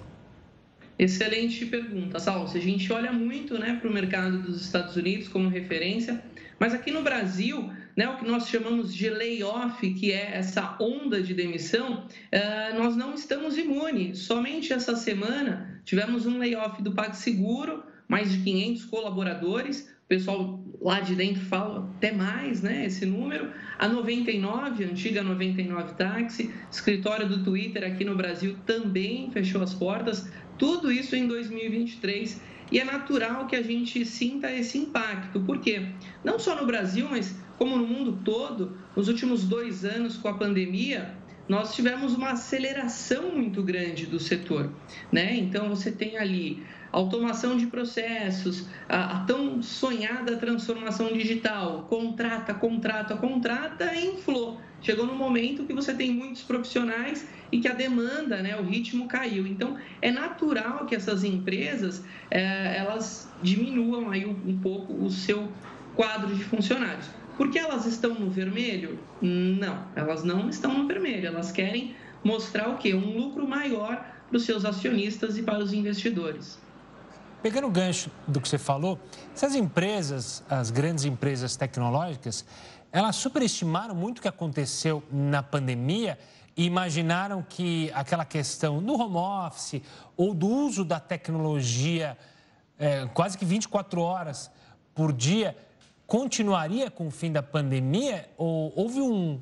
Excelente 0.99 1.65
pergunta, 1.67 2.19
Sal. 2.19 2.49
Se 2.49 2.57
a 2.57 2.61
gente 2.61 2.91
olha 2.91 3.13
muito 3.13 3.57
né, 3.57 3.77
para 3.79 3.89
o 3.89 3.93
mercado 3.93 4.39
dos 4.39 4.61
Estados 4.61 4.97
Unidos 4.97 5.29
como 5.29 5.47
referência, 5.47 6.21
mas 6.59 6.73
aqui 6.73 6.91
no 6.91 7.01
Brasil, 7.01 7.69
né, 7.95 8.07
o 8.09 8.17
que 8.17 8.25
nós 8.25 8.47
chamamos 8.47 8.93
de 8.93 9.09
layoff, 9.09 9.93
que 9.93 10.11
é 10.11 10.35
essa 10.35 10.75
onda 10.79 11.21
de 11.21 11.33
demissão, 11.33 12.05
uh, 12.05 12.77
nós 12.77 12.95
não 12.95 13.13
estamos 13.13 13.57
imunes. 13.57 14.19
Somente 14.19 14.73
essa 14.73 14.95
semana 14.95 15.81
tivemos 15.83 16.25
um 16.25 16.37
layoff 16.37 16.81
do 16.81 16.91
PagSeguro, 16.91 17.83
mais 18.07 18.31
de 18.31 18.39
500 18.39 18.85
colaboradores. 18.85 19.93
O 20.05 20.07
pessoal 20.07 20.63
lá 20.81 20.99
de 20.99 21.15
dentro 21.15 21.41
fala 21.41 21.89
até 21.97 22.11
mais, 22.11 22.61
né, 22.61 22.85
esse 22.85 23.05
número. 23.05 23.51
A 23.79 23.87
99, 23.87 24.83
a 24.83 24.87
antiga 24.87 25.23
99 25.23 25.95
Táxi, 25.95 26.53
escritório 26.71 27.27
do 27.27 27.43
Twitter 27.43 27.83
aqui 27.83 28.05
no 28.05 28.15
Brasil 28.15 28.55
também 28.65 29.31
fechou 29.31 29.61
as 29.61 29.73
portas. 29.73 30.29
Tudo 30.57 30.91
isso 30.91 31.15
em 31.15 31.27
2023 31.27 32.39
e 32.71 32.79
é 32.79 32.83
natural 32.83 33.47
que 33.47 33.55
a 33.55 33.61
gente 33.61 34.05
sinta 34.05 34.51
esse 34.51 34.77
impacto. 34.77 35.39
Por 35.39 35.59
quê? 35.59 35.87
Não 36.23 36.39
só 36.39 36.55
no 36.55 36.65
Brasil, 36.65 37.07
mas 37.09 37.35
como 37.57 37.77
no 37.77 37.85
mundo 37.85 38.19
todo, 38.23 38.77
nos 38.95 39.07
últimos 39.07 39.43
dois 39.43 39.85
anos 39.85 40.17
com 40.17 40.27
a 40.27 40.33
pandemia, 40.33 41.15
nós 41.47 41.75
tivemos 41.75 42.13
uma 42.13 42.31
aceleração 42.31 43.31
muito 43.31 43.61
grande 43.61 44.05
do 44.05 44.19
setor. 44.19 44.71
Né? 45.11 45.35
Então, 45.37 45.69
você 45.69 45.91
tem 45.91 46.17
ali 46.17 46.63
automação 46.91 47.57
de 47.57 47.67
processos, 47.67 48.67
a, 48.87 49.17
a, 49.17 49.19
tão 49.25 49.61
sonhada 49.61 50.37
transformação 50.37 51.11
digital, 51.11 51.85
contrata, 51.89 52.53
contrata, 52.53 53.15
contrata 53.17 53.95
inflou. 53.95 54.59
Chegou 54.85 55.07
no 55.07 55.15
momento 55.15 55.65
que 55.65 55.73
você 55.73 55.95
tem 55.95 56.13
muitos 56.13 56.43
profissionais 56.43 57.27
e 57.51 57.59
que 57.59 57.67
a 57.67 57.73
demanda, 57.73 58.39
né, 58.43 58.55
o 58.55 58.61
ritmo 58.61 59.07
caiu. 59.07 59.47
Então, 59.47 59.77
é 59.99 60.11
natural 60.11 60.85
que 60.85 60.93
essas 60.93 61.23
empresas 61.23 62.03
é, 62.29 62.77
elas 62.77 63.27
diminuam 63.41 64.11
aí 64.11 64.27
um, 64.27 64.59
pouco 64.59 64.93
o 64.93 65.09
seu 65.09 65.51
quadro 65.95 66.35
de 66.35 66.43
funcionários. 66.43 67.09
Porque 67.35 67.57
elas 67.57 67.87
estão 67.87 68.13
no 68.13 68.29
vermelho? 68.29 68.99
Não, 69.19 69.87
elas 69.95 70.23
não 70.23 70.49
estão 70.49 70.77
no 70.77 70.87
vermelho. 70.87 71.25
Elas 71.25 71.51
querem 71.51 71.95
mostrar 72.23 72.69
o 72.69 72.77
quê? 72.77 72.93
Um 72.93 73.17
lucro 73.17 73.47
maior 73.47 74.05
para 74.29 74.37
os 74.37 74.43
seus 74.43 74.65
acionistas 74.65 75.35
e 75.35 75.41
para 75.41 75.63
os 75.63 75.73
investidores. 75.73 76.59
Pegando 77.45 77.67
o 77.67 77.69
gancho 77.69 78.09
do 78.27 78.41
que 78.41 78.49
você 78.49 78.57
falou, 78.57 78.99
essas 79.31 79.53
empresas, 79.53 80.43
as 80.49 80.71
grandes 80.71 81.05
empresas 81.05 81.55
tecnológicas, 81.55 82.43
elas 82.95 83.17
superestimaram 83.17 83.93
muito 83.93 84.19
o 84.19 84.21
que 84.21 84.27
aconteceu 84.29 85.03
na 85.11 85.43
pandemia 85.43 86.17
e 86.55 86.63
imaginaram 86.63 87.43
que 87.43 87.91
aquela 87.93 88.23
questão 88.23 88.81
do 88.81 88.93
home 88.93 89.17
office 89.17 89.81
ou 90.15 90.33
do 90.33 90.47
uso 90.47 90.85
da 90.85 90.97
tecnologia 90.97 92.17
é, 92.79 93.05
quase 93.13 93.37
que 93.37 93.43
24 93.43 93.99
horas 93.99 94.49
por 94.93 95.11
dia 95.11 95.57
continuaria 96.07 96.89
com 96.89 97.07
o 97.07 97.11
fim 97.11 97.33
da 97.33 97.43
pandemia? 97.43 98.29
Ou 98.37 98.71
houve 98.73 99.01
um, 99.01 99.41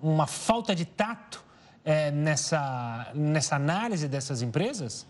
uma 0.00 0.26
falta 0.26 0.74
de 0.74 0.86
tato 0.86 1.44
é, 1.84 2.10
nessa, 2.10 3.12
nessa 3.14 3.56
análise 3.56 4.08
dessas 4.08 4.40
empresas? 4.40 5.06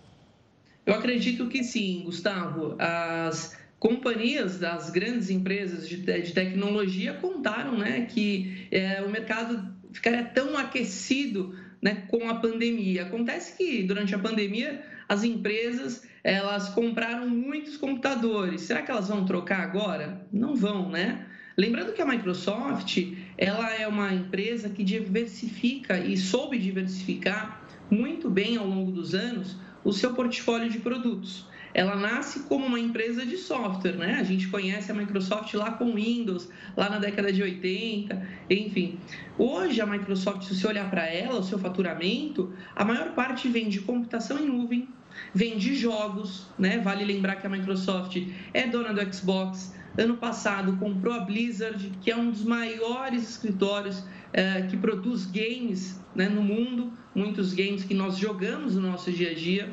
Eu 0.85 0.95
acredito 0.95 1.47
que 1.49 1.63
sim, 1.63 2.03
Gustavo. 2.05 2.75
As 2.77 3.57
companhias 3.79 4.59
das 4.59 4.91
grandes 4.91 5.31
empresas 5.31 5.89
de, 5.89 5.97
de 5.97 6.33
tecnologia 6.33 7.15
contaram 7.15 7.77
né, 7.79 8.07
que 8.07 8.67
é, 8.71 9.03
o 9.03 9.11
mercado 9.11 9.73
ficaria 9.93 10.25
tão 10.25 10.57
aquecido 10.57 11.55
né, 11.81 12.07
com 12.09 12.29
a 12.29 12.35
pandemia. 12.35 13.05
Acontece 13.05 13.57
que 13.57 13.83
durante 13.83 14.15
a 14.15 14.19
pandemia 14.19 14.83
as 15.09 15.25
empresas 15.25 16.07
elas 16.23 16.69
compraram 16.71 17.29
muitos 17.29 17.77
computadores. 17.77 18.63
Será 18.63 18.83
que 18.83 18.91
elas 18.91 19.09
vão 19.09 19.25
trocar 19.25 19.61
agora? 19.61 20.27
Não 20.33 20.55
vão, 20.55 20.91
né? 20.91 21.25
Lembrando 21.57 21.93
que 21.93 22.03
a 22.03 22.07
Microsoft 22.07 22.99
ela 23.37 23.75
é 23.75 23.87
uma 23.87 24.13
empresa 24.13 24.69
que 24.69 24.85
diversifica 24.85 25.99
e 25.99 26.17
soube 26.17 26.59
diversificar 26.59 27.65
muito 27.91 28.29
bem 28.31 28.57
ao 28.57 28.67
longo 28.67 28.93
dos 28.93 29.15
anos 29.15 29.57
o 29.85 29.93
seu 29.93 30.15
portfólio 30.15 30.71
de 30.71 30.79
produtos. 30.79 31.47
Ela 31.75 31.97
nasce 31.97 32.41
como 32.41 32.67
uma 32.67 32.81
empresa 32.81 33.25
de 33.25 33.37
software, 33.37 33.97
né? 33.97 34.17
A 34.21 34.25
gente 34.25 34.49
conhece 34.49 34.91
a 34.91 34.95
Microsoft 34.95 35.53
lá 35.55 35.73
com 35.73 35.95
Windows, 35.95 36.49
lá 36.77 36.89
na 36.89 36.99
década 36.99 37.33
de 37.33 37.43
80, 37.43 38.27
enfim. 38.49 38.99
Hoje 39.37 39.81
a 39.81 39.87
Microsoft, 39.87 40.43
se 40.45 40.55
você 40.55 40.67
olhar 40.67 40.91
para 40.91 41.07
ela, 41.07 41.41
o 41.41 41.45
seu 41.45 41.59
faturamento, 41.59 42.53
a 42.75 42.85
maior 42.85 43.13
parte 43.15 43.49
vem 43.49 43.69
de 43.69 43.81
computação 43.81 44.39
em 44.39 44.47
nuvem, 44.47 44.89
vem 45.35 45.59
de 45.59 45.75
jogos, 45.75 46.47
né? 46.59 46.79
Vale 46.79 47.05
lembrar 47.05 47.37
que 47.37 47.47
a 47.47 47.51
Microsoft 47.51 48.17
é 48.53 48.67
dona 48.67 48.93
do 48.93 49.15
Xbox. 49.15 49.75
Ano 49.97 50.17
passado 50.17 50.77
comprou 50.77 51.13
a 51.13 51.21
Blizzard, 51.21 51.91
que 52.01 52.11
é 52.11 52.17
um 52.17 52.31
dos 52.31 52.45
maiores 52.45 53.29
escritórios 53.29 54.05
é, 54.33 54.63
que 54.63 54.77
produz 54.77 55.27
games 55.27 56.01
né, 56.15 56.29
no 56.29 56.43
mundo, 56.43 56.93
muitos 57.15 57.53
games 57.53 57.85
que 57.85 57.95
nós 57.95 58.17
jogamos 58.17 58.75
no 58.75 58.83
nosso 58.83 59.11
dia 59.11 59.31
a 59.31 59.35
dia. 59.35 59.69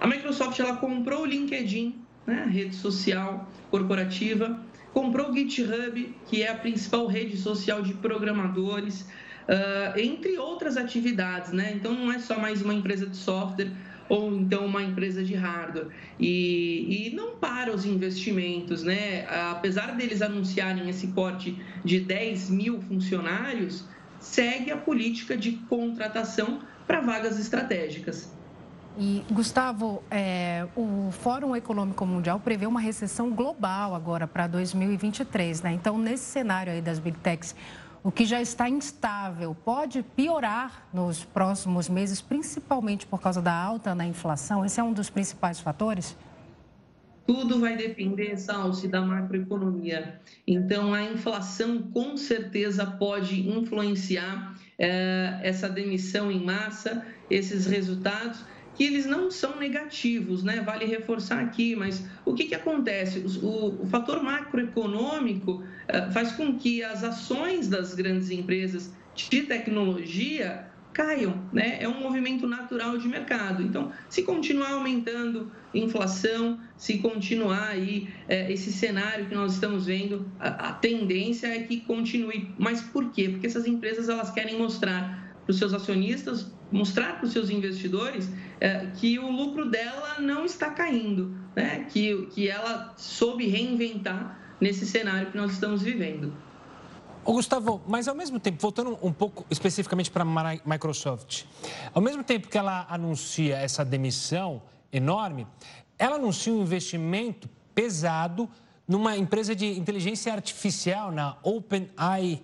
A 0.00 0.06
Microsoft 0.06 0.58
ela 0.58 0.76
comprou 0.76 1.22
o 1.22 1.26
LinkedIn, 1.26 1.94
né, 2.26 2.48
rede 2.50 2.74
social 2.74 3.48
corporativa, 3.70 4.60
comprou 4.92 5.30
o 5.30 5.34
GitHub, 5.34 6.14
que 6.26 6.42
é 6.42 6.50
a 6.50 6.56
principal 6.56 7.06
rede 7.06 7.36
social 7.36 7.82
de 7.82 7.94
programadores, 7.94 9.02
uh, 9.02 9.98
entre 9.98 10.38
outras 10.38 10.76
atividades. 10.76 11.52
Né? 11.52 11.72
Então, 11.74 11.92
não 11.92 12.12
é 12.12 12.18
só 12.18 12.38
mais 12.38 12.62
uma 12.62 12.74
empresa 12.74 13.06
de 13.06 13.16
software 13.16 13.70
ou 14.08 14.34
então 14.36 14.64
uma 14.66 14.82
empresa 14.82 15.24
de 15.24 15.34
hardware. 15.34 15.88
E, 16.18 17.08
e 17.08 17.14
não 17.14 17.36
para 17.36 17.74
os 17.74 17.84
investimentos, 17.84 18.82
né? 18.82 19.26
Apesar 19.50 19.96
deles 19.96 20.22
anunciarem 20.22 20.88
esse 20.88 21.08
corte 21.08 21.60
de 21.84 22.00
10 22.00 22.50
mil 22.50 22.80
funcionários, 22.82 23.84
segue 24.20 24.70
a 24.70 24.76
política 24.76 25.36
de 25.36 25.52
contratação 25.68 26.60
para 26.86 27.00
vagas 27.00 27.38
estratégicas. 27.38 28.35
E, 28.98 29.22
Gustavo, 29.30 30.02
é, 30.10 30.66
o 30.74 31.10
Fórum 31.12 31.54
Econômico 31.54 32.06
Mundial 32.06 32.40
prevê 32.40 32.66
uma 32.66 32.80
recessão 32.80 33.30
global 33.30 33.94
agora 33.94 34.26
para 34.26 34.46
2023, 34.46 35.60
né? 35.60 35.72
Então, 35.72 35.98
nesse 35.98 36.24
cenário 36.24 36.72
aí 36.72 36.80
das 36.80 36.98
Big 36.98 37.18
Techs, 37.18 37.54
o 38.02 38.10
que 38.10 38.24
já 38.24 38.40
está 38.40 38.70
instável 38.70 39.54
pode 39.54 40.02
piorar 40.02 40.86
nos 40.94 41.24
próximos 41.24 41.90
meses, 41.90 42.22
principalmente 42.22 43.06
por 43.06 43.20
causa 43.20 43.42
da 43.42 43.52
alta 43.52 43.94
na 43.94 44.06
inflação? 44.06 44.64
Esse 44.64 44.80
é 44.80 44.82
um 44.82 44.94
dos 44.94 45.10
principais 45.10 45.60
fatores? 45.60 46.16
Tudo 47.26 47.60
vai 47.60 47.76
depender, 47.76 48.38
Salsi, 48.38 48.88
da 48.88 49.02
macroeconomia. 49.02 50.20
Então, 50.46 50.94
a 50.94 51.02
inflação 51.02 51.82
com 51.82 52.16
certeza 52.16 52.86
pode 52.86 53.46
influenciar 53.46 54.54
é, 54.78 55.40
essa 55.42 55.68
demissão 55.68 56.30
em 56.30 56.42
massa, 56.42 57.04
esses 57.28 57.66
resultados 57.66 58.42
que 58.76 58.84
eles 58.84 59.06
não 59.06 59.30
são 59.30 59.58
negativos, 59.58 60.42
né? 60.42 60.60
Vale 60.60 60.84
reforçar 60.84 61.40
aqui, 61.40 61.74
mas 61.74 62.04
o 62.24 62.34
que, 62.34 62.44
que 62.44 62.54
acontece? 62.54 63.20
O, 63.42 63.82
o 63.82 63.86
fator 63.86 64.22
macroeconômico 64.22 65.62
uh, 65.62 66.12
faz 66.12 66.32
com 66.32 66.58
que 66.58 66.82
as 66.84 67.02
ações 67.02 67.68
das 67.68 67.94
grandes 67.94 68.30
empresas 68.30 68.92
de 69.14 69.42
tecnologia 69.42 70.66
caiam, 70.96 71.42
né? 71.52 71.76
É 71.78 71.86
um 71.86 72.00
movimento 72.00 72.46
natural 72.46 72.96
de 72.96 73.06
mercado. 73.06 73.62
Então, 73.62 73.92
se 74.08 74.22
continuar 74.22 74.72
aumentando 74.72 75.52
inflação, 75.74 76.58
se 76.76 76.98
continuar 76.98 77.68
aí 77.68 78.08
é, 78.26 78.50
esse 78.50 78.72
cenário 78.72 79.26
que 79.26 79.34
nós 79.34 79.52
estamos 79.52 79.84
vendo, 79.84 80.26
a, 80.40 80.70
a, 80.70 80.72
tendência 80.72 81.48
é 81.48 81.58
que 81.60 81.82
continue. 81.82 82.50
Mas 82.58 82.80
por 82.80 83.10
quê? 83.10 83.28
Porque 83.28 83.46
essas 83.46 83.66
empresas 83.66 84.08
elas 84.08 84.30
querem 84.30 84.56
mostrar 84.56 85.25
para 85.46 85.52
os 85.52 85.58
seus 85.58 85.72
acionistas, 85.72 86.50
mostrar 86.72 87.18
para 87.18 87.26
os 87.26 87.32
seus 87.32 87.48
investidores 87.48 88.28
é, 88.60 88.86
que 88.96 89.16
o 89.18 89.30
lucro 89.30 89.70
dela 89.70 90.20
não 90.20 90.44
está 90.44 90.70
caindo, 90.70 91.38
né? 91.54 91.86
Que 91.88 92.26
que 92.26 92.48
ela 92.48 92.92
soube 92.96 93.46
reinventar 93.46 94.56
nesse 94.60 94.84
cenário 94.84 95.30
que 95.30 95.36
nós 95.36 95.52
estamos 95.52 95.82
vivendo. 95.82 96.32
Ô, 97.24 97.32
Gustavo, 97.32 97.80
mas 97.86 98.08
ao 98.08 98.14
mesmo 98.14 98.40
tempo, 98.40 98.60
voltando 98.60 98.98
um 99.02 99.12
pouco 99.12 99.46
especificamente 99.50 100.10
para 100.10 100.24
a 100.24 100.68
Microsoft, 100.68 101.44
ao 101.94 102.02
mesmo 102.02 102.24
tempo 102.24 102.48
que 102.48 102.58
ela 102.58 102.86
anuncia 102.88 103.56
essa 103.56 103.84
demissão 103.84 104.62
enorme, 104.92 105.46
ela 105.98 106.16
anuncia 106.16 106.52
um 106.52 106.62
investimento 106.62 107.48
pesado 107.74 108.48
numa 108.86 109.16
empresa 109.16 109.54
de 109.54 109.66
inteligência 109.78 110.32
artificial, 110.32 111.10
na 111.10 111.36
OpenAI. 111.42 112.42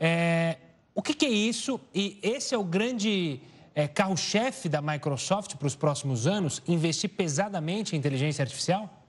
É, 0.00 0.56
o 0.98 1.02
que, 1.02 1.14
que, 1.14 1.26
é 1.26 1.30
isso? 1.30 1.80
E 1.94 2.18
esse 2.24 2.56
é 2.56 2.58
o 2.58 2.64
grande 2.64 3.38
é, 3.72 3.86
carro-chefe 3.86 4.68
da 4.68 4.82
Microsoft 4.82 5.54
para 5.54 5.68
os 5.68 5.76
próximos 5.76 6.26
anos, 6.26 6.60
investir 6.66 7.10
pesadamente 7.10 7.94
em 7.94 8.00
inteligência 8.00 8.42
artificial? 8.42 9.06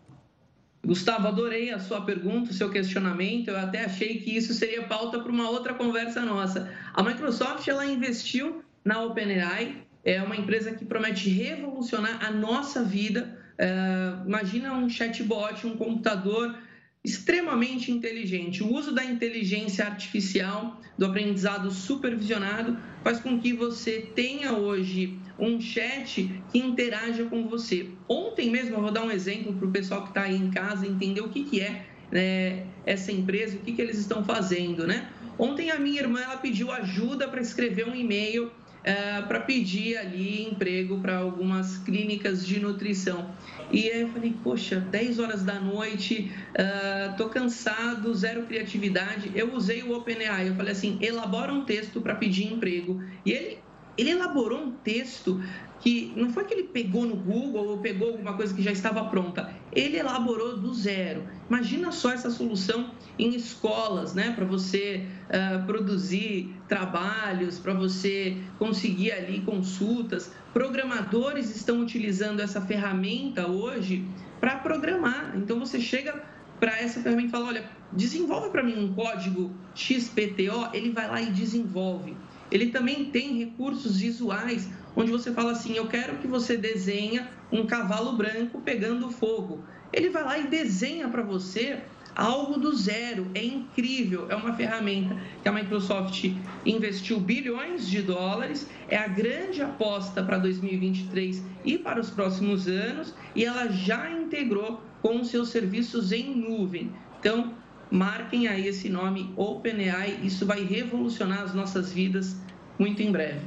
Gustavo, 0.86 1.28
adorei 1.28 1.72
a 1.72 1.80
sua 1.80 2.02
pergunta, 2.02 2.52
o 2.52 2.54
seu 2.54 2.70
questionamento. 2.70 3.48
Eu 3.48 3.58
até 3.58 3.86
achei 3.86 4.20
que 4.20 4.38
isso 4.38 4.54
seria 4.54 4.84
pauta 4.84 5.18
para 5.20 5.32
uma 5.32 5.50
outra 5.50 5.74
conversa 5.74 6.22
nossa. 6.22 6.72
A 6.94 7.02
Microsoft 7.02 7.68
ela 7.68 7.84
investiu 7.88 8.64
na 8.86 9.02
OpenAI, 9.02 9.82
é 10.04 10.22
uma 10.22 10.36
empresa 10.36 10.72
que 10.72 10.86
promete 10.86 11.28
revolucionar 11.28 12.24
a 12.24 12.30
nossa 12.30 12.84
vida. 12.84 13.36
É, 13.58 14.14
imagina 14.28 14.74
um 14.74 14.88
chatbot, 14.88 15.66
um 15.66 15.76
computador 15.76 16.56
extremamente 17.04 17.92
inteligente. 17.92 18.62
O 18.62 18.74
uso 18.74 18.94
da 18.94 19.04
inteligência 19.04 19.86
artificial, 19.86 20.82
do 20.98 21.06
aprendizado 21.06 21.72
supervisionado, 21.72 22.78
faz 23.04 23.20
com 23.20 23.40
que 23.40 23.54
você 23.54 24.10
tenha 24.14 24.54
hoje 24.54 25.18
um 25.38 25.62
chat 25.62 26.42
que 26.52 26.60
interaja 26.60 27.26
com 27.26 27.48
você. 27.48 27.90
Ontem 28.08 28.50
mesmo, 28.50 28.76
eu 28.76 28.82
vou 28.82 28.92
dar 28.92 29.04
um 29.04 29.12
exemplo 29.12 29.54
para 29.54 29.68
o 29.68 29.72
pessoal 29.72 30.04
que 30.04 30.10
está 30.10 30.24
aí 30.24 30.36
em 30.36 30.52
casa 30.52 30.86
entender 30.86 31.22
o 31.22 31.30
que, 31.30 31.46
que 31.46 31.62
é 31.62 31.86
né, 32.12 32.66
essa 32.86 33.12
empresa, 33.12 33.56
o 33.56 33.60
que, 33.60 33.72
que 33.72 33.82
eles 33.82 33.98
estão 33.98 34.24
fazendo, 34.26 34.86
né? 34.86 35.10
Ontem 35.38 35.72
a 35.72 35.80
minha 35.80 36.02
irmã 36.02 36.20
ela 36.20 36.38
pediu 36.38 36.70
ajuda 36.70 37.28
para 37.30 37.40
escrever 37.40 37.88
um 37.88 37.96
e-mail 37.96 38.52
é, 38.84 39.22
para 39.22 39.40
pedir 39.40 39.98
ali 39.98 40.44
emprego 40.44 41.00
para 41.00 41.18
algumas 41.18 41.78
clínicas 41.78 42.46
de 42.46 42.60
nutrição. 42.60 43.34
E 43.72 43.90
aí 43.90 44.02
eu 44.02 44.10
falei, 44.10 44.36
poxa, 44.44 44.80
10 44.80 45.20
horas 45.20 45.44
da 45.44 45.60
noite, 45.60 46.32
uh, 46.52 47.16
tô 47.16 47.30
cansado, 47.30 48.14
zero 48.14 48.44
criatividade. 48.44 49.32
Eu 49.36 49.54
usei 49.54 49.84
o 49.84 49.94
OpenAI, 49.96 50.50
eu 50.50 50.56
falei 50.56 50.72
assim, 50.72 50.98
elabora 51.02 51.54
um 51.54 51.66
texto 51.66 52.02
para 52.02 52.16
pedir 52.16 52.52
emprego. 52.52 53.02
E 53.26 53.32
ele, 53.32 53.60
ele 53.98 54.12
elaborou 54.12 54.60
um 54.60 54.72
texto 54.72 55.42
que 55.80 56.14
não 56.16 56.30
foi 56.30 56.44
que 56.46 56.54
ele 56.54 56.64
pegou 56.64 57.06
no 57.06 57.16
Google 57.16 57.68
ou 57.70 57.78
pegou 57.78 58.10
alguma 58.10 58.34
coisa 58.34 58.54
que 58.54 58.62
já 58.62 58.72
estava 58.72 59.06
pronta, 59.06 59.54
ele 59.72 59.98
elaborou 59.98 60.58
do 60.58 60.74
zero. 60.74 61.24
Imagina 61.50 61.92
só 61.92 62.12
essa 62.12 62.30
solução 62.30 62.92
em 63.18 63.36
escolas, 63.36 64.14
né, 64.14 64.34
para 64.36 64.46
você 64.46 65.06
uh, 65.30 65.66
produzir 65.66 66.56
trabalhos, 66.68 67.60
para 67.60 67.74
você 67.74 68.38
conseguir 68.58 69.12
ali 69.12 69.42
consultas. 69.42 70.32
Programadores 70.54 71.56
estão 71.56 71.82
utilizando 71.82 72.40
essa 72.40 72.62
ferramenta 72.62 73.48
hoje 73.48 74.06
para 74.40 74.58
programar. 74.58 75.34
Então 75.36 75.60
você 75.60 75.80
chega 75.80 76.22
para 76.60 76.78
essa 76.78 77.02
ferramenta 77.02 77.28
e 77.28 77.32
fala, 77.32 77.48
olha, 77.48 77.70
desenvolve 77.94 78.50
para 78.50 78.64
mim 78.64 78.78
um 78.78 78.94
código 78.94 79.52
XPTO, 79.76 80.70
ele 80.74 80.92
vai 80.92 81.08
lá 81.08 81.22
e 81.22 81.32
desenvolve. 81.32 82.16
Ele 82.52 82.68
também 82.68 83.06
tem 83.06 83.38
recursos 83.38 84.00
visuais 84.00 84.70
onde 84.96 85.12
você 85.12 85.32
fala 85.32 85.52
assim: 85.52 85.74
eu 85.74 85.88
quero 85.88 86.18
que 86.18 86.28
você 86.28 86.58
desenha 86.58 87.30
um 87.52 87.66
cavalo 87.66 88.14
branco 88.14 88.62
pegando 88.62 89.10
fogo. 89.12 89.64
Ele 89.92 90.10
vai 90.10 90.24
lá 90.24 90.38
e 90.38 90.48
desenha 90.48 91.08
para 91.08 91.24
você 91.24 91.82
algo 92.16 92.60
do 92.60 92.76
zero. 92.76 93.28
É 93.34 93.44
incrível, 93.44 94.28
é 94.30 94.36
uma 94.36 94.54
ferramenta 94.54 95.18
que 95.42 95.50
a 95.50 95.52
Microsoft 95.52 96.26
investiu 96.66 97.20
bilhões 97.20 97.88
de 97.88 98.02
dólares, 98.02 98.68
é 98.88 98.98
a 98.98 99.08
grande 99.08 99.62
aposta 99.62 100.24
para 100.24 100.38
2023 100.38 101.44
e 101.66 101.78
para 101.78 102.00
os 102.00 102.10
próximos 102.10 102.68
anos, 102.68 103.14
e 103.36 103.46
ela 103.46 103.68
já 103.68 104.10
integrou 104.12 104.82
com 105.02 105.24
seus 105.24 105.50
serviços 105.50 106.12
em 106.12 106.36
nuvem. 106.36 106.92
Então, 107.20 107.54
marquem 107.90 108.48
aí 108.48 108.68
esse 108.68 108.90
nome 108.90 109.34
OpenAI, 109.36 110.20
isso 110.24 110.46
vai 110.46 110.64
revolucionar 110.64 111.42
as 111.42 111.54
nossas 111.54 111.92
vidas 111.92 112.36
muito 112.78 113.02
em 113.02 113.12
breve. 113.12 113.46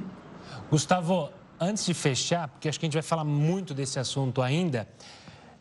Gustavo, 0.70 1.30
antes 1.60 1.84
de 1.84 1.94
fechar, 1.94 2.48
porque 2.48 2.68
acho 2.68 2.78
que 2.78 2.86
a 2.86 2.88
gente 2.88 2.94
vai 2.94 3.02
falar 3.02 3.24
muito 3.24 3.72
desse 3.72 3.98
assunto 3.98 4.42
ainda, 4.42 4.88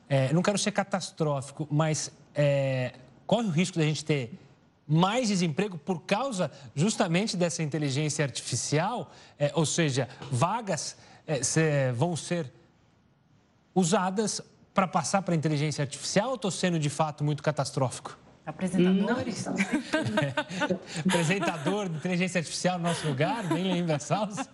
é, 0.09 0.33
não 0.33 0.41
quero 0.41 0.57
ser 0.57 0.71
catastrófico, 0.71 1.67
mas 1.71 2.11
é, 2.35 2.93
corre 3.25 3.47
o 3.47 3.51
risco 3.51 3.77
da 3.77 3.85
gente 3.85 4.03
ter 4.03 4.37
mais 4.87 5.29
desemprego 5.29 5.77
por 5.77 6.01
causa 6.01 6.51
justamente 6.75 7.37
dessa 7.37 7.63
inteligência 7.63 8.25
artificial, 8.25 9.11
é, 9.39 9.51
ou 9.55 9.65
seja, 9.65 10.09
vagas 10.29 10.97
é, 11.25 11.41
se, 11.41 11.91
vão 11.93 12.15
ser 12.15 12.51
usadas 13.73 14.41
para 14.73 14.87
passar 14.87 15.21
para 15.21 15.33
a 15.33 15.37
inteligência 15.37 15.81
artificial 15.81 16.29
ou 16.29 16.35
estou 16.35 16.51
sendo 16.51 16.77
de 16.77 16.89
fato 16.89 17.23
muito 17.23 17.41
catastrófico? 17.41 18.17
Apresentadores? 18.45 19.45
Apresentador 21.07 21.87
de 21.87 21.95
inteligência 21.95 22.39
artificial 22.39 22.77
no 22.77 22.85
nosso 22.85 23.07
lugar, 23.07 23.47
bem 23.47 23.63
lembra, 23.63 23.99
Salsa? 23.99 24.49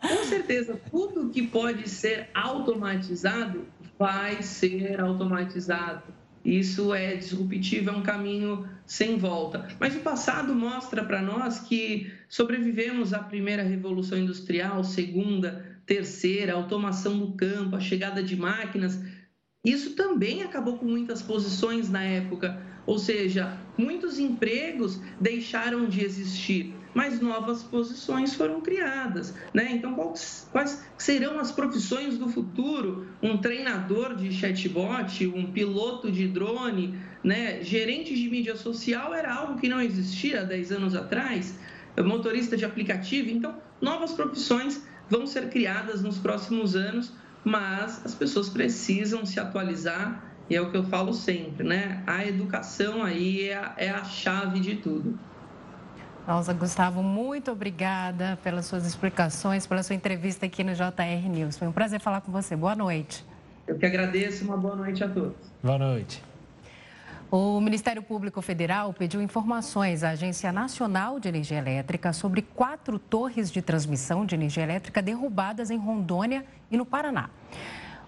Com 0.00 0.24
certeza, 0.24 0.80
tudo 0.90 1.30
que 1.30 1.46
pode 1.46 1.88
ser 1.88 2.30
automatizado 2.34 3.66
vai 3.98 4.42
ser 4.42 5.00
automatizado. 5.00 6.02
Isso 6.48 6.94
é 6.94 7.14
disruptivo, 7.14 7.90
é 7.90 7.92
um 7.92 8.02
caminho 8.02 8.66
sem 8.86 9.18
volta. 9.18 9.68
Mas 9.78 9.94
o 9.94 10.00
passado 10.00 10.54
mostra 10.54 11.04
para 11.04 11.20
nós 11.20 11.58
que 11.58 12.10
sobrevivemos 12.26 13.12
à 13.12 13.18
primeira 13.18 13.62
revolução 13.62 14.16
industrial, 14.16 14.82
segunda, 14.82 15.78
terceira, 15.84 16.54
automação 16.54 17.18
do 17.18 17.32
campo, 17.32 17.76
a 17.76 17.80
chegada 17.80 18.22
de 18.22 18.34
máquinas. 18.34 18.98
Isso 19.62 19.94
também 19.94 20.42
acabou 20.42 20.78
com 20.78 20.86
muitas 20.86 21.20
posições 21.20 21.90
na 21.90 22.02
época, 22.02 22.58
ou 22.86 22.98
seja, 22.98 23.54
muitos 23.76 24.18
empregos 24.18 24.98
deixaram 25.20 25.86
de 25.86 26.02
existir 26.02 26.74
mas 26.94 27.20
novas 27.20 27.62
posições 27.62 28.34
foram 28.34 28.60
criadas. 28.60 29.34
Né? 29.52 29.72
Então, 29.72 29.94
quais, 30.52 30.84
serão 30.96 31.38
as 31.38 31.50
profissões 31.50 32.18
do 32.18 32.28
futuro? 32.28 33.06
Um 33.22 33.38
treinador 33.38 34.14
de 34.14 34.32
chatbot, 34.32 35.26
um 35.26 35.52
piloto 35.52 36.10
de 36.10 36.26
drone, 36.28 36.98
né? 37.22 37.62
gerente 37.62 38.14
de 38.14 38.28
mídia 38.28 38.56
social 38.56 39.14
era 39.14 39.32
algo 39.32 39.60
que 39.60 39.68
não 39.68 39.80
existia 39.80 40.40
há 40.40 40.44
10 40.44 40.72
anos 40.72 40.94
atrás, 40.94 41.58
motorista 42.04 42.56
de 42.56 42.64
aplicativo. 42.64 43.30
Então, 43.30 43.56
novas 43.80 44.12
profissões 44.12 44.82
vão 45.08 45.26
ser 45.26 45.48
criadas 45.48 46.02
nos 46.02 46.18
próximos 46.18 46.76
anos, 46.76 47.12
mas 47.44 48.04
as 48.04 48.14
pessoas 48.14 48.48
precisam 48.48 49.24
se 49.24 49.40
atualizar 49.40 50.28
e 50.50 50.56
é 50.56 50.60
o 50.60 50.70
que 50.70 50.76
eu 50.76 50.84
falo 50.84 51.12
sempre, 51.12 51.66
né? 51.66 52.02
A 52.06 52.24
educação 52.26 53.02
aí 53.02 53.48
é 53.48 53.56
a, 53.56 53.74
é 53.76 53.90
a 53.90 54.02
chave 54.02 54.60
de 54.60 54.76
tudo. 54.76 55.18
Nossa, 56.28 56.52
Gustavo, 56.52 57.02
muito 57.02 57.50
obrigada 57.50 58.38
pelas 58.44 58.66
suas 58.66 58.84
explicações, 58.84 59.66
pela 59.66 59.82
sua 59.82 59.96
entrevista 59.96 60.44
aqui 60.44 60.62
no 60.62 60.74
JR 60.74 61.26
News. 61.26 61.56
Foi 61.56 61.66
um 61.66 61.72
prazer 61.72 62.00
falar 62.00 62.20
com 62.20 62.30
você. 62.30 62.54
Boa 62.54 62.76
noite. 62.76 63.24
Eu 63.66 63.78
que 63.78 63.86
agradeço. 63.86 64.44
Uma 64.44 64.58
boa 64.58 64.76
noite 64.76 65.02
a 65.02 65.08
todos. 65.08 65.38
Boa 65.62 65.78
noite. 65.78 66.22
O 67.30 67.58
Ministério 67.62 68.02
Público 68.02 68.42
Federal 68.42 68.92
pediu 68.92 69.22
informações 69.22 70.04
à 70.04 70.10
Agência 70.10 70.52
Nacional 70.52 71.18
de 71.18 71.28
Energia 71.28 71.56
Elétrica 71.56 72.12
sobre 72.12 72.42
quatro 72.42 72.98
torres 72.98 73.50
de 73.50 73.62
transmissão 73.62 74.26
de 74.26 74.34
energia 74.34 74.64
elétrica 74.64 75.00
derrubadas 75.00 75.70
em 75.70 75.78
Rondônia 75.78 76.44
e 76.70 76.76
no 76.76 76.84
Paraná. 76.84 77.30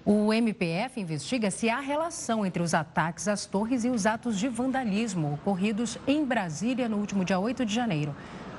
O 0.04 0.32
MPF 0.32 0.98
investiga 0.98 1.50
se 1.50 1.68
há 1.68 1.78
relação 1.78 2.46
entre 2.46 2.62
os 2.62 2.72
ataques 2.72 3.28
às 3.28 3.44
torres 3.44 3.84
e 3.84 3.90
os 3.90 4.06
atos 4.06 4.38
de 4.38 4.48
vandalismo 4.48 5.34
ocorridos 5.34 5.98
em 6.06 6.24
Brasília 6.24 6.88
no 6.88 6.96
último 6.96 7.22
dia 7.22 7.38
8 7.38 7.66
de 7.66 7.74
janeiro. 7.74 8.14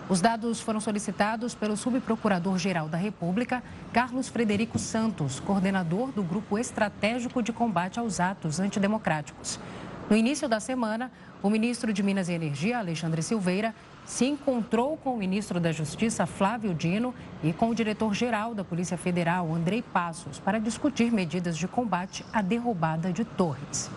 Os 0.07 0.21
dados 0.21 0.61
foram 0.61 0.79
solicitados 0.79 1.55
pelo 1.55 1.75
subprocurador-geral 1.75 2.87
da 2.87 2.97
República, 2.97 3.63
Carlos 3.91 4.27
Frederico 4.27 4.77
Santos, 4.77 5.39
coordenador 5.39 6.11
do 6.11 6.21
Grupo 6.21 6.59
Estratégico 6.59 7.41
de 7.41 7.51
Combate 7.51 7.97
aos 7.97 8.19
Atos 8.19 8.59
Antidemocráticos. 8.59 9.59
No 10.11 10.17
início 10.17 10.49
da 10.49 10.59
semana, 10.59 11.09
o 11.41 11.49
ministro 11.49 11.93
de 11.93 12.03
Minas 12.03 12.27
e 12.27 12.33
Energia, 12.33 12.79
Alexandre 12.79 13.23
Silveira, 13.23 13.73
se 14.05 14.25
encontrou 14.25 14.97
com 14.97 15.13
o 15.13 15.17
ministro 15.17 15.57
da 15.57 15.71
Justiça, 15.71 16.25
Flávio 16.25 16.73
Dino, 16.73 17.15
e 17.41 17.53
com 17.53 17.69
o 17.69 17.73
diretor-geral 17.73 18.53
da 18.53 18.61
Polícia 18.61 18.97
Federal, 18.97 19.49
Andrei 19.53 19.81
Passos, 19.81 20.37
para 20.37 20.59
discutir 20.59 21.13
medidas 21.13 21.57
de 21.57 21.65
combate 21.65 22.25
à 22.33 22.41
derrubada 22.41 23.13
de 23.13 23.23
torres. 23.23 23.89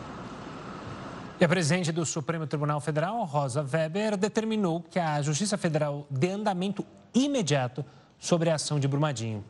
E 1.40 1.44
a 1.44 1.48
presidente 1.48 1.90
do 1.90 2.06
Supremo 2.06 2.46
Tribunal 2.46 2.80
Federal, 2.80 3.24
Rosa 3.24 3.66
Weber, 3.68 4.16
determinou 4.16 4.82
que 4.82 5.00
a 5.00 5.20
Justiça 5.20 5.58
Federal 5.58 6.06
dê 6.08 6.30
andamento 6.30 6.86
imediato 7.12 7.84
sobre 8.18 8.50
a 8.50 8.54
ação 8.54 8.80
de 8.80 8.88
Brumadinho. 8.88 9.44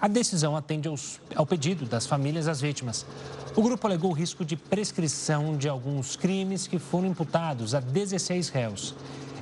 A 0.00 0.08
decisão 0.08 0.56
atende 0.56 0.88
aos, 0.88 1.20
ao 1.34 1.44
pedido 1.44 1.84
das 1.84 2.06
famílias 2.06 2.46
das 2.46 2.60
vítimas. 2.60 3.04
O 3.56 3.62
grupo 3.62 3.86
alegou 3.86 4.10
o 4.10 4.14
risco 4.14 4.44
de 4.44 4.56
prescrição 4.56 5.56
de 5.56 5.68
alguns 5.68 6.16
crimes 6.16 6.66
que 6.66 6.78
foram 6.78 7.08
imputados 7.08 7.74
a 7.74 7.80
16 7.80 8.48
réus. 8.48 8.94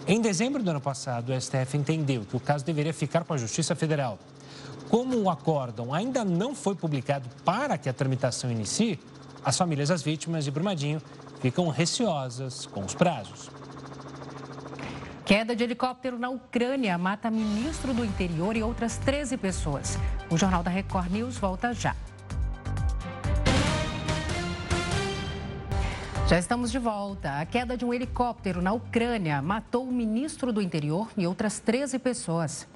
Em 0.06 0.20
dezembro 0.20 0.62
do 0.62 0.70
ano 0.70 0.80
passado, 0.80 1.32
o 1.32 1.40
STF 1.40 1.76
entendeu 1.76 2.24
que 2.24 2.34
o 2.34 2.40
caso 2.40 2.64
deveria 2.64 2.94
ficar 2.94 3.24
com 3.24 3.34
a 3.34 3.36
Justiça 3.36 3.74
Federal. 3.74 4.18
Como 4.88 5.18
o 5.18 5.28
acórdão 5.28 5.92
ainda 5.92 6.24
não 6.24 6.54
foi 6.54 6.74
publicado 6.74 7.28
para 7.44 7.76
que 7.76 7.90
a 7.90 7.92
tramitação 7.92 8.50
inicie, 8.50 8.98
as 9.44 9.56
famílias 9.56 9.90
das 9.90 10.02
vítimas 10.02 10.44
de 10.44 10.50
Brumadinho 10.50 11.02
ficam 11.40 11.68
receosas 11.68 12.64
com 12.64 12.84
os 12.84 12.94
prazos. 12.94 13.50
Queda 15.28 15.54
de 15.54 15.62
helicóptero 15.62 16.18
na 16.18 16.30
Ucrânia 16.30 16.96
mata 16.96 17.30
ministro 17.30 17.92
do 17.92 18.02
interior 18.02 18.56
e 18.56 18.62
outras 18.62 18.96
13 18.96 19.36
pessoas. 19.36 19.98
O 20.30 20.38
Jornal 20.38 20.62
da 20.62 20.70
Record 20.70 21.12
News 21.12 21.36
volta 21.36 21.74
já. 21.74 21.94
Já 26.26 26.38
estamos 26.38 26.70
de 26.70 26.78
volta. 26.78 27.40
A 27.40 27.44
queda 27.44 27.76
de 27.76 27.84
um 27.84 27.92
helicóptero 27.92 28.62
na 28.62 28.72
Ucrânia 28.72 29.42
matou 29.42 29.86
o 29.86 29.92
ministro 29.92 30.50
do 30.50 30.62
interior 30.62 31.10
e 31.14 31.26
outras 31.26 31.60
13 31.60 31.98
pessoas. 31.98 32.66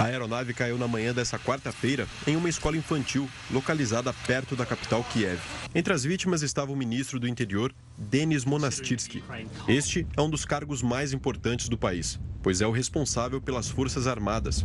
A 0.00 0.04
aeronave 0.04 0.54
caiu 0.54 0.78
na 0.78 0.88
manhã 0.88 1.12
dessa 1.12 1.38
quarta-feira 1.38 2.08
em 2.26 2.34
uma 2.34 2.48
escola 2.48 2.74
infantil 2.74 3.28
localizada 3.50 4.14
perto 4.26 4.56
da 4.56 4.64
capital 4.64 5.04
Kiev. 5.04 5.38
Entre 5.74 5.92
as 5.92 6.04
vítimas 6.04 6.40
estava 6.40 6.72
o 6.72 6.76
ministro 6.76 7.20
do 7.20 7.28
Interior, 7.28 7.70
Denis 7.98 8.46
Monastirsky. 8.46 9.22
Este 9.68 10.06
é 10.16 10.22
um 10.22 10.30
dos 10.30 10.46
cargos 10.46 10.80
mais 10.80 11.12
importantes 11.12 11.68
do 11.68 11.76
país, 11.76 12.18
pois 12.42 12.62
é 12.62 12.66
o 12.66 12.70
responsável 12.70 13.42
pelas 13.42 13.68
Forças 13.68 14.06
Armadas. 14.06 14.64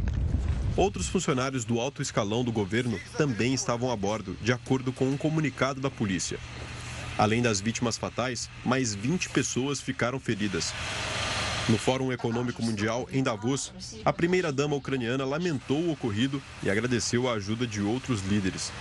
Outros 0.78 1.10
funcionários 1.10 1.66
do 1.66 1.82
alto 1.82 2.02
escalão 2.02 2.42
do 2.42 2.52
governo 2.54 2.98
também 3.18 3.54
estavam 3.54 3.92
a 3.92 3.96
bordo, 3.98 4.38
de 4.42 4.54
acordo 4.54 4.94
com 4.94 5.06
um 5.06 5.18
comunicado 5.18 5.82
da 5.82 5.92
polícia. 5.92 6.40
Além 7.18 7.42
das 7.42 7.60
vítimas 7.60 7.98
fatais, 7.98 8.50
mais 8.64 8.96
20 8.96 9.30
pessoas 9.32 9.82
ficaram 9.82 10.18
feridas. 10.18 10.74
No 11.68 11.80
Fórum 11.80 12.12
Econômico 12.12 12.62
Mundial, 12.62 13.08
em 13.12 13.24
Davos, 13.24 13.74
a 14.04 14.14
primeira-dama 14.14 14.76
ucraniana 14.76 15.26
lamentou 15.26 15.80
o 15.80 15.92
ocorrido 15.92 16.42
e 16.62 16.70
agradeceu 16.70 17.28
a 17.28 17.34
ajuda 17.34 17.66
de 17.66 17.82
outros 17.82 18.22
líderes. 18.22 18.72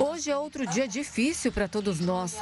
Hoje 0.00 0.30
é 0.30 0.36
outro 0.36 0.66
dia 0.66 0.88
difícil 0.88 1.52
para 1.52 1.68
todos 1.68 2.00
nós. 2.00 2.36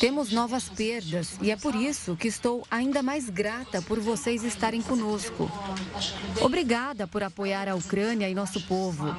Temos 0.00 0.32
novas 0.32 0.70
perdas 0.70 1.36
e 1.42 1.50
é 1.50 1.56
por 1.56 1.74
isso 1.74 2.16
que 2.16 2.26
estou 2.26 2.66
ainda 2.70 3.02
mais 3.02 3.28
grata 3.28 3.82
por 3.82 4.00
vocês 4.00 4.42
estarem 4.42 4.80
conosco. 4.80 5.50
Obrigada 6.40 7.06
por 7.06 7.22
apoiar 7.22 7.68
a 7.68 7.74
Ucrânia 7.74 8.28
e 8.30 8.34
nosso 8.34 8.62
povo. 8.62 9.14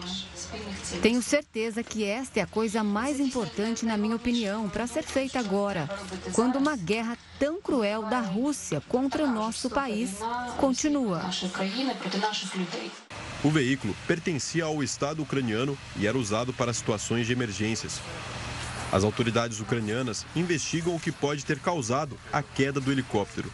Tenho 1.01 1.21
certeza 1.21 1.83
que 1.83 2.03
esta 2.03 2.39
é 2.39 2.43
a 2.43 2.47
coisa 2.47 2.83
mais 2.83 3.19
importante, 3.19 3.85
na 3.85 3.97
minha 3.97 4.15
opinião, 4.15 4.69
para 4.69 4.87
ser 4.87 5.03
feita 5.03 5.39
agora, 5.39 5.89
quando 6.33 6.57
uma 6.57 6.75
guerra 6.75 7.17
tão 7.39 7.61
cruel 7.61 8.03
da 8.03 8.19
Rússia 8.19 8.81
contra 8.81 9.23
o 9.23 9.31
nosso 9.31 9.69
país 9.69 10.17
continua. 10.57 11.21
O 13.43 13.49
veículo 13.49 13.95
pertencia 14.07 14.65
ao 14.65 14.81
Estado 14.81 15.21
ucraniano 15.21 15.77
e 15.97 16.07
era 16.07 16.17
usado 16.17 16.53
para 16.53 16.73
situações 16.73 17.27
de 17.27 17.33
emergências. 17.33 18.01
As 18.91 19.03
autoridades 19.03 19.59
ucranianas 19.59 20.25
investigam 20.35 20.95
o 20.95 20.99
que 20.99 21.11
pode 21.11 21.45
ter 21.45 21.59
causado 21.59 22.17
a 22.31 22.41
queda 22.41 22.79
do 22.79 22.91
helicóptero. 22.91 23.51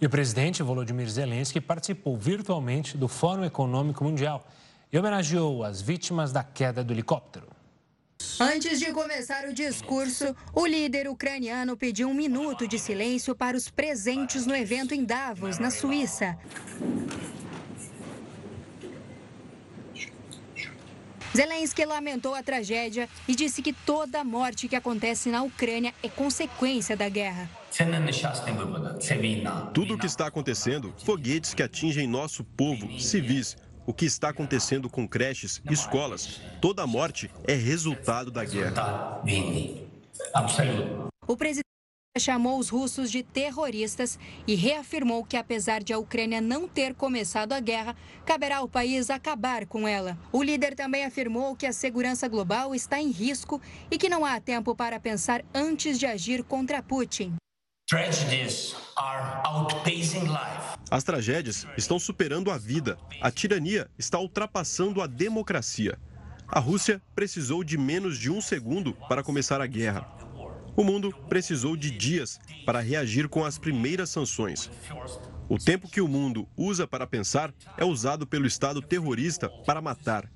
E 0.00 0.06
o 0.06 0.10
presidente 0.10 0.62
Volodymyr 0.62 1.08
Zelensky 1.08 1.60
participou 1.60 2.16
virtualmente 2.16 2.98
do 2.98 3.08
Fórum 3.08 3.44
Econômico 3.44 4.04
Mundial 4.04 4.46
e 4.96 4.98
homenageou 4.98 5.62
as 5.62 5.82
vítimas 5.82 6.32
da 6.32 6.42
queda 6.42 6.82
do 6.82 6.90
helicóptero. 6.90 7.46
Antes 8.40 8.78
de 8.78 8.90
começar 8.92 9.46
o 9.46 9.52
discurso, 9.52 10.34
o 10.54 10.64
líder 10.64 11.06
ucraniano 11.06 11.76
pediu 11.76 12.08
um 12.08 12.14
minuto 12.14 12.66
de 12.66 12.78
silêncio 12.78 13.34
para 13.34 13.58
os 13.58 13.68
presentes 13.68 14.46
no 14.46 14.56
evento 14.56 14.94
em 14.94 15.04
Davos, 15.04 15.58
na 15.58 15.70
Suíça. 15.70 16.38
Zelensky 21.36 21.84
lamentou 21.84 22.34
a 22.34 22.42
tragédia 22.42 23.06
e 23.28 23.34
disse 23.34 23.60
que 23.60 23.74
toda 23.74 24.20
a 24.20 24.24
morte 24.24 24.66
que 24.66 24.76
acontece 24.76 25.28
na 25.28 25.42
Ucrânia 25.42 25.92
é 26.02 26.08
consequência 26.08 26.96
da 26.96 27.10
guerra. 27.10 27.50
Tudo 29.74 29.94
o 29.94 29.98
que 29.98 30.06
está 30.06 30.26
acontecendo, 30.26 30.94
foguetes 31.04 31.52
que 31.52 31.62
atingem 31.62 32.06
nosso 32.06 32.42
povo, 32.42 32.98
civis, 32.98 33.54
o 33.86 33.94
que 33.94 34.04
está 34.04 34.30
acontecendo 34.30 34.90
com 34.90 35.06
creches, 35.06 35.62
escolas, 35.70 36.40
toda 36.60 36.82
a 36.82 36.86
morte 36.86 37.30
é 37.46 37.54
resultado 37.54 38.30
da 38.30 38.44
guerra. 38.44 39.22
O 41.26 41.36
presidente 41.36 41.64
chamou 42.18 42.58
os 42.58 42.68
russos 42.68 43.10
de 43.10 43.22
terroristas 43.22 44.18
e 44.46 44.54
reafirmou 44.54 45.22
que, 45.24 45.36
apesar 45.36 45.82
de 45.82 45.92
a 45.92 45.98
Ucrânia 45.98 46.40
não 46.40 46.66
ter 46.66 46.94
começado 46.94 47.52
a 47.52 47.60
guerra, 47.60 47.94
caberá 48.24 48.58
ao 48.58 48.68
país 48.68 49.10
acabar 49.10 49.66
com 49.66 49.86
ela. 49.86 50.18
O 50.32 50.42
líder 50.42 50.74
também 50.74 51.04
afirmou 51.04 51.54
que 51.54 51.66
a 51.66 51.72
segurança 51.72 52.26
global 52.26 52.74
está 52.74 53.00
em 53.00 53.10
risco 53.10 53.60
e 53.90 53.98
que 53.98 54.08
não 54.08 54.24
há 54.24 54.40
tempo 54.40 54.74
para 54.74 54.98
pensar 54.98 55.44
antes 55.54 55.98
de 55.98 56.06
agir 56.06 56.42
contra 56.42 56.82
Putin. 56.82 57.34
As 60.90 61.02
tragédias 61.02 61.66
estão 61.76 61.98
superando 61.98 62.50
a 62.50 62.58
vida. 62.58 62.96
A 63.20 63.30
tirania 63.30 63.88
está 63.98 64.18
ultrapassando 64.18 65.02
a 65.02 65.06
democracia. 65.06 65.98
A 66.46 66.60
Rússia 66.60 67.02
precisou 67.14 67.64
de 67.64 67.76
menos 67.76 68.18
de 68.18 68.30
um 68.30 68.40
segundo 68.40 68.94
para 69.08 69.22
começar 69.22 69.60
a 69.60 69.66
guerra. 69.66 70.08
O 70.76 70.84
mundo 70.84 71.12
precisou 71.28 71.76
de 71.76 71.90
dias 71.90 72.38
para 72.64 72.80
reagir 72.80 73.28
com 73.28 73.44
as 73.44 73.58
primeiras 73.58 74.10
sanções. 74.10 74.70
O 75.48 75.58
tempo 75.58 75.88
que 75.88 76.00
o 76.00 76.08
mundo 76.08 76.46
usa 76.56 76.86
para 76.86 77.06
pensar 77.06 77.52
é 77.76 77.84
usado 77.84 78.26
pelo 78.26 78.46
Estado 78.46 78.80
terrorista 78.82 79.48
para 79.64 79.80
matar. 79.80 80.30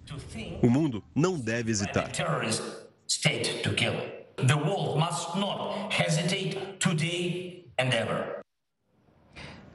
O 0.62 0.70
mundo 0.70 1.04
não 1.14 1.38
deve 1.38 1.70
hesitar. 1.70 2.10
The 4.46 4.54
world 4.54 4.98
must 4.98 5.36
not 5.36 5.92
hesitate 5.92 6.56
today 6.78 7.66
and 7.78 7.92
ever. 7.92 8.39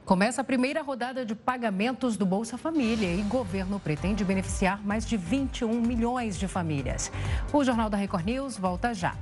Começa 0.06 0.40
a 0.40 0.44
primeira 0.44 0.82
rodada 0.82 1.26
de 1.26 1.34
pagamentos 1.34 2.16
do 2.16 2.24
Bolsa 2.24 2.56
Família 2.56 3.12
e 3.12 3.22
governo 3.22 3.80
pretende 3.80 4.24
beneficiar 4.24 4.80
mais 4.86 5.04
de 5.04 5.16
21 5.16 5.80
milhões 5.80 6.38
de 6.38 6.46
famílias. 6.46 7.10
O 7.52 7.64
Jornal 7.64 7.90
da 7.90 7.96
Record 7.96 8.24
News 8.24 8.56
volta 8.56 8.94
já. 8.94 9.16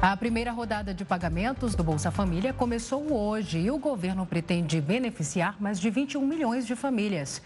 A 0.00 0.16
primeira 0.16 0.52
rodada 0.52 0.94
de 0.94 1.04
pagamentos 1.04 1.74
do 1.74 1.82
Bolsa 1.82 2.12
Família 2.12 2.52
começou 2.52 3.12
hoje 3.12 3.58
e 3.58 3.72
o 3.72 3.78
governo 3.78 4.24
pretende 4.24 4.80
beneficiar 4.80 5.60
mais 5.60 5.80
de 5.80 5.90
21 5.90 6.24
milhões 6.24 6.64
de 6.64 6.76
famílias. 6.76 7.42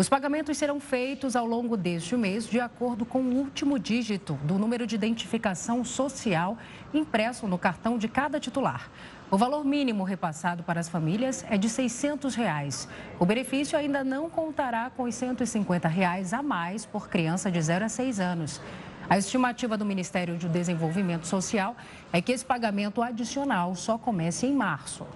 Os 0.00 0.08
pagamentos 0.08 0.56
serão 0.56 0.80
feitos 0.80 1.36
ao 1.36 1.44
longo 1.44 1.76
deste 1.76 2.16
mês 2.16 2.48
de 2.48 2.58
acordo 2.58 3.04
com 3.04 3.20
o 3.20 3.34
último 3.34 3.78
dígito 3.78 4.32
do 4.44 4.54
número 4.54 4.86
de 4.86 4.94
identificação 4.94 5.84
social 5.84 6.56
impresso 6.92 7.46
no 7.46 7.58
cartão 7.58 7.98
de 7.98 8.08
cada 8.08 8.40
titular. 8.40 8.90
O 9.30 9.36
valor 9.36 9.64
mínimo 9.64 10.02
repassado 10.02 10.62
para 10.62 10.80
as 10.80 10.88
famílias 10.88 11.44
é 11.48 11.56
de 11.56 11.68
600 11.68 12.34
reais. 12.34 12.88
O 13.18 13.24
benefício 13.24 13.78
ainda 13.78 14.02
não 14.02 14.28
contará 14.28 14.90
com 14.90 15.04
os 15.04 15.14
150 15.14 15.86
reais 15.86 16.32
a 16.32 16.42
mais 16.42 16.84
por 16.84 17.08
criança 17.08 17.50
de 17.50 17.62
0 17.62 17.84
a 17.84 17.88
6 17.88 18.18
anos. 18.18 18.60
A 19.08 19.18
estimativa 19.18 19.76
do 19.76 19.84
Ministério 19.84 20.36
do 20.36 20.48
Desenvolvimento 20.48 21.26
Social 21.26 21.76
é 22.12 22.20
que 22.20 22.32
esse 22.32 22.44
pagamento 22.44 23.02
adicional 23.02 23.74
só 23.74 23.98
comece 23.98 24.46
em 24.46 24.54
março. 24.54 25.06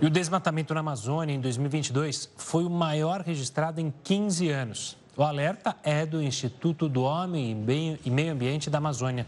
E 0.00 0.06
o 0.06 0.10
desmatamento 0.10 0.72
na 0.72 0.80
Amazônia 0.80 1.34
em 1.34 1.40
2022 1.40 2.30
foi 2.36 2.64
o 2.64 2.70
maior 2.70 3.20
registrado 3.20 3.80
em 3.80 3.92
15 4.02 4.48
anos. 4.48 4.96
O 5.14 5.22
alerta 5.22 5.76
é 5.82 6.06
do 6.06 6.22
Instituto 6.22 6.88
do 6.88 7.02
Homem 7.02 7.50
e 8.02 8.10
Meio 8.10 8.32
Ambiente 8.32 8.70
da 8.70 8.78
Amazônia. 8.78 9.26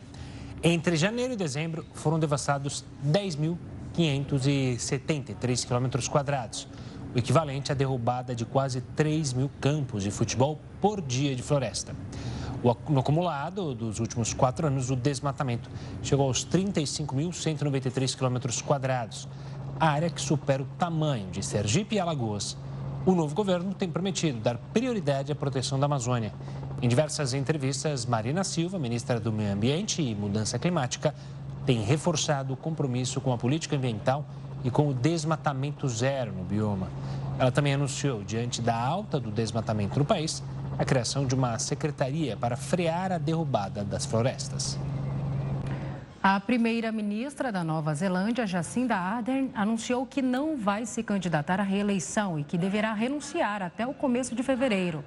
Entre 0.64 0.94
janeiro 0.94 1.32
e 1.32 1.36
dezembro, 1.36 1.84
foram 1.92 2.20
devastados 2.20 2.84
10.573 3.04 5.66
quilômetros 5.66 6.06
quadrados, 6.06 6.68
o 7.12 7.18
equivalente 7.18 7.72
à 7.72 7.74
derrubada 7.74 8.32
de 8.32 8.44
quase 8.44 8.80
3 8.80 9.32
mil 9.32 9.50
campos 9.60 10.04
de 10.04 10.12
futebol 10.12 10.60
por 10.80 11.00
dia 11.00 11.34
de 11.34 11.42
floresta. 11.42 11.96
No 12.88 13.00
acumulado 13.00 13.74
dos 13.74 13.98
últimos 13.98 14.32
quatro 14.32 14.68
anos, 14.68 14.88
o 14.88 14.94
desmatamento 14.94 15.68
chegou 16.00 16.28
aos 16.28 16.46
35.193 16.46 18.16
quilômetros 18.16 18.62
quadrados, 18.62 19.26
área 19.80 20.08
que 20.08 20.20
supera 20.20 20.62
o 20.62 20.66
tamanho 20.78 21.28
de 21.32 21.44
Sergipe 21.44 21.96
e 21.96 21.98
Alagoas. 21.98 22.56
O 23.04 23.16
novo 23.16 23.34
governo 23.34 23.74
tem 23.74 23.90
prometido 23.90 24.38
dar 24.38 24.56
prioridade 24.72 25.32
à 25.32 25.34
proteção 25.34 25.76
da 25.76 25.86
Amazônia. 25.86 26.32
Em 26.80 26.88
diversas 26.88 27.34
entrevistas, 27.34 28.06
Marina 28.06 28.42
Silva, 28.42 28.78
ministra 28.78 29.20
do 29.20 29.32
Meio 29.32 29.52
Ambiente 29.52 30.02
e 30.02 30.14
Mudança 30.14 30.58
Climática, 30.58 31.14
tem 31.66 31.82
reforçado 31.82 32.54
o 32.54 32.56
compromisso 32.56 33.20
com 33.20 33.32
a 33.32 33.38
política 33.38 33.76
ambiental 33.76 34.24
e 34.64 34.70
com 34.70 34.88
o 34.88 34.94
desmatamento 34.94 35.88
zero 35.88 36.32
no 36.32 36.44
bioma. 36.44 36.88
Ela 37.38 37.52
também 37.52 37.74
anunciou, 37.74 38.22
diante 38.22 38.60
da 38.60 38.76
alta 38.76 39.20
do 39.20 39.30
desmatamento 39.30 39.98
no 39.98 40.04
país, 40.04 40.42
a 40.78 40.84
criação 40.84 41.26
de 41.26 41.34
uma 41.34 41.58
secretaria 41.58 42.36
para 42.36 42.56
frear 42.56 43.12
a 43.12 43.18
derrubada 43.18 43.84
das 43.84 44.04
florestas. 44.06 44.78
A 46.22 46.38
primeira-ministra 46.38 47.50
da 47.50 47.64
Nova 47.64 47.92
Zelândia, 47.94 48.46
Jacinda 48.46 48.94
Ardern, 48.94 49.50
anunciou 49.54 50.06
que 50.06 50.22
não 50.22 50.56
vai 50.56 50.86
se 50.86 51.02
candidatar 51.02 51.58
à 51.58 51.64
reeleição 51.64 52.38
e 52.38 52.44
que 52.44 52.56
deverá 52.56 52.92
renunciar 52.92 53.60
até 53.60 53.84
o 53.84 53.92
começo 53.92 54.32
de 54.32 54.42
fevereiro. 54.42 55.04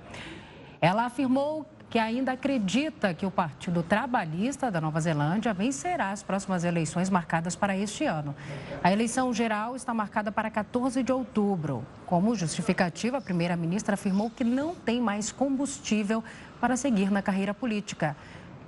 Ela 0.86 1.06
afirmou 1.06 1.66
que 1.90 1.98
ainda 1.98 2.34
acredita 2.34 3.12
que 3.12 3.26
o 3.26 3.32
Partido 3.32 3.82
Trabalhista 3.82 4.70
da 4.70 4.80
Nova 4.80 5.02
Zelândia 5.02 5.52
vencerá 5.52 6.12
as 6.12 6.22
próximas 6.22 6.64
eleições 6.64 7.10
marcadas 7.10 7.56
para 7.56 7.76
este 7.76 8.06
ano. 8.06 8.36
A 8.84 8.94
eleição 8.94 9.34
geral 9.34 9.76
está 9.76 9.96
marcada 9.96 10.32
para 10.32 10.48
14 10.52 11.02
de 11.02 11.12
outubro. 11.12 11.84
Como 12.06 12.36
justificativa, 12.36 13.18
a 13.18 13.22
primeira-ministra 13.22 13.96
afirmou 13.96 14.30
que 14.30 14.44
não 14.44 14.76
tem 14.76 15.02
mais 15.02 15.32
combustível 15.32 16.24
para 16.62 16.78
seguir 16.78 17.10
na 17.10 17.24
carreira 17.24 17.52
política. 17.52 18.16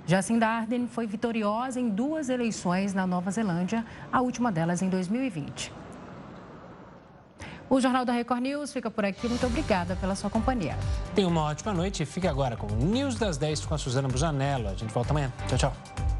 Jacinda 0.04 0.48
Ardern 0.48 0.88
foi 0.88 1.06
vitoriosa 1.06 1.78
em 1.78 1.88
duas 1.88 2.28
eleições 2.28 2.94
na 2.94 3.06
Nova 3.06 3.30
Zelândia, 3.30 3.86
a 4.10 4.20
última 4.20 4.50
delas 4.50 4.82
em 4.82 4.88
2020. 4.88 5.72
O 7.70 7.80
Jornal 7.80 8.04
da 8.04 8.12
Record 8.12 8.42
News 8.42 8.72
fica 8.72 8.90
por 8.90 9.04
aqui. 9.04 9.28
Muito 9.28 9.46
obrigada 9.46 9.96
pela 9.96 10.14
sua 10.14 10.30
companhia. 10.30 10.76
Tenha 11.14 11.28
uma 11.28 11.42
ótima 11.42 11.72
noite 11.72 12.02
e 12.02 12.06
fique 12.06 12.26
agora 12.26 12.56
com 12.56 12.66
o 12.66 12.76
News 12.76 13.16
das 13.16 13.36
10 13.36 13.66
com 13.66 13.74
a 13.74 13.78
Suzana 13.78 14.08
Busanello. 14.08 14.68
A 14.68 14.74
gente 14.74 14.92
volta 14.92 15.10
amanhã. 15.10 15.32
Tchau, 15.48 15.58
tchau. 15.58 16.17